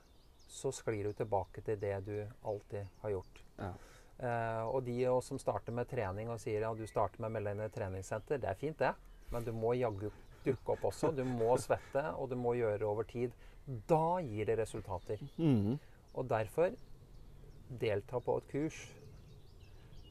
så 0.47 0.71
sklir 0.75 1.09
du 1.09 1.17
tilbake 1.17 1.63
til 1.65 1.79
det 1.81 1.97
du 2.05 2.15
alltid 2.45 2.85
har 3.01 3.15
gjort. 3.15 3.41
Ja. 3.57 3.73
Eh, 4.15 4.63
og 4.69 4.85
de 4.85 5.01
som 5.25 5.39
starter 5.41 5.75
med 5.75 5.89
trening 5.91 6.29
og 6.31 6.39
sier 6.39 6.63
ja, 6.63 6.71
du 6.71 6.85
starter 6.87 7.19
med 7.19 7.33
å 7.33 7.35
melde 7.35 7.55
inn 7.55 7.65
i 7.65 7.73
treningssenter, 7.73 8.39
det 8.39 8.51
er 8.51 8.59
fint, 8.59 8.79
det. 8.79 8.93
Men 9.33 9.43
du 9.43 9.51
må 9.57 9.73
jaggu 9.75 10.07
dukke 10.45 10.75
opp 10.75 10.89
også. 10.91 11.11
Du 11.15 11.23
må 11.27 11.55
svette, 11.61 12.03
og 12.15 12.29
du 12.31 12.37
må 12.39 12.55
gjøre 12.59 12.79
det 12.81 12.87
over 12.87 13.07
tid. 13.09 13.33
Da 13.89 14.19
gir 14.21 14.45
det 14.49 14.59
resultater. 14.59 15.21
Mm. 15.37 15.77
Og 16.13 16.29
derfor 16.29 16.75
delta 17.81 18.19
på 18.21 18.37
et 18.37 18.51
kurs 18.51 18.77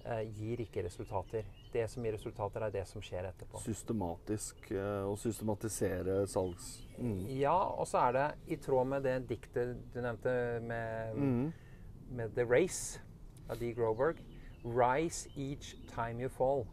eh, 0.04 0.24
gir 0.34 0.62
ikke 0.64 0.84
resultater. 0.86 1.46
Det 1.72 1.86
som 1.90 2.04
gir 2.04 2.14
resultater, 2.14 2.66
er 2.66 2.74
det 2.74 2.84
som 2.90 3.02
skjer 3.02 3.28
etterpå. 3.30 3.62
Systematisk 3.64 4.68
eh, 4.74 5.06
å 5.06 5.14
systematisere 5.18 6.20
salgs... 6.30 6.76
Mm. 6.98 7.24
Ja, 7.38 7.56
og 7.74 7.88
så 7.90 8.04
er 8.08 8.16
det 8.18 8.26
i 8.54 8.60
tråd 8.62 8.90
med 8.90 9.06
det 9.06 9.16
diktet 9.30 9.76
du 9.94 10.00
nevnte 10.02 10.34
med, 10.62 11.18
mm. 11.18 12.06
med 12.18 12.36
The 12.36 12.46
Race 12.46 13.02
av 13.48 13.58
Dee 13.62 13.74
Groberg. 13.74 14.22
Rise 14.64 15.28
each 15.36 15.74
time 15.92 16.22
you 16.22 16.30
fall. 16.32 16.66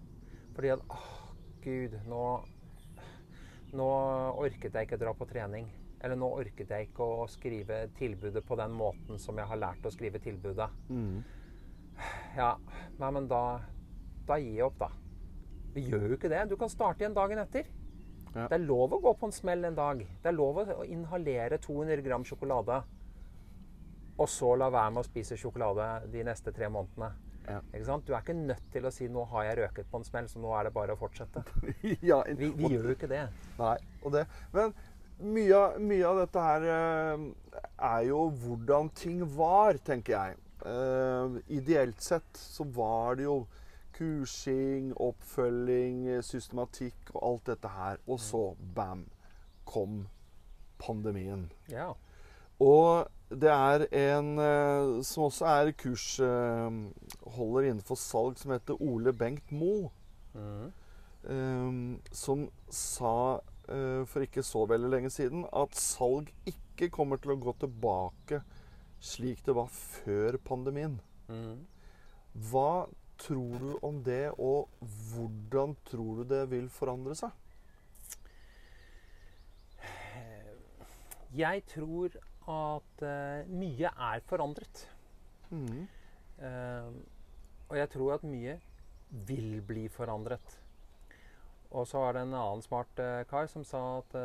Fordi 0.55 0.74
at 0.76 0.86
åh, 0.89 1.09
gud, 1.64 1.97
nå 2.09 2.26
Nå 3.78 3.88
orket 4.41 4.74
jeg 4.76 4.88
ikke 4.88 4.99
dra 4.99 5.13
på 5.15 5.28
trening. 5.30 5.69
Eller 6.01 6.17
nå 6.17 6.32
orket 6.34 6.72
jeg 6.74 6.89
ikke 6.89 7.05
å 7.05 7.28
skrive 7.30 7.84
tilbudet 7.97 8.43
på 8.45 8.57
den 8.59 8.74
måten 8.74 9.19
som 9.22 9.38
jeg 9.38 9.47
har 9.47 9.59
lært 9.61 9.86
å 9.86 9.93
skrive 9.93 10.22
tilbudet. 10.24 10.67
Mm. 10.89 11.22
Ja, 12.38 12.55
nei, 12.97 13.11
men 13.11 13.28
da 13.30 13.61
Da 14.26 14.38
gir 14.39 14.53
jeg 14.55 14.65
opp, 14.65 14.78
da. 14.80 14.88
Vi 15.76 15.84
gjør 15.89 16.11
jo 16.11 16.17
ikke 16.17 16.30
det. 16.32 16.43
Du 16.49 16.55
kan 16.59 16.69
starte 16.69 17.03
igjen 17.03 17.15
dagen 17.15 17.39
etter. 17.41 17.67
Ja. 18.32 18.45
Det 18.47 18.55
er 18.55 18.63
lov 18.63 18.93
å 18.95 18.99
gå 19.03 19.11
på 19.19 19.28
en 19.28 19.36
smell 19.36 19.65
en 19.67 19.76
dag. 19.76 20.03
Det 20.24 20.30
er 20.30 20.36
lov 20.36 20.61
å 20.61 20.86
inhalere 20.88 21.57
200 21.59 22.03
gram 22.05 22.24
sjokolade. 22.28 22.78
Og 24.22 24.30
så 24.30 24.53
la 24.55 24.69
være 24.72 24.93
med 24.93 25.03
å 25.03 25.07
spise 25.07 25.38
sjokolade 25.39 25.88
de 26.13 26.24
neste 26.28 26.53
tre 26.55 26.69
månedene. 26.72 27.09
Ja. 27.47 27.59
Du 28.05 28.13
er 28.13 28.21
ikke 28.21 28.33
nødt 28.37 28.63
til 28.71 28.85
å 28.85 28.91
si 28.93 29.07
'nå 29.07 29.25
har 29.31 29.43
jeg 29.43 29.57
røket 29.57 29.89
på 29.91 29.97
en 29.97 30.03
smell, 30.03 30.27
så 30.29 30.39
nå 30.39 30.53
er 30.59 30.63
det 30.63 30.73
bare 30.73 30.93
å 30.93 30.99
fortsette'. 30.99 31.43
ja, 32.11 32.21
Vi, 32.27 32.49
vi 32.49 32.65
og- 32.65 32.71
gjør 32.71 32.83
jo 32.91 32.95
ikke 32.95 33.09
det. 33.09 33.27
Nei, 33.59 33.77
og 34.03 34.11
det. 34.13 34.27
Men 34.53 34.73
mye, 35.21 35.79
mye 35.79 36.05
av 36.07 36.21
dette 36.23 36.39
her 36.45 36.67
eh, 36.75 37.25
er 37.79 38.05
jo 38.07 38.29
hvordan 38.29 38.89
ting 38.95 39.25
var, 39.37 39.77
tenker 39.77 40.13
jeg. 40.17 40.37
Uh, 40.61 41.39
ideelt 41.49 42.01
sett 42.05 42.37
så 42.37 42.63
var 42.69 43.15
det 43.17 43.23
jo 43.25 43.47
kursing, 43.97 44.91
oppfølging, 44.93 46.03
systematikk 46.21 47.09
og 47.15 47.23
alt 47.31 47.45
dette 47.49 47.71
her. 47.73 47.97
Og 48.07 48.19
så, 48.21 48.43
bam, 48.75 49.07
kom 49.65 50.03
pandemien. 50.81 51.47
Ja. 51.69 51.91
Og 52.61 53.09
det 53.32 53.51
er 53.51 53.86
en 53.95 54.32
eh, 54.43 55.01
som 55.07 55.23
også 55.29 55.47
er 55.47 55.71
kursholder 55.79 57.67
innenfor 57.69 57.99
salg, 57.99 58.39
som 58.39 58.51
heter 58.51 58.82
Ole 58.84 59.13
Bengt 59.15 59.51
Moe. 59.55 59.91
Mm. 60.32 60.71
eh, 61.27 61.71
som 62.15 62.45
sa 62.71 63.41
eh, 63.67 64.03
for 64.07 64.23
ikke 64.23 64.43
så 64.47 64.63
veldig 64.67 64.91
lenge 64.93 65.11
siden 65.11 65.43
at 65.51 65.75
salg 65.75 66.32
ikke 66.47 66.88
kommer 66.91 67.19
til 67.19 67.34
å 67.34 67.41
gå 67.41 67.53
tilbake 67.59 68.39
slik 69.01 69.43
det 69.45 69.55
var 69.57 69.67
før 69.71 70.38
pandemien. 70.45 70.99
Mm. 71.27 71.65
Hva 72.51 72.88
tror 73.21 73.59
du 73.59 73.71
om 73.86 73.99
det, 74.05 74.32
og 74.39 74.69
hvordan 75.11 75.75
tror 75.86 76.21
du 76.21 76.23
det 76.32 76.45
vil 76.51 76.69
forandre 76.73 77.15
seg? 77.17 77.32
Jeg 81.32 81.63
tror 81.71 82.17
at 82.49 83.03
eh, 83.05 83.49
mye 83.51 83.91
er 83.91 84.23
forandret. 84.29 84.85
Mm. 85.51 85.87
Eh, 86.41 86.91
og 87.69 87.77
jeg 87.77 87.89
tror 87.93 88.15
at 88.15 88.27
mye 88.27 88.57
vil 89.27 89.61
bli 89.67 89.87
forandret. 89.91 90.57
Og 91.71 91.87
så 91.87 92.01
var 92.03 92.15
det 92.17 92.25
en 92.25 92.35
annen 92.35 92.63
smart 92.65 92.99
eh, 92.99 93.23
kar 93.29 93.47
som 93.51 93.63
sa 93.67 93.81
at 93.99 94.15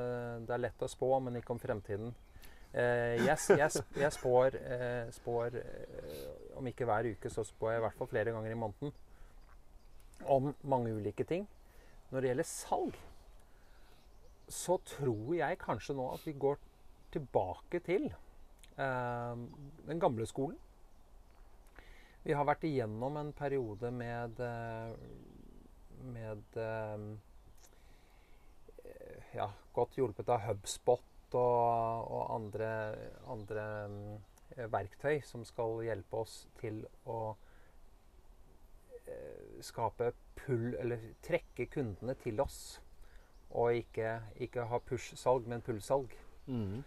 det 0.46 0.54
er 0.54 0.64
lett 0.64 0.82
å 0.82 0.90
spå, 0.90 1.12
men 1.22 1.38
ikke 1.38 1.54
om 1.54 1.62
fremtiden. 1.62 2.14
Uh, 2.76 3.16
jeg, 3.24 3.38
yes, 3.56 3.78
jeg, 3.96 4.12
spår, 4.12 4.58
uh, 4.60 5.06
spår 5.14 5.54
uh, 5.56 6.58
om 6.58 6.66
ikke 6.68 6.84
hver 6.84 7.06
uke, 7.08 7.30
så 7.32 7.40
spår 7.46 7.70
jeg 7.72 7.80
i 7.80 7.84
hvert 7.86 7.96
fall 7.96 8.10
flere 8.10 8.34
ganger 8.34 8.52
i 8.52 8.58
måneden 8.58 8.92
om 10.28 10.50
mange 10.60 10.92
ulike 10.92 11.24
ting. 11.24 11.46
Når 12.10 12.20
det 12.20 12.30
gjelder 12.30 12.48
salg, 12.50 12.98
så 14.48 14.76
tror 14.84 15.32
jeg 15.38 15.58
kanskje 15.62 15.96
nå 15.96 16.10
at 16.12 16.26
vi 16.26 16.36
går 16.36 16.60
tilbake 17.14 17.80
til 17.86 18.08
eh, 18.08 19.34
den 19.86 20.00
gamle 20.02 20.26
skolen. 20.26 20.58
Vi 22.26 22.34
har 22.34 22.46
vært 22.48 22.64
igjennom 22.66 23.16
en 23.20 23.32
periode 23.36 23.90
med 23.94 24.40
eh, 24.42 24.94
med 26.12 26.56
eh, 26.56 26.98
ja, 29.36 29.50
godt 29.72 29.98
hjulpet 29.98 30.28
av 30.28 30.42
HubSpot 30.46 31.36
og, 31.36 32.10
og 32.10 32.34
andre, 32.34 32.70
andre 33.30 33.66
eh, 34.56 34.66
verktøy 34.72 35.20
som 35.26 35.44
skal 35.46 35.82
hjelpe 35.86 36.22
oss 36.24 36.46
til 36.60 36.84
å 37.06 37.36
skape 39.62 40.10
pull, 40.34 40.74
eller 40.80 40.98
trekke 41.22 41.68
kundene 41.70 42.16
til 42.18 42.40
oss. 42.42 42.80
Og 43.54 43.78
ikke, 43.84 44.16
ikke 44.42 44.64
ha 44.66 44.80
push-salg, 44.82 45.46
men 45.46 45.62
pull-salg. 45.62 46.10
Mhm. 46.50 46.82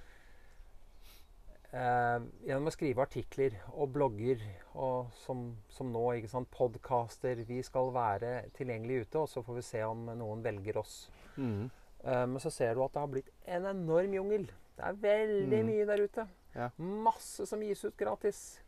Eh, 1.70 2.22
gjennom 2.47 2.65
å 2.65 2.74
skrive 2.74 3.03
artikler 3.03 3.53
og 3.76 3.91
blogger 3.93 4.39
og 4.74 5.11
som, 5.22 5.43
som 5.70 5.91
nå, 5.93 6.01
ikke 6.17 6.32
sant, 6.32 6.49
podcaster. 6.49 7.43
Vi 7.45 7.59
skal 7.65 7.91
være 7.93 8.32
tilgjengelig 8.57 9.03
ute, 9.03 9.22
og 9.22 9.30
så 9.30 9.43
får 9.45 9.59
vi 9.59 9.65
se 9.67 9.84
om 9.86 10.07
noen 10.17 10.41
velger 10.45 10.80
oss. 10.82 10.95
Mm. 11.38 11.67
Eh, 12.01 12.26
men 12.32 12.39
så 12.41 12.49
ser 12.53 12.74
du 12.74 12.82
at 12.86 12.95
det 12.95 13.03
har 13.03 13.11
blitt 13.13 13.30
en 13.45 13.70
enorm 13.70 14.15
jungel. 14.17 14.47
Det 14.80 14.88
er 14.88 14.97
veldig 15.03 15.59
Mm. 15.61 15.67
mye 15.70 15.86
der 15.86 16.03
ute. 16.07 16.28
Ja. 16.55 16.70
Masse 16.80 17.45
som 17.45 17.61
gis 17.61 17.84
ut 17.86 17.97
gratis. 17.97 18.61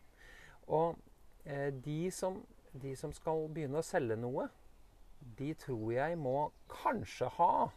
Og 0.68 0.96
eh, 1.46 1.72
de, 1.72 2.12
som, 2.14 2.38
de 2.74 2.94
som 2.96 3.12
skal 3.18 3.48
begynne 3.50 3.82
å 3.82 3.88
selge 3.88 4.16
noe, 4.20 4.46
de 5.40 5.54
tror 5.58 5.90
jeg 5.94 6.18
må 6.22 6.52
kanskje 6.70 7.30
ha 7.40 7.72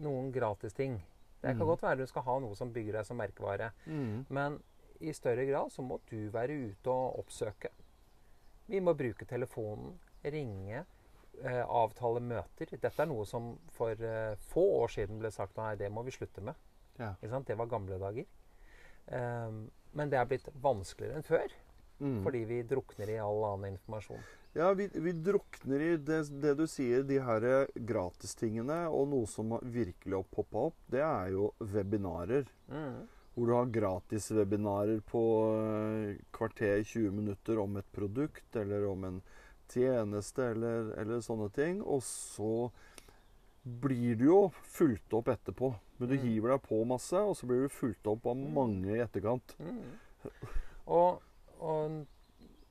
noen 0.00 0.32
gratisting. 0.32 1.02
Det 1.42 1.52
kan 1.52 1.58
Mm. 1.62 1.66
godt 1.66 1.82
være 1.82 1.96
du 1.98 2.06
skal 2.06 2.22
ha 2.22 2.38
noe 2.40 2.54
som 2.56 2.72
bygger 2.72 2.92
deg 2.92 3.06
som 3.06 3.16
merkevare. 3.16 3.70
Mm. 3.86 4.26
Men 4.28 4.62
i 5.00 5.12
større 5.12 5.44
grad 5.46 5.70
så 5.70 5.82
må 5.82 6.00
du 6.10 6.30
være 6.30 6.56
ute 6.70 6.88
og 6.90 7.18
oppsøke. 7.20 7.68
Vi 8.68 8.80
må 8.80 8.94
bruke 8.96 9.24
telefonen, 9.28 9.98
ringe, 10.24 10.84
eh, 11.42 11.62
avtale 11.68 12.20
møter. 12.20 12.66
Dette 12.80 13.02
er 13.02 13.06
noe 13.06 13.24
som 13.26 13.58
for 13.70 13.90
eh, 13.90 14.34
få 14.48 14.64
år 14.82 14.88
siden 14.88 15.18
ble 15.20 15.30
sagt 15.30 15.56
nei, 15.56 15.74
det 15.76 15.92
må 15.92 16.02
vi 16.04 16.10
slutte 16.10 16.40
med. 16.42 16.54
Ja. 16.98 17.14
Det 17.20 17.56
var 17.58 17.66
gamle 17.66 17.98
dager. 17.98 18.24
Um, 19.12 19.70
men 19.92 20.10
det 20.10 20.18
er 20.18 20.24
blitt 20.26 20.48
vanskeligere 20.60 21.16
enn 21.20 21.22
før, 21.22 21.52
Mhm. 21.98 22.22
fordi 22.24 22.44
vi 22.44 22.62
drukner 22.62 23.08
i 23.08 23.18
all 23.18 23.44
annen 23.52 23.72
informasjon. 23.76 24.20
Ja, 24.56 24.70
vi, 24.72 24.86
vi 24.92 25.12
drukner 25.12 25.80
i 25.80 25.96
det, 25.96 26.22
det 26.40 26.54
du 26.56 26.66
sier, 26.66 27.02
de 27.04 27.18
her 27.20 27.66
gratistingene. 27.76 28.86
Og 28.88 29.08
noe 29.08 29.26
som 29.28 29.50
virkelig 29.62 30.16
har 30.16 30.24
poppa 30.32 30.62
opp, 30.70 30.78
det 30.88 31.02
er 31.04 31.30
jo 31.34 31.50
webinarer. 31.60 32.46
Mm. 32.72 33.02
Hvor 33.36 33.46
du 33.46 33.52
har 33.52 33.66
gratiswebinarer 33.74 35.02
på 35.04 35.22
eh, 35.60 36.16
kvarter 36.32 36.80
20 36.84 37.10
minutter 37.12 37.58
om 37.60 37.76
et 37.76 37.90
produkt 37.92 38.56
eller 38.56 38.86
om 38.88 39.04
en 39.04 39.18
tjeneste 39.68 40.40
eller, 40.54 40.92
eller 41.02 41.20
sånne 41.20 41.50
ting. 41.52 41.82
Og 41.84 42.00
så 42.06 42.70
blir 43.66 44.16
du 44.16 44.24
jo 44.30 44.40
fulgt 44.62 45.12
opp 45.18 45.28
etterpå. 45.28 45.74
Men 45.98 46.08
du 46.08 46.14
Mm. 46.16 46.22
hiver 46.22 46.48
deg 46.54 46.62
på 46.68 46.80
masse, 46.86 47.12
og 47.16 47.36
så 47.36 47.46
blir 47.46 47.62
du 47.66 47.68
fulgt 47.68 48.06
opp 48.06 48.24
av 48.26 48.36
mange 48.36 48.88
i 48.96 49.00
etterkant. 49.04 49.54
Mm. 49.58 49.82
Og, 50.86 51.20
og 51.60 52.02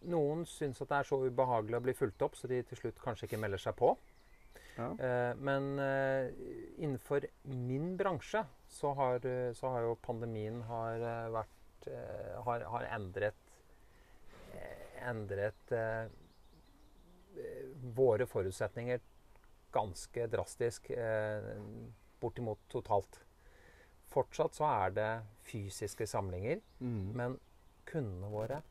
noen 0.05 0.43
syns 0.45 0.81
at 0.81 0.91
det 0.91 0.99
er 0.99 1.07
så 1.09 1.17
ubehagelig 1.25 1.79
å 1.79 1.85
bli 1.85 1.95
fulgt 1.97 2.21
opp, 2.25 2.35
så 2.37 2.49
de 2.51 2.61
til 2.63 2.77
slutt 2.77 3.01
kanskje 3.03 3.29
ikke 3.29 3.41
melder 3.41 3.61
seg 3.61 3.77
på. 3.79 3.95
Ja. 4.75 4.89
Eh, 4.99 5.33
men 5.39 5.79
eh, 5.79 6.29
innenfor 6.83 7.25
min 7.47 7.95
bransje 7.97 8.43
så 8.67 8.91
har, 8.97 9.25
eh, 9.25 9.53
så 9.55 9.71
har 9.71 9.87
jo 9.87 9.97
pandemien 10.03 10.61
har 10.69 11.05
vært 11.31 11.51
har, 11.85 12.63
har 12.65 12.85
endret 12.95 13.41
endret 15.05 15.73
våre 17.93 18.25
forutsetninger 18.25 19.03
ganske 19.75 20.25
drastisk. 20.33 20.89
Bortimot 22.23 22.63
totalt. 22.73 23.19
Fortsatt 24.09 24.57
så 24.57 24.65
er 24.65 24.95
det 24.95 25.11
fysiske 25.45 26.07
samlinger, 26.09 26.63
Mm. 26.79 27.13
men 27.13 27.37
kundene 27.85 28.29
våre 28.31 28.61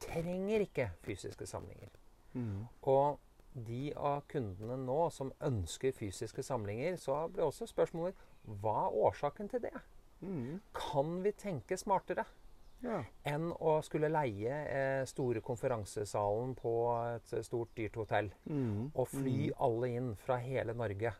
trenger 0.00 0.64
ikke 0.64 0.90
fysiske 1.04 1.46
samlinger. 1.46 1.90
Mm. 2.34 2.66
Og 2.88 3.18
de 3.66 3.92
av 3.96 4.22
kundene 4.30 4.76
nå 4.78 4.98
som 5.12 5.32
ønsker 5.42 5.92
fysiske 5.96 6.42
samlinger, 6.46 6.96
så 7.02 7.24
blir 7.32 7.48
også 7.48 7.66
spørsmålet 7.70 8.14
hva 8.62 8.86
er 8.86 9.00
årsaken 9.08 9.50
til 9.52 9.64
det? 9.66 9.72
Mm. 10.20 10.60
Kan 10.76 11.22
vi 11.24 11.32
tenke 11.32 11.76
smartere 11.80 12.24
Ja. 12.82 13.02
enn 13.28 13.50
å 13.60 13.82
skulle 13.84 14.08
leie 14.08 14.48
eh, 14.50 15.04
store 15.04 15.40
konferansesalen 15.44 16.54
på 16.56 16.70
et 17.16 17.34
stort, 17.44 17.74
dyrt 17.76 17.96
hotell 17.96 18.30
Mm. 18.48 18.90
og 18.94 19.08
fly 19.08 19.50
alle 19.60 19.88
inn 19.96 20.14
fra 20.16 20.36
hele 20.40 20.72
Norge 20.74 21.12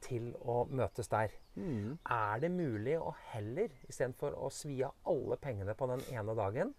til 0.00 0.34
å 0.44 0.66
møtes 0.68 1.08
der? 1.08 1.30
Mm. 1.56 1.98
Er 2.10 2.40
det 2.40 2.50
mulig 2.50 2.98
å 3.00 3.14
heller, 3.32 3.68
istedenfor 3.88 4.34
å 4.36 4.50
svi 4.52 4.82
av 4.84 4.92
alle 5.06 5.36
pengene 5.36 5.74
på 5.74 5.86
den 5.88 6.00
ene 6.12 6.34
dagen, 6.36 6.74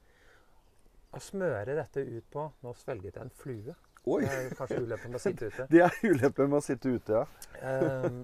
å 1.18 1.24
smøre 1.24 1.76
dette 1.78 2.04
ut 2.06 2.30
på 2.34 2.46
Nå 2.64 2.74
svelget 2.78 3.18
jeg 3.18 3.26
en 3.26 3.34
flue. 3.42 3.76
Oi! 4.08 4.22
Det 4.24 4.32
er 4.32 4.56
kanskje 4.56 4.84
ulempen 4.86 5.12
med 5.12 5.20
å 5.20 5.24
sitte 5.24 5.50
ute. 5.50 5.68
Det 5.74 5.84
er 5.84 5.98
ulempen 6.06 6.52
med 6.52 6.60
å 6.60 6.64
sitte 6.64 6.94
ute, 6.96 7.20
ja. 7.20 7.50
Ehm, 7.68 8.22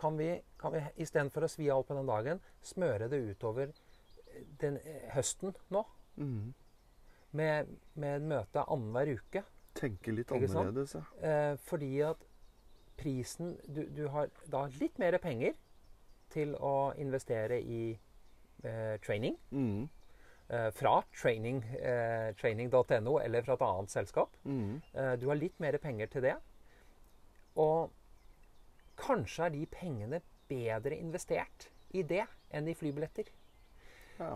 kan 0.00 0.16
vi, 0.16 0.30
kan 0.60 0.72
vi 0.72 0.82
istedenfor 1.04 1.44
å 1.44 1.50
svi 1.52 1.68
alt 1.74 1.90
på 1.90 1.98
den 1.98 2.08
dagen, 2.08 2.40
smøre 2.64 3.10
det 3.12 3.20
utover 3.26 3.74
den, 4.62 4.78
eh, 4.80 5.04
høsten 5.12 5.54
nå? 5.74 5.84
Mm. 6.16 6.54
Med, 7.36 7.76
med 7.94 8.16
et 8.16 8.28
møte 8.32 8.64
annenhver 8.64 9.12
uke? 9.18 9.44
Tenke 9.78 10.14
litt 10.14 10.32
annerledes, 10.34 10.96
ja. 10.96 11.04
Eh, 11.20 11.54
fordi 11.68 11.92
at 12.06 12.24
prisen 12.98 13.54
du, 13.68 13.84
du 13.94 14.06
har 14.10 14.32
da 14.50 14.64
litt 14.80 14.98
mer 14.98 15.18
penger 15.22 15.54
til 16.32 16.54
å 16.56 16.92
investere 16.98 17.60
i 17.60 17.82
eh, 18.64 18.96
training. 19.04 19.36
Mm. 19.52 19.86
Eh, 20.48 20.68
fra 20.74 20.94
training, 21.14 21.62
eh, 21.78 22.34
training.no 22.40 23.18
eller 23.22 23.46
fra 23.46 23.56
et 23.58 23.66
annet 23.68 23.94
selskap. 23.94 24.36
Mm. 24.44 24.80
Eh, 24.92 25.12
du 25.20 25.28
har 25.28 25.40
litt 25.40 25.58
mer 25.60 25.78
penger 25.82 26.12
til 26.12 26.26
det. 26.28 26.36
Og 27.58 27.90
kanskje 28.98 29.46
er 29.46 29.54
de 29.54 29.64
pengene 29.70 30.22
bedre 30.48 30.96
investert 30.98 31.68
i 31.94 32.02
det 32.02 32.24
enn 32.54 32.68
i 32.68 32.76
flybilletter. 32.76 33.28
Ja. 34.18 34.32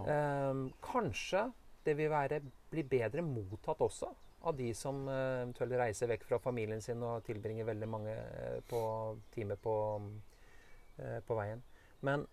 Kanskje 0.85 1.49
det 1.83 1.97
vil 1.99 2.11
være, 2.13 2.39
bli 2.71 2.85
bedre 2.87 3.25
mottatt 3.27 3.81
også 3.83 4.13
av 4.43 4.57
de 4.57 4.73
som 4.75 5.03
eventuelt 5.09 5.77
reiser 5.79 6.11
vekk 6.11 6.27
fra 6.27 6.39
familien 6.43 6.83
sin 6.83 7.03
og 7.07 7.23
tilbringer 7.27 7.67
veldig 7.69 7.89
mange 7.91 8.15
på, 8.71 8.83
timer 9.35 9.59
på, 9.63 9.75
eh, 10.99 11.19
på 11.27 11.37
veien. 11.39 11.63
Men 12.03 12.27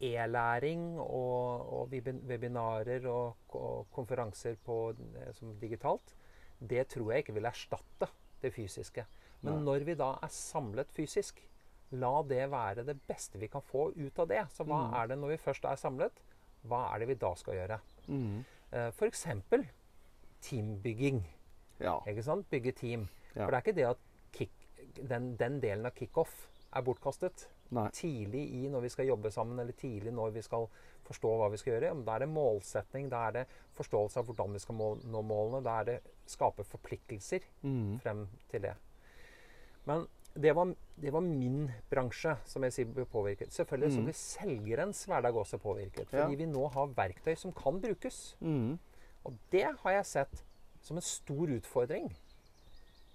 e-læring 0.00 0.98
og, 1.00 1.68
og 1.72 1.88
webinarer 2.28 3.06
og, 3.08 3.36
og 3.54 3.86
konferanser 3.94 4.56
på, 4.64 4.94
eh, 5.20 5.32
som 5.32 5.54
digitalt, 5.60 6.14
det 6.60 6.88
tror 6.88 7.12
jeg 7.12 7.24
ikke 7.24 7.34
vil 7.34 7.44
erstatte 7.50 8.08
det 8.42 8.52
fysiske. 8.54 9.04
Men 9.44 9.54
Nei. 9.58 9.62
når 9.64 9.84
vi 9.84 9.94
da 9.94 10.12
er 10.22 10.32
samlet 10.32 10.90
fysisk, 10.92 11.40
la 11.92 12.22
det 12.26 12.50
være 12.50 12.84
det 12.86 12.96
beste 13.06 13.38
vi 13.38 13.46
kan 13.52 13.62
få 13.62 13.90
ut 13.94 14.18
av 14.18 14.28
det. 14.28 14.42
Så 14.50 14.64
hva 14.64 14.80
Mm. 14.88 14.94
er 14.94 15.06
det 15.06 15.18
når 15.18 15.28
vi 15.28 15.36
først 15.36 15.64
er 15.64 15.76
samlet? 15.76 16.12
Hva 16.66 16.94
er 16.94 16.98
det 16.98 17.08
vi 17.08 17.14
da 17.14 17.34
skal 17.34 17.54
gjøre? 17.54 17.78
Mm. 18.08 18.44
Eh, 18.72 18.88
F.eks. 18.90 19.26
teambygging. 20.40 21.22
ja. 21.80 21.98
Ikke 22.08 22.22
sant? 22.22 22.48
Bygge 22.50 22.72
team. 22.72 23.08
Ja. 23.36 23.44
For 23.44 23.50
det 23.50 23.54
er 23.56 23.62
ikke 23.62 23.76
det 23.76 23.86
at 23.88 23.96
kick, 24.32 24.50
den, 25.08 25.36
den 25.36 25.60
delen 25.62 25.86
av 25.86 25.92
kickoff 25.96 26.48
er 26.74 26.82
bortkastet. 26.82 27.48
Nei. 27.74 27.88
Tidlig 27.96 28.44
i 28.54 28.68
når 28.70 28.84
vi 28.86 28.88
skal 28.94 29.08
jobbe 29.08 29.30
sammen, 29.34 29.58
eller 29.58 29.72
tidlig 29.78 30.12
når 30.14 30.32
vi 30.36 30.42
skal 30.46 30.68
forstå 31.04 31.30
hva 31.40 31.50
vi 31.52 31.58
skal 31.60 31.74
gjøre. 31.74 31.92
Da 32.06 32.14
er 32.16 32.24
det 32.24 32.28
målsetning, 32.32 33.08
da 33.12 33.26
er 33.28 33.32
det 33.40 33.46
forståelse 33.76 34.20
av 34.22 34.28
hvordan 34.30 34.52
vi 34.56 34.62
skal 34.62 34.78
mål, 34.78 35.00
nå 35.10 35.22
målene. 35.26 35.62
Da 35.66 35.80
er 35.80 35.84
det 35.90 35.96
skape 36.30 36.64
forpliktelser 36.64 37.40
Mm. 37.62 37.98
frem 38.00 38.28
til 38.48 38.62
det. 38.62 38.74
Men 39.86 40.06
det 40.34 40.54
var, 40.56 40.74
det 41.00 41.12
var 41.12 41.20
min 41.20 41.68
bransje 41.90 42.36
som 42.48 42.62
jeg 42.66 42.72
sier 42.72 42.86
ble 42.86 43.04
påvirket. 43.04 43.52
Selvfølgelig 43.54 43.92
så 43.92 43.98
Mm. 44.00 44.04
blir 44.04 44.18
selgerens 44.18 45.04
hverdag 45.06 45.34
også 45.34 45.58
påvirket. 45.58 46.12
Ja. 46.12 46.24
Fordi 46.24 46.36
vi 46.36 46.46
nå 46.46 46.68
har 46.72 46.86
verktøy 46.86 47.36
som 47.36 47.52
kan 47.52 47.80
brukes. 47.80 48.34
Mm. 48.40 48.78
Og 49.24 49.34
det 49.52 49.64
har 49.82 49.90
jeg 49.92 50.06
sett 50.06 50.42
som 50.80 50.96
en 50.96 51.02
stor 51.02 51.46
utfordring 51.48 52.14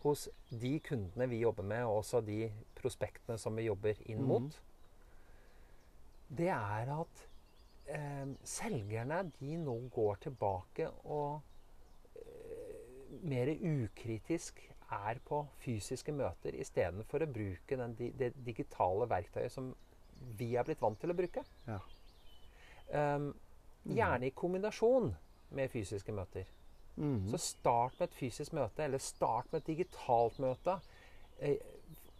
hos 0.04 0.28
de 0.50 0.78
kundene 0.84 1.28
vi 1.30 1.41
jobber 1.43 1.66
med, 1.68 1.84
og 1.86 2.02
også 2.02 2.22
de 2.26 2.47
prospektene 2.78 3.38
som 3.38 3.58
vi 3.58 3.68
jobber 3.68 4.00
inn 4.12 4.24
mot. 4.24 4.50
mm. 4.50 4.66
Det 6.39 6.50
er 6.54 6.91
at 6.93 7.22
eh, 7.89 8.34
selgerne 8.45 9.24
de 9.39 9.56
nå 9.58 9.76
går 9.93 10.20
tilbake 10.28 10.89
og 11.10 11.41
eh, 12.16 13.16
mer 13.26 13.50
ukritisk 13.56 14.62
er 14.89 15.20
på 15.26 15.41
fysiske 15.64 16.14
møter 16.14 16.56
istedenfor 16.58 17.26
å 17.26 17.32
bruke 17.34 17.78
den, 17.78 17.95
det 17.97 18.32
digitale 18.45 19.10
verktøyet 19.10 19.54
som 19.54 19.74
vi 20.38 20.54
er 20.58 20.68
blitt 20.68 20.82
vant 20.82 21.00
til 21.02 21.14
å 21.14 21.18
bruke. 21.18 21.43
Ja. 21.68 21.80
Um, 22.89 23.32
gjerne 23.86 24.30
i 24.30 24.36
kombinasjon 24.36 25.12
med 25.56 25.72
fysiske 25.72 26.14
møter. 26.14 26.50
Mm. 26.98 27.30
Så 27.32 27.40
start 27.44 28.00
med 28.00 28.10
et 28.10 28.18
fysisk 28.20 28.56
møte, 28.58 28.84
eller 28.84 29.02
start 29.04 29.52
med 29.52 29.62
et 29.62 29.74
digitalt 29.74 30.40
møte. 30.40 30.80
Eh, 31.40 31.58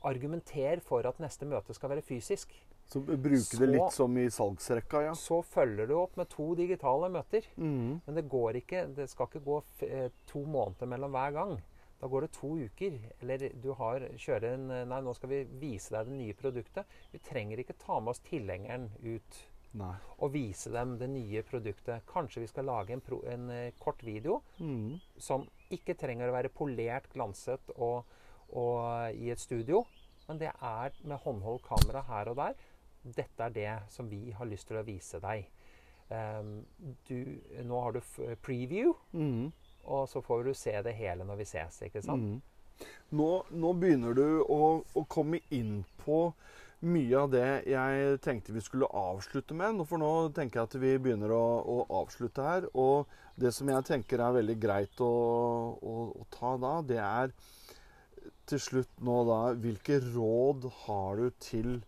argumenter 0.08 0.80
for 0.86 1.08
at 1.08 1.20
neste 1.20 1.48
møte 1.50 1.76
skal 1.76 1.92
være 1.92 2.06
fysisk. 2.06 2.54
Så 2.90 3.04
bruke 3.06 3.58
det 3.60 3.68
litt 3.70 3.94
som 3.94 4.16
i 4.18 4.26
salgsrekka, 4.34 5.02
ja. 5.06 5.12
Så 5.14 5.44
følger 5.46 5.90
du 5.90 5.94
opp 6.00 6.16
med 6.18 6.30
to 6.32 6.48
digitale 6.58 7.12
møter. 7.14 7.46
Mm. 7.60 8.00
Men 8.06 8.16
det 8.18 8.26
går 8.32 8.64
ikke, 8.64 8.88
det 8.98 9.10
skal 9.12 9.30
ikke 9.30 9.44
gå 9.46 9.60
eh, 9.86 10.08
to 10.32 10.42
måneder 10.48 10.90
mellom 10.90 11.14
hver 11.14 11.36
gang. 11.36 11.54
Da 12.00 12.08
går 12.08 12.26
det 12.26 12.32
to 12.34 12.56
uker. 12.58 12.98
Eller 13.22 13.46
du 13.62 13.70
har, 13.78 14.08
kjører 14.18 14.56
en 14.56 14.74
eh, 14.74 14.88
Nei, 14.90 15.04
nå 15.06 15.14
skal 15.18 15.34
vi 15.36 15.44
vise 15.62 15.94
deg 15.94 16.10
det 16.10 16.18
nye 16.18 16.38
produktet. 16.40 16.98
Vi 17.14 17.22
trenger 17.30 17.62
ikke 17.62 17.78
ta 17.78 18.00
med 18.00 18.16
oss 18.16 18.24
tilhengeren 18.26 18.90
ut 19.04 19.42
Nei. 19.74 19.94
og 20.18 20.32
vise 20.34 20.72
dem 20.74 20.98
det 20.98 21.10
nye 21.10 21.44
produktet. 21.46 22.02
Kanskje 22.10 22.42
vi 22.42 22.48
skal 22.48 22.66
lage 22.66 22.94
en, 22.96 23.02
pro, 23.02 23.22
en 23.30 23.50
eh, 23.54 23.72
kort 23.80 24.02
video 24.04 24.42
Mm. 24.60 25.00
som 25.18 25.48
ikke 25.72 25.94
trenger 25.98 26.30
å 26.30 26.34
være 26.34 26.50
polert, 26.50 27.10
glanset 27.14 27.70
og, 27.78 28.04
og 28.54 29.14
i 29.14 29.30
et 29.30 29.40
studio. 29.40 29.84
Men 30.28 30.38
det 30.42 30.52
er 30.62 30.92
med 31.04 31.18
håndholdt 31.24 31.64
kamera 31.68 32.02
her 32.08 32.30
og 32.30 32.36
der. 32.38 32.54
Dette 33.04 33.44
er 33.46 33.50
det 33.50 33.78
som 33.90 34.10
vi 34.10 34.32
har 34.32 34.46
lyst 34.46 34.68
til 34.68 34.78
å 34.78 34.84
vise 34.86 35.20
deg. 35.24 35.46
Um, 36.10 36.66
du, 37.08 37.38
nå 37.64 37.80
har 37.84 37.92
du 37.94 38.00
f- 38.02 38.36
preview, 38.42 38.96
Mm. 39.14 39.52
og 39.86 40.08
så 40.10 40.22
får 40.26 40.44
du 40.46 40.54
se 40.54 40.74
det 40.82 40.96
hele 40.96 41.24
når 41.24 41.38
vi 41.38 41.46
ses. 41.46 41.82
ikke 41.86 42.02
sant? 42.02 42.24
Mm. 42.24 42.42
Nå, 43.12 43.44
nå 43.52 43.74
begynner 43.80 44.14
du 44.16 44.42
å, 44.44 44.84
å 44.96 45.06
komme 45.08 45.40
inn 45.52 45.84
på 46.06 46.34
mye 46.80 47.16
av 47.20 47.32
det 47.34 47.48
jeg 47.68 48.20
tenkte 48.24 48.54
vi 48.56 48.64
skulle 48.64 48.88
avslutte 48.96 49.56
med. 49.58 49.82
For 49.90 50.02
nå 50.02 50.12
tenker 50.36 50.62
jeg 50.62 50.70
at 50.70 50.78
vi 50.80 50.94
begynner 51.02 51.34
å, 51.36 51.44
å 51.60 51.78
avslutte 52.02 52.46
her. 52.46 52.68
Og 52.74 53.10
det 53.40 53.52
som 53.56 53.70
jeg 53.72 53.88
tenker 53.88 54.24
er 54.24 54.38
veldig 54.40 54.58
greit 54.62 55.04
å, 55.04 55.12
å, 55.76 55.96
å 56.16 56.28
ta 56.34 56.56
da, 56.62 56.74
det 56.86 57.02
er 57.04 57.34
til 58.50 58.62
slutt 58.62 59.02
nå 59.06 59.22
da 59.28 59.40
Hvilke 59.62 60.00
råd 60.10 60.66
har 60.86 61.20
du 61.20 61.30
til 61.44 61.80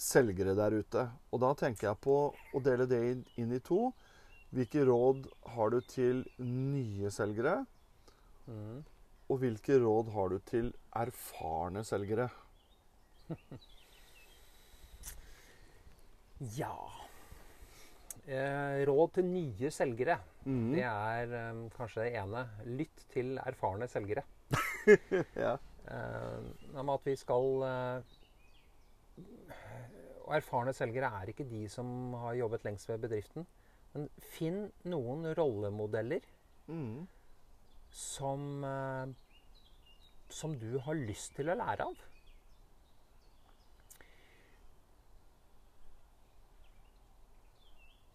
selgere 0.00 0.54
der 0.58 0.80
ute? 0.80 1.08
Og 1.32 1.42
da 1.42 1.52
tenker 1.58 1.90
jeg 1.90 2.02
på 2.04 2.18
å 2.30 2.64
dele 2.64 2.88
det 2.90 3.02
inn, 3.40 3.52
i 3.52 3.62
to. 3.64 3.88
Hvilke 4.54 4.84
råd 4.86 5.26
har 5.56 5.72
du 5.72 5.80
til 5.88 6.22
nye 6.38 7.10
selgere? 7.10 7.62
Mm. 8.46 8.84
Og 9.32 9.40
hvilke 9.40 9.80
råd 9.80 10.12
har 10.14 10.30
du 10.30 10.38
til 10.46 10.74
erfarne 11.00 11.82
selgere? 11.88 12.28
Ja 16.56 16.74
eh, 18.26 18.82
Råd 18.88 19.14
til 19.18 19.26
nye 19.28 19.70
selgere. 19.72 20.18
Mm. 20.44 20.72
Det 20.74 20.84
er 20.84 21.34
eh, 21.38 21.60
kanskje 21.76 22.04
det 22.06 22.14
ene. 22.20 22.44
Lytt 22.78 23.04
til 23.14 23.38
erfarne 23.44 23.88
selgere. 23.90 24.24
Ja. 25.44 25.54
Eh, 25.88 26.76
om 26.80 26.90
at 26.92 27.04
vi 27.08 27.14
skal 27.20 27.64
eh, 27.68 28.14
og 30.24 30.32
erfarne 30.38 30.72
selgere 30.76 31.10
er 31.20 31.28
ikke 31.32 31.44
de 31.48 31.66
som 31.68 32.14
har 32.22 32.36
jobbet 32.38 32.64
lengst 32.64 32.88
ved 32.88 33.02
bedriften. 33.04 33.44
Men 33.94 34.08
finn 34.34 34.66
noen 34.90 35.28
rollemodeller 35.38 36.24
Mm. 36.66 37.04
som, 37.92 38.64
eh, 38.64 39.10
som 40.32 40.54
du 40.58 40.78
har 40.80 40.96
lyst 40.96 41.34
til 41.36 41.50
å 41.52 41.56
lære 41.60 41.84
av. 41.84 41.98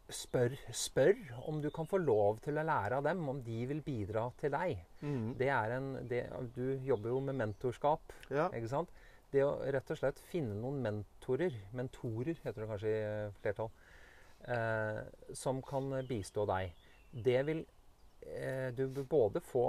Spør, 0.09 0.55
spør 0.73 1.13
om 1.51 1.59
du 1.61 1.67
kan 1.69 1.85
få 1.85 1.99
lov 2.01 2.39
til 2.41 2.57
å 2.57 2.63
lære 2.65 2.97
av 2.97 3.03
dem, 3.05 3.19
om 3.29 3.43
de 3.45 3.59
vil 3.69 3.81
bidra 3.85 4.23
til 4.41 4.49
deg. 4.55 4.79
Mm. 5.05 5.35
Det 5.37 5.49
er 5.53 5.75
en, 5.75 5.89
det, 6.09 6.23
du 6.55 6.79
jobber 6.87 7.09
jo 7.13 7.19
med 7.27 7.37
mentorskap. 7.37 8.13
Ja. 8.33 8.47
Ikke 8.57 8.71
sant? 8.71 8.89
Det 9.29 9.43
å 9.45 9.51
rett 9.69 9.91
og 9.93 9.99
slett 9.99 10.17
finne 10.31 10.55
noen 10.57 10.79
mentorer, 10.81 11.53
mentorer 11.77 12.39
heter 12.41 12.63
det 12.63 12.69
kanskje 12.71 12.89
i 12.89 13.03
eh, 13.05 13.35
flertall, 13.43 13.69
eh, 14.49 15.03
som 15.37 15.61
kan 15.61 15.91
bistå 16.09 16.47
deg. 16.49 16.73
Det 17.13 17.37
vil 17.45 17.61
eh, 18.25 18.71
Du 18.73 18.87
vil 18.87 19.05
både 19.05 19.41
få 19.45 19.67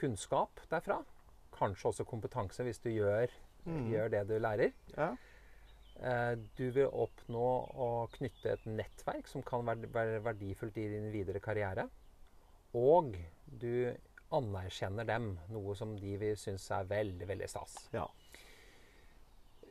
kunnskap 0.00 0.62
derfra, 0.70 1.02
kanskje 1.52 1.90
også 1.92 2.06
kompetanse 2.08 2.64
hvis 2.64 2.80
du 2.84 2.90
gjør, 2.94 3.28
Mm. 3.68 3.90
gjør 3.92 4.08
det 4.08 4.20
du 4.30 4.38
lærer. 4.40 4.70
Ja. 4.96 5.10
Eh, 6.00 6.34
du 6.56 6.70
vil 6.72 6.88
oppnå 6.88 7.48
å 7.76 7.88
knytte 8.14 8.54
et 8.54 8.62
nettverk 8.68 9.26
som 9.28 9.44
kan 9.44 9.66
være 9.68 10.20
verdifullt 10.24 10.78
i 10.80 10.86
din 10.94 11.10
videre 11.12 11.42
karriere. 11.44 11.84
Og 12.78 13.12
du 13.44 13.92
anerkjenner 14.32 15.04
dem, 15.04 15.34
noe 15.52 15.74
som 15.76 15.92
de 15.98 16.14
vil 16.22 16.38
synes 16.40 16.68
er 16.72 16.88
veldig, 16.88 17.28
veldig 17.28 17.48
stas. 17.50 17.76
Ja. 17.92 18.06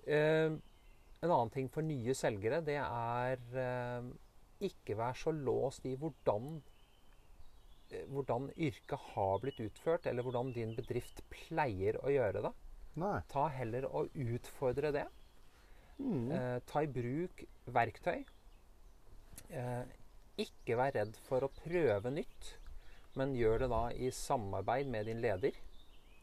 Eh, 0.05 0.53
en 1.19 1.31
annen 1.33 1.53
ting 1.53 1.69
for 1.73 1.85
nye 1.85 2.13
selgere, 2.15 2.61
det 2.67 2.77
er 2.77 3.41
eh, 3.63 4.11
ikke 4.69 4.99
vær 4.99 5.17
så 5.17 5.33
låst 5.33 5.87
i 5.89 5.95
hvordan, 5.97 6.59
hvordan 8.11 8.51
yrket 8.53 9.13
har 9.15 9.39
blitt 9.41 9.63
utført, 9.65 10.05
eller 10.05 10.27
hvordan 10.27 10.53
din 10.53 10.75
bedrift 10.77 11.23
pleier 11.33 11.97
å 12.03 12.13
gjøre 12.13 12.45
det. 12.45 12.53
Nei. 12.99 13.17
Ta 13.31 13.47
heller 13.53 13.87
og 13.89 14.13
utfordre 14.13 14.93
det. 14.93 15.07
Mm. 15.99 16.31
Eh, 16.31 16.57
ta 16.67 16.83
i 16.83 16.91
bruk 16.91 17.43
verktøy. 17.75 18.23
Eh, 19.49 19.95
ikke 20.39 20.77
vær 20.79 20.93
redd 20.95 21.17
for 21.27 21.43
å 21.43 21.51
prøve 21.61 22.11
nytt, 22.13 22.53
men 23.19 23.35
gjør 23.35 23.65
det 23.65 23.71
da 23.73 23.81
i 23.91 24.11
samarbeid 24.15 24.87
med 24.91 25.09
din 25.09 25.23
leder. 25.23 25.57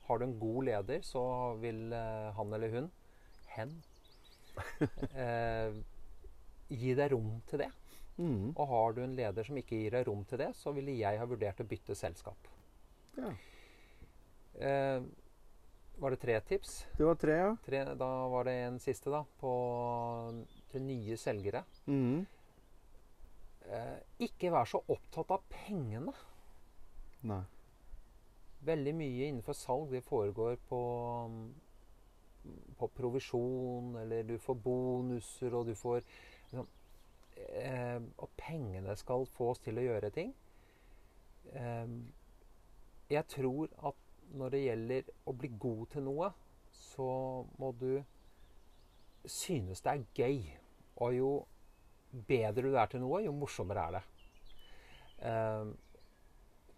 Har 0.07 0.19
du 0.19 0.27
en 0.29 0.39
god 0.41 0.69
leder, 0.71 1.03
så 1.05 1.23
vil 1.61 1.91
eh, 1.93 2.31
han 2.37 2.55
eller 2.57 2.73
hun 2.73 2.89
hen 3.57 3.75
eh, 5.27 5.75
gi 6.71 6.95
deg 6.97 7.13
rom 7.13 7.35
til 7.51 7.67
det. 7.67 7.71
Mm. 8.17 8.55
Og 8.55 8.65
har 8.71 8.97
du 8.97 9.03
en 9.05 9.19
leder 9.19 9.45
som 9.45 9.59
ikke 9.61 9.83
gir 9.83 9.99
deg 9.99 10.07
rom 10.09 10.25
til 10.29 10.41
det, 10.41 10.53
så 10.57 10.73
ville 10.73 10.97
jeg 10.97 11.21
ha 11.21 11.29
vurdert 11.29 11.61
å 11.61 11.69
bytte 11.69 11.99
selskap. 11.99 12.49
Ja. 13.17 13.35
Var 15.99 16.11
det 16.11 16.17
tre 16.21 16.41
tips? 16.41 16.87
Det 16.97 17.05
var 17.05 17.15
tre, 17.15 17.37
ja. 17.41 17.53
Tre, 17.65 17.85
da 17.97 18.09
var 18.29 18.45
det 18.45 18.53
en 18.67 18.79
siste, 18.81 19.09
da, 19.11 19.23
på, 19.41 19.53
til 20.73 20.83
nye 20.85 21.17
selgere. 21.17 21.63
Mm. 21.89 22.27
Eh, 23.67 23.97
ikke 24.29 24.53
vær 24.53 24.69
så 24.69 24.83
opptatt 24.93 25.33
av 25.33 25.47
pengene. 25.51 26.13
Nei. 27.27 27.41
Veldig 28.67 28.93
mye 28.99 29.31
innenfor 29.31 29.57
salg 29.57 29.91
det 29.95 30.05
foregår 30.05 30.59
på, 30.69 30.83
på 32.77 32.91
provisjon, 32.99 33.95
eller 34.03 34.29
du 34.29 34.37
får 34.43 34.61
bonuser, 34.69 35.57
og 35.57 35.71
du 35.71 35.75
får 35.75 36.03
liksom, 36.03 36.69
eh, 37.41 38.01
Og 38.19 38.29
pengene 38.37 38.97
skal 39.01 39.25
få 39.33 39.55
oss 39.55 39.65
til 39.65 39.81
å 39.81 39.87
gjøre 39.89 40.13
ting. 40.13 40.35
Eh, 41.57 41.97
jeg 43.17 43.33
tror 43.33 43.73
at 43.81 44.06
når 44.35 44.55
det 44.55 44.65
gjelder 44.65 45.11
å 45.27 45.35
bli 45.37 45.51
god 45.61 45.87
til 45.95 46.07
noe, 46.07 46.31
så 46.73 47.09
må 47.61 47.73
du 47.81 47.91
synes 49.27 49.83
det 49.85 49.93
er 49.93 50.05
gøy. 50.17 50.39
Og 51.05 51.17
jo 51.17 51.31
bedre 52.29 52.71
du 52.71 52.77
er 52.79 52.91
til 52.91 53.03
noe, 53.03 53.23
jo 53.25 53.35
morsommere 53.37 53.87
er 53.87 53.97
det. 53.97 54.05
Eh, 55.31 55.73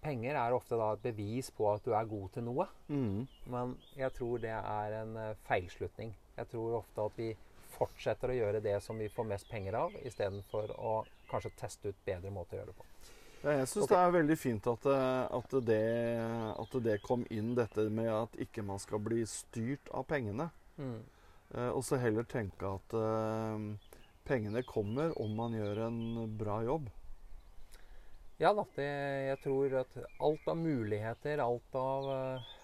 penger 0.03 0.39
er 0.39 0.57
ofte 0.57 0.79
da 0.79 0.93
et 0.95 1.05
bevis 1.05 1.51
på 1.55 1.69
at 1.73 1.85
du 1.85 1.93
er 1.95 2.09
god 2.11 2.33
til 2.35 2.47
noe. 2.49 2.69
Mm. 2.89 3.27
Men 3.53 3.77
jeg 3.99 4.15
tror 4.17 4.43
det 4.43 4.55
er 4.55 4.99
en 5.03 5.17
eh, 5.17 5.37
feilslutning. 5.49 6.15
Jeg 6.39 6.51
tror 6.53 6.81
ofte 6.81 7.07
at 7.07 7.19
vi 7.19 7.33
fortsetter 7.79 8.33
å 8.33 8.39
gjøre 8.39 8.65
det 8.65 8.79
som 8.83 8.99
vi 8.99 9.11
får 9.13 9.27
mest 9.29 9.49
penger 9.51 9.77
av, 9.79 9.95
istedenfor 10.07 10.73
å 10.79 10.99
kanskje 11.31 11.55
teste 11.61 11.93
ut 11.93 12.05
bedre 12.07 12.33
måter 12.35 12.57
å 12.57 12.63
gjøre 12.63 12.73
det 12.73 12.79
på. 12.79 12.87
Ja, 13.45 13.53
jeg 13.61 13.69
syns 13.71 13.85
okay. 13.85 13.95
det 13.95 13.99
er 14.03 14.15
veldig 14.17 14.37
fint 14.39 14.67
at, 14.67 14.83
det- 14.83 15.29
at, 15.39 15.53
det, 15.69 15.83
at 16.59 16.73
det 16.85 16.97
kom 17.05 17.23
inn, 17.31 17.53
dette 17.55 17.85
med 17.91 18.11
at 18.11 18.35
ikke 18.43 18.65
man 18.67 18.81
skal 18.83 18.99
bli 19.05 19.23
styrt 19.31 19.91
av 19.95 20.07
pengene. 20.11 20.49
Eh, 20.79 21.71
og 21.71 21.83
så 21.87 21.97
heller 22.03 22.27
tenke 22.29 22.67
at 22.77 22.95
eh, 22.99 23.95
pengene 24.29 24.63
kommer 24.67 25.15
om 25.23 25.33
man 25.39 25.55
gjør 25.57 25.85
en 25.87 26.01
bra 26.39 26.59
jobb. 26.67 26.91
Ja 28.39 28.53
da, 28.55 28.63
det, 28.77 28.87
jeg 29.33 29.39
tror 29.43 29.73
at 29.81 29.97
alt 30.23 30.45
av 30.51 30.59
muligheter, 30.61 31.41
alt 31.43 31.75
av 31.79 32.11
eh, 32.15 32.55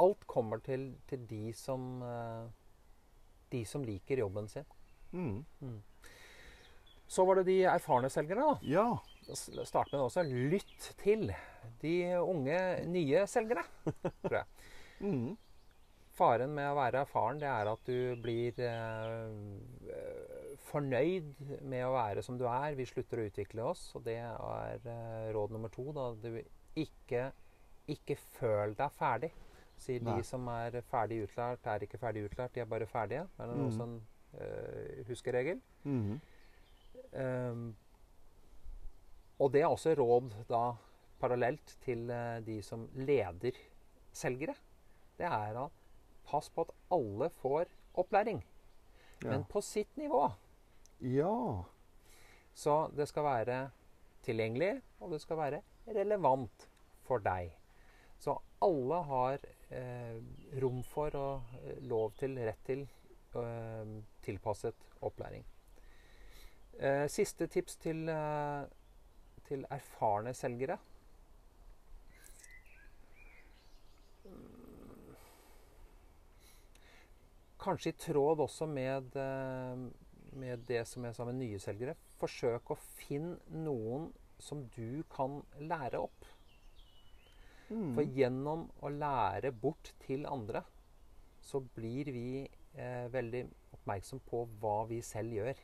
Alt 0.00 0.22
kommer 0.30 0.60
til, 0.62 0.84
til 1.10 1.24
de 1.26 1.50
som 1.58 1.98
eh, 2.06 2.44
De 3.50 3.64
som 3.66 3.82
liker 3.84 4.22
jobben 4.22 4.46
sin. 4.48 4.64
Mm. 5.12 5.80
Så 7.10 7.24
var 7.26 7.40
det 7.40 7.48
de 7.50 7.56
erfarne 7.66 8.08
selgerne, 8.14 8.52
da. 8.52 8.58
Ja. 8.62 8.86
S- 9.32 9.50
Start 9.68 9.92
med 9.92 10.00
også. 10.00 10.24
Lytt 10.26 10.90
til 11.00 11.30
de 11.82 11.94
unge, 12.20 12.58
nye 12.90 13.26
selgerne, 13.30 13.66
tror 14.24 14.42
jeg. 14.42 14.50
Mm. 15.00 15.30
Faren 16.12 16.50
med 16.52 16.66
å 16.68 16.74
være 16.76 17.00
erfaren, 17.06 17.38
det 17.40 17.48
er 17.48 17.68
at 17.70 17.86
du 17.88 18.16
blir 18.20 18.58
eh, 18.60 19.30
eh, 19.88 20.50
fornøyd 20.68 21.30
med 21.64 21.86
å 21.86 21.94
være 21.94 22.20
som 22.26 22.36
du 22.36 22.44
er. 22.44 22.76
Vi 22.76 22.84
slutter 22.84 23.22
å 23.22 23.24
utvikle 23.30 23.64
oss, 23.70 23.86
og 23.96 24.04
det 24.04 24.18
er 24.20 24.84
eh, 24.84 25.30
råd 25.32 25.54
nummer 25.56 25.72
to. 25.72 25.86
Da. 25.96 26.10
Du 26.20 26.36
ikke, 26.76 27.30
ikke 27.88 28.18
føl 28.36 28.76
deg 28.76 28.92
ferdig. 28.98 29.32
Sier 29.80 30.04
Nei. 30.04 30.18
de 30.18 30.28
som 30.28 30.44
er 30.52 30.76
ferdig 30.90 31.22
utlært, 31.24 31.64
er 31.64 31.86
ikke 31.86 32.02
ferdig 32.02 32.26
utlært, 32.28 32.52
de 32.52 32.66
er 32.66 32.68
bare 32.68 32.90
ferdige. 32.90 33.24
Det 33.38 33.46
er 33.46 33.56
mm. 33.56 33.70
sånn 33.78 33.96
eh, 34.36 35.00
huskeregel. 35.08 35.62
Mm. 35.88 36.18
Ehm, 37.16 37.70
og 39.40 39.52
det 39.54 39.62
er 39.64 39.72
også 39.72 39.94
råd 39.98 40.34
da 40.50 40.62
parallelt 41.20 41.74
til 41.84 42.10
eh, 42.12 42.40
de 42.44 42.60
som 42.62 42.86
leder 42.94 43.56
selgere. 44.12 44.54
Det 45.18 45.26
er 45.28 45.56
å 45.60 45.66
passe 46.30 46.52
på 46.54 46.64
at 46.66 46.74
alle 46.92 47.30
får 47.40 47.66
opplæring, 48.00 48.42
Ja. 49.22 49.30
men 49.34 49.44
på 49.44 49.60
sitt 49.62 49.96
nivå. 50.00 50.30
ja. 51.00 51.64
Så 52.54 52.90
det 52.96 53.06
skal 53.08 53.24
være 53.24 53.70
tilgjengelig, 54.26 54.82
og 55.00 55.12
det 55.12 55.20
skal 55.22 55.36
være 55.38 55.60
relevant 55.86 56.66
for 57.06 57.18
deg. 57.24 57.52
Så 58.18 58.34
alle 58.60 58.98
har 59.06 59.38
eh, 59.70 60.18
rom 60.60 60.82
for 60.84 61.14
og 61.16 61.54
eh, 61.62 61.78
lov 61.88 62.12
til, 62.18 62.34
rett 62.36 62.58
til, 62.66 62.82
eh, 63.38 63.94
tilpasset 64.26 64.74
opplæring. 65.00 65.44
Eh, 66.80 67.06
siste 67.08 67.46
tips 67.46 67.76
til, 67.76 68.08
eh, 68.08 68.64
til 69.50 69.66
erfarne 69.74 70.32
selgere. 70.36 70.78
Kanskje 77.60 77.92
i 77.92 77.98
tråd 78.00 78.40
også 78.40 78.66
med, 78.70 79.16
eh, 79.20 79.82
med 80.32 80.62
det 80.68 80.86
som 80.88 81.04
jeg 81.04 81.14
sa 81.14 81.26
med 81.28 81.36
nye 81.42 81.58
selgere. 81.60 81.96
Forsøk 82.20 82.72
å 82.72 82.78
finne 82.78 83.36
noen 83.66 84.08
som 84.40 84.62
du 84.76 85.02
kan 85.12 85.42
lære 85.58 86.00
opp. 86.00 86.28
Mm. 87.70 87.92
For 87.94 88.02
gjennom 88.02 88.64
å 88.80 88.88
lære 88.88 89.52
bort 89.52 89.92
til 90.06 90.24
andre, 90.26 90.62
så 91.42 91.60
blir 91.60 92.10
vi 92.14 92.48
eh, 92.74 93.06
veldig 93.12 93.44
oppmerksom 93.76 94.22
på 94.26 94.46
hva 94.62 94.78
vi 94.88 95.02
selv 95.04 95.36
gjør. 95.36 95.60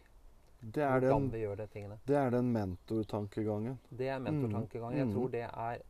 Det 0.61 0.83
er 0.83 1.01
den, 1.01 1.31
de 1.31 1.67
tingene. 1.73 1.99
det 2.09 2.17
er 2.17 2.31
den 2.31 2.53
mentortankegangen. 2.53 3.79
Det 3.91 4.09
er 4.09 4.19
mentortankegangen. 4.19 4.99
Jeg 4.99 5.07
Mm. 5.07 5.13
tror 5.15 5.29
det 5.29 5.41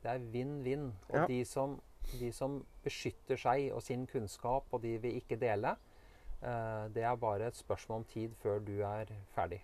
er 0.04 0.18
vinn-vinn. 0.18 0.92
Og 1.08 1.14
Ja. 1.16 1.26
de, 1.26 1.44
som, 1.44 1.80
de 2.20 2.32
som 2.32 2.64
beskytter 2.84 3.36
seg 3.36 3.72
og 3.72 3.82
sin 3.82 4.06
kunnskap, 4.06 4.64
og 4.72 4.82
de 4.82 4.98
vil 4.98 5.16
ikke 5.16 5.36
dele, 5.40 5.76
uh, 6.42 6.88
det 6.94 7.02
er 7.02 7.16
bare 7.16 7.46
et 7.46 7.56
spørsmål 7.56 7.96
om 7.98 8.04
tid 8.04 8.30
før 8.42 8.58
du 8.58 8.80
er 8.82 9.04
ferdig. 9.34 9.62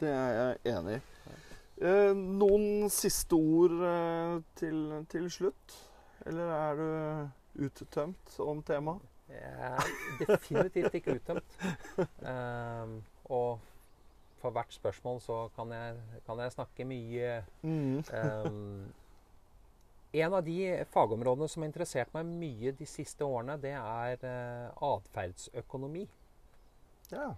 Det 0.00 0.08
er 0.08 0.32
jeg 0.64 0.76
enig 0.76 0.96
i. 0.96 1.00
Eh, 1.80 2.12
noen 2.14 2.90
siste 2.92 3.32
ord 3.32 3.72
eh, 3.84 4.42
til, 4.56 5.06
til 5.08 5.30
slutt? 5.30 5.76
Eller 6.26 6.50
er 6.52 6.74
du 6.76 7.64
uttømt 7.64 8.34
om 8.44 8.62
temaet? 8.62 9.00
Jeg 9.28 9.54
er 9.58 9.88
definitivt 10.20 10.94
ikke 10.94 11.14
uttømt. 11.16 11.56
Um, 12.20 13.02
og 13.32 13.58
for 14.40 14.54
hvert 14.54 14.74
spørsmål 14.74 15.20
så 15.24 15.38
kan 15.56 15.72
jeg, 15.72 15.96
kan 16.26 16.38
jeg 16.38 16.52
snakke 16.52 16.84
mye. 16.84 17.32
Mm. 17.62 18.04
Um, 18.46 18.92
en 20.22 20.36
av 20.38 20.44
de 20.46 20.84
fagområdene 20.92 21.48
som 21.50 21.64
har 21.64 21.72
interessert 21.72 22.12
meg 22.14 22.28
mye 22.28 22.74
de 22.76 22.86
siste 22.88 23.26
årene, 23.26 23.58
det 23.62 23.74
er 23.78 24.22
uh, 24.22 24.92
atferdsøkonomi. 24.94 26.06
Ja. 27.10 27.32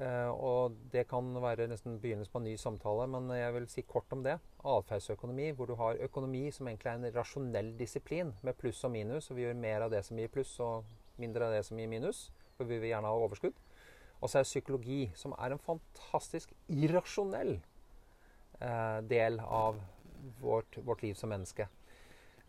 Uh, 0.00 0.30
og 0.30 0.76
det 0.92 1.08
kan 1.10 1.26
være 1.42 1.66
nesten 1.68 1.98
begynnelsen 2.00 2.32
på 2.32 2.40
en 2.40 2.48
ny 2.48 2.56
samtale, 2.58 3.06
men 3.10 3.30
jeg 3.36 3.54
vil 3.54 3.70
si 3.70 3.84
kort 3.86 4.10
om 4.16 4.24
det. 4.26 4.38
Atferdsøkonomi, 4.64 5.50
hvor 5.58 5.70
du 5.70 5.76
har 5.78 6.00
økonomi 6.08 6.46
som 6.54 6.68
egentlig 6.70 6.90
er 6.90 7.00
en 7.00 7.16
rasjonell 7.16 7.74
disiplin 7.78 8.34
med 8.42 8.58
pluss 8.58 8.82
og 8.86 8.94
minus, 8.94 9.30
og 9.30 9.38
vi 9.38 9.46
gjør 9.46 9.58
mer 9.62 9.86
av 9.86 9.94
det 9.94 10.04
som 10.06 10.18
gir 10.18 10.32
pluss, 10.32 10.56
og 10.64 10.86
mindre 11.20 11.46
av 11.46 11.58
det 11.58 11.64
som 11.68 11.78
gir 11.78 11.90
minus, 11.90 12.30
for 12.56 12.66
vi 12.70 12.78
vil 12.80 12.94
gjerne 12.94 13.10
ha 13.10 13.26
overskudd. 13.26 13.58
Og 14.20 14.28
så 14.28 14.38
er 14.38 14.44
det 14.44 14.50
psykologi, 14.50 15.00
som 15.16 15.34
er 15.38 15.54
en 15.54 15.62
fantastisk 15.64 16.52
irrasjonell 16.68 17.54
eh, 18.60 19.00
del 19.08 19.40
av 19.40 19.80
vårt, 20.40 20.78
vårt, 20.84 21.02
liv 21.02 21.16
som 21.16 21.32
menneske. 21.32 21.68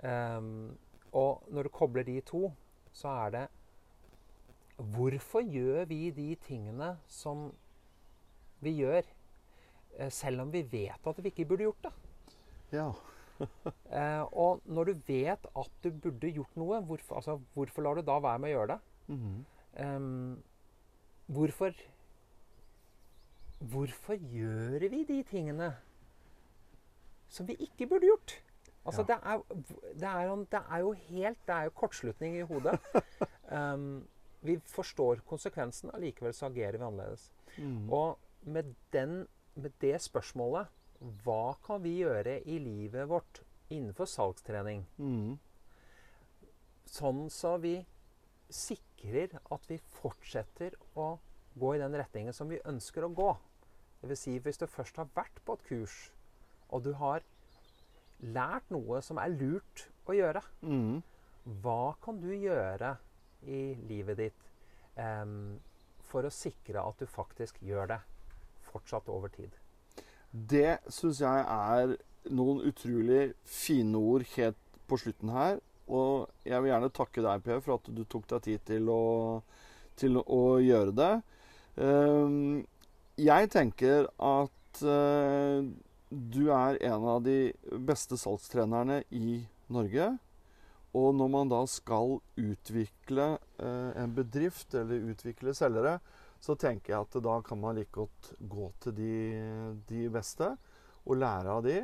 Um, 0.03 0.77
og 1.13 1.43
når 1.53 1.67
du 1.67 1.75
kobler 1.75 2.03
de 2.07 2.17
to, 2.25 2.49
så 2.91 3.11
er 3.25 3.35
det 3.35 3.47
Hvorfor 4.81 5.43
gjør 5.45 5.85
vi 5.85 6.09
de 6.09 6.31
tingene 6.41 6.95
som 7.05 7.51
vi 8.65 8.71
gjør, 8.79 9.05
eh, 9.99 10.09
selv 10.09 10.41
om 10.41 10.53
vi 10.53 10.63
vet 10.65 11.07
at 11.07 11.19
vi 11.21 11.29
ikke 11.29 11.45
burde 11.45 11.67
gjort 11.67 11.85
det? 11.85 11.91
Ja. 12.71 12.87
eh, 13.99 14.23
og 14.33 14.63
når 14.65 14.89
du 14.89 15.03
vet 15.05 15.45
at 15.45 15.75
du 15.83 15.91
burde 15.91 16.31
gjort 16.33 16.57
noe, 16.57 16.79
hvorfor, 16.87 17.19
altså, 17.19 17.37
hvorfor 17.53 17.85
lar 17.85 17.99
du 17.99 18.01
da 18.07 18.17
være 18.23 18.41
med 18.41 18.49
å 18.49 18.55
gjøre 18.55 18.73
det? 18.73 18.79
Mm 19.07 19.19
-hmm. 19.21 19.85
um, 19.85 20.43
hvorfor 21.31 21.73
Hvorfor 23.61 24.17
gjør 24.17 24.87
vi 24.89 25.03
de 25.05 25.19
tingene 25.29 25.67
som 27.29 27.45
vi 27.47 27.53
ikke 27.61 27.85
burde 27.87 28.07
gjort? 28.09 28.33
Altså, 28.85 29.01
ja. 29.01 29.13
det, 29.13 29.17
er, 29.21 29.41
det, 29.93 30.07
er, 30.09 30.35
det, 30.51 30.61
er, 30.69 30.77
jo 30.79 30.91
helt 30.91 31.37
Det 31.47 31.53
er 31.53 31.63
jo 31.63 31.69
kortslutning 31.69 32.37
i 32.39 32.41
hodet. 32.41 32.79
Um, 33.51 34.07
vi 34.47 34.57
forstår 34.65 35.21
konsekvensen, 35.29 35.91
allikevel 35.93 36.33
så 36.33 36.49
agerer 36.49 36.79
vi 36.79 36.83
annerledes. 36.83 37.31
Mm. 37.57 37.93
Og 37.93 38.17
med, 38.41 38.73
den, 38.93 39.27
med, 39.55 39.71
det 39.81 40.01
spørsmålet 40.01 40.65
Hva 41.23 41.53
kan 41.65 41.83
vi 41.83 41.99
gjøre 42.01 42.39
i 42.41 42.57
livet 42.57 43.09
vårt 43.09 43.43
innenfor 43.69 44.09
salgstrening? 44.09 44.87
Mm. 44.97 45.37
Sånn 46.89 47.27
så 47.29 47.55
vi 47.61 47.77
sikrer 48.49 48.90
at 49.01 49.69
vi 49.69 49.77
fortsetter 50.01 50.75
å 50.95 51.15
gå 51.59 51.75
i 51.75 51.81
den 51.81 51.95
retningen 51.97 52.33
som 52.33 52.49
vi 52.49 52.61
ønsker 52.65 53.05
å 53.05 53.13
gå. 53.13 53.31
Dvs. 54.01 54.19
Si, 54.19 54.37
hvis 54.39 54.59
du 54.61 54.67
først 54.67 54.97
har 54.97 55.09
vært 55.15 55.41
på 55.45 55.57
et 55.57 55.65
kurs, 55.67 55.97
og 56.69 56.83
du 56.85 56.93
har 56.97 57.23
lært 58.21 58.69
noe 58.73 59.01
som 59.01 59.19
er 59.21 59.33
lurt 59.33 59.87
å 60.09 60.15
gjøre, 60.15 60.41
mm. 60.61 61.01
hva 61.63 61.95
kan 62.03 62.21
du 62.21 62.29
gjøre 62.33 62.95
i 63.49 63.73
livet 63.89 64.21
ditt 64.21 64.47
um, 64.95 65.57
for 66.05 66.27
å 66.27 66.33
sikre 66.33 66.83
at 66.83 67.01
du 67.01 67.09
faktisk 67.09 67.61
gjør 67.65 67.95
det 67.95 67.99
fortsatt 68.71 69.09
over 69.11 69.33
tid? 69.33 69.51
Det 70.31 70.79
syns 70.87 71.19
jeg 71.21 71.43
er 71.43 71.97
noen 72.31 72.61
utrolig 72.69 73.33
fine 73.43 73.97
ord 73.97 74.23
helt 74.37 74.79
på 74.87 74.99
slutten 75.01 75.33
her. 75.33 75.59
Og 75.91 76.47
jeg 76.47 76.63
vil 76.63 76.71
gjerne 76.71 76.91
takke 76.95 77.23
deg, 77.25 77.43
Per, 77.45 77.61
for 77.63 77.77
at 77.77 77.91
du 77.91 78.03
tok 78.07 78.27
deg 78.31 78.45
tid 78.47 78.65
til 78.69 78.89
å, 78.91 79.03
til 79.99 80.19
å 80.21 80.43
gjøre 80.63 80.95
det. 80.95 81.13
Um, 81.75 82.61
jeg 83.19 83.51
tenker 83.51 84.07
at 84.15 84.83
uh, 84.87 85.59
du 86.11 86.41
er 86.51 86.79
en 86.87 87.07
av 87.15 87.21
de 87.23 87.53
beste 87.87 88.17
salgstrenerne 88.19 89.01
i 89.15 89.41
Norge. 89.71 90.09
Og 90.97 91.13
når 91.15 91.29
man 91.31 91.51
da 91.51 91.61
skal 91.71 92.17
utvikle 92.35 93.27
eh, 93.63 93.91
en 93.95 94.11
bedrift 94.11 94.75
eller 94.75 95.05
utvikle 95.13 95.53
selgere, 95.55 96.01
så 96.43 96.57
tenker 96.59 96.91
jeg 96.91 97.05
at 97.05 97.15
da 97.23 97.37
kan 97.45 97.61
man 97.61 97.77
like 97.77 97.93
godt 97.95 98.33
gå 98.39 98.67
til 98.83 98.97
de, 98.97 99.13
de 99.87 100.09
beste 100.11 100.49
og 101.05 101.21
lære 101.21 101.55
av 101.55 101.63
de. 101.63 101.77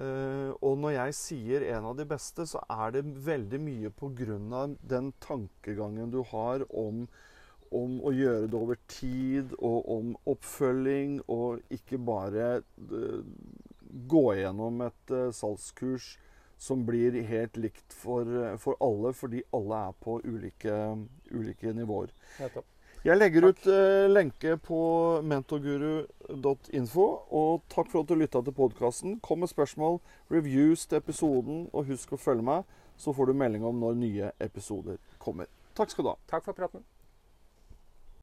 Eh, 0.00 0.52
og 0.64 0.78
når 0.80 0.94
jeg 0.94 1.16
sier 1.18 1.66
en 1.74 1.90
av 1.90 1.98
de 1.98 2.06
beste, 2.08 2.46
så 2.48 2.62
er 2.72 2.94
det 2.96 3.04
veldig 3.26 3.60
mye 3.60 3.90
pga. 3.92 4.38
den 4.80 5.12
tankegangen 5.20 6.10
du 6.10 6.22
har 6.22 6.64
om, 6.70 7.06
om 7.70 8.00
å 8.00 8.12
gjøre 8.12 8.48
det 8.48 8.56
over 8.56 8.78
tid, 8.88 9.52
og 9.58 9.88
om 9.88 10.16
oppfølging, 10.24 11.20
og 11.28 11.60
ikke 11.70 11.98
bare 11.98 12.62
uh, 12.90 13.20
gå 14.08 14.26
gjennom 14.34 14.80
et 14.80 15.12
uh, 15.12 15.30
salgskurs 15.32 16.18
som 16.62 16.86
blir 16.86 17.16
helt 17.26 17.56
likt 17.56 17.92
for, 17.92 18.24
for 18.56 18.76
alle, 18.80 19.12
fordi 19.12 19.42
alle 19.52 19.80
er 19.88 19.96
på 20.00 20.20
ulike, 20.24 20.76
ulike 21.32 21.72
nivåer. 21.74 22.12
Jeg 23.02 23.18
legger 23.18 23.42
takk. 23.42 23.58
ut 23.58 23.64
uh, 23.66 24.06
lenke 24.14 24.52
på 24.62 24.78
mentorguru.info. 25.26 27.06
Og 27.34 27.64
takk 27.72 27.90
for 27.90 28.04
at 28.04 28.12
du 28.12 28.14
lytta 28.14 28.44
til 28.46 28.54
podkasten. 28.54 29.16
Kom 29.26 29.42
med 29.42 29.50
spørsmål, 29.50 29.98
reviews 30.30 30.86
til 30.86 31.00
episoden, 31.02 31.66
og 31.74 31.90
husk 31.90 32.14
å 32.14 32.20
følge 32.20 32.46
meg, 32.46 32.78
så 32.94 33.10
får 33.10 33.32
du 33.32 33.38
melding 33.42 33.66
om 33.66 33.82
når 33.82 33.98
nye 33.98 34.30
episoder 34.38 35.02
kommer. 35.18 35.50
Takk 35.74 35.90
skal 35.90 36.06
du 36.06 36.14
ha. 36.14 36.18
Takk 36.30 36.46
for 36.46 36.54
praten. 36.54 36.86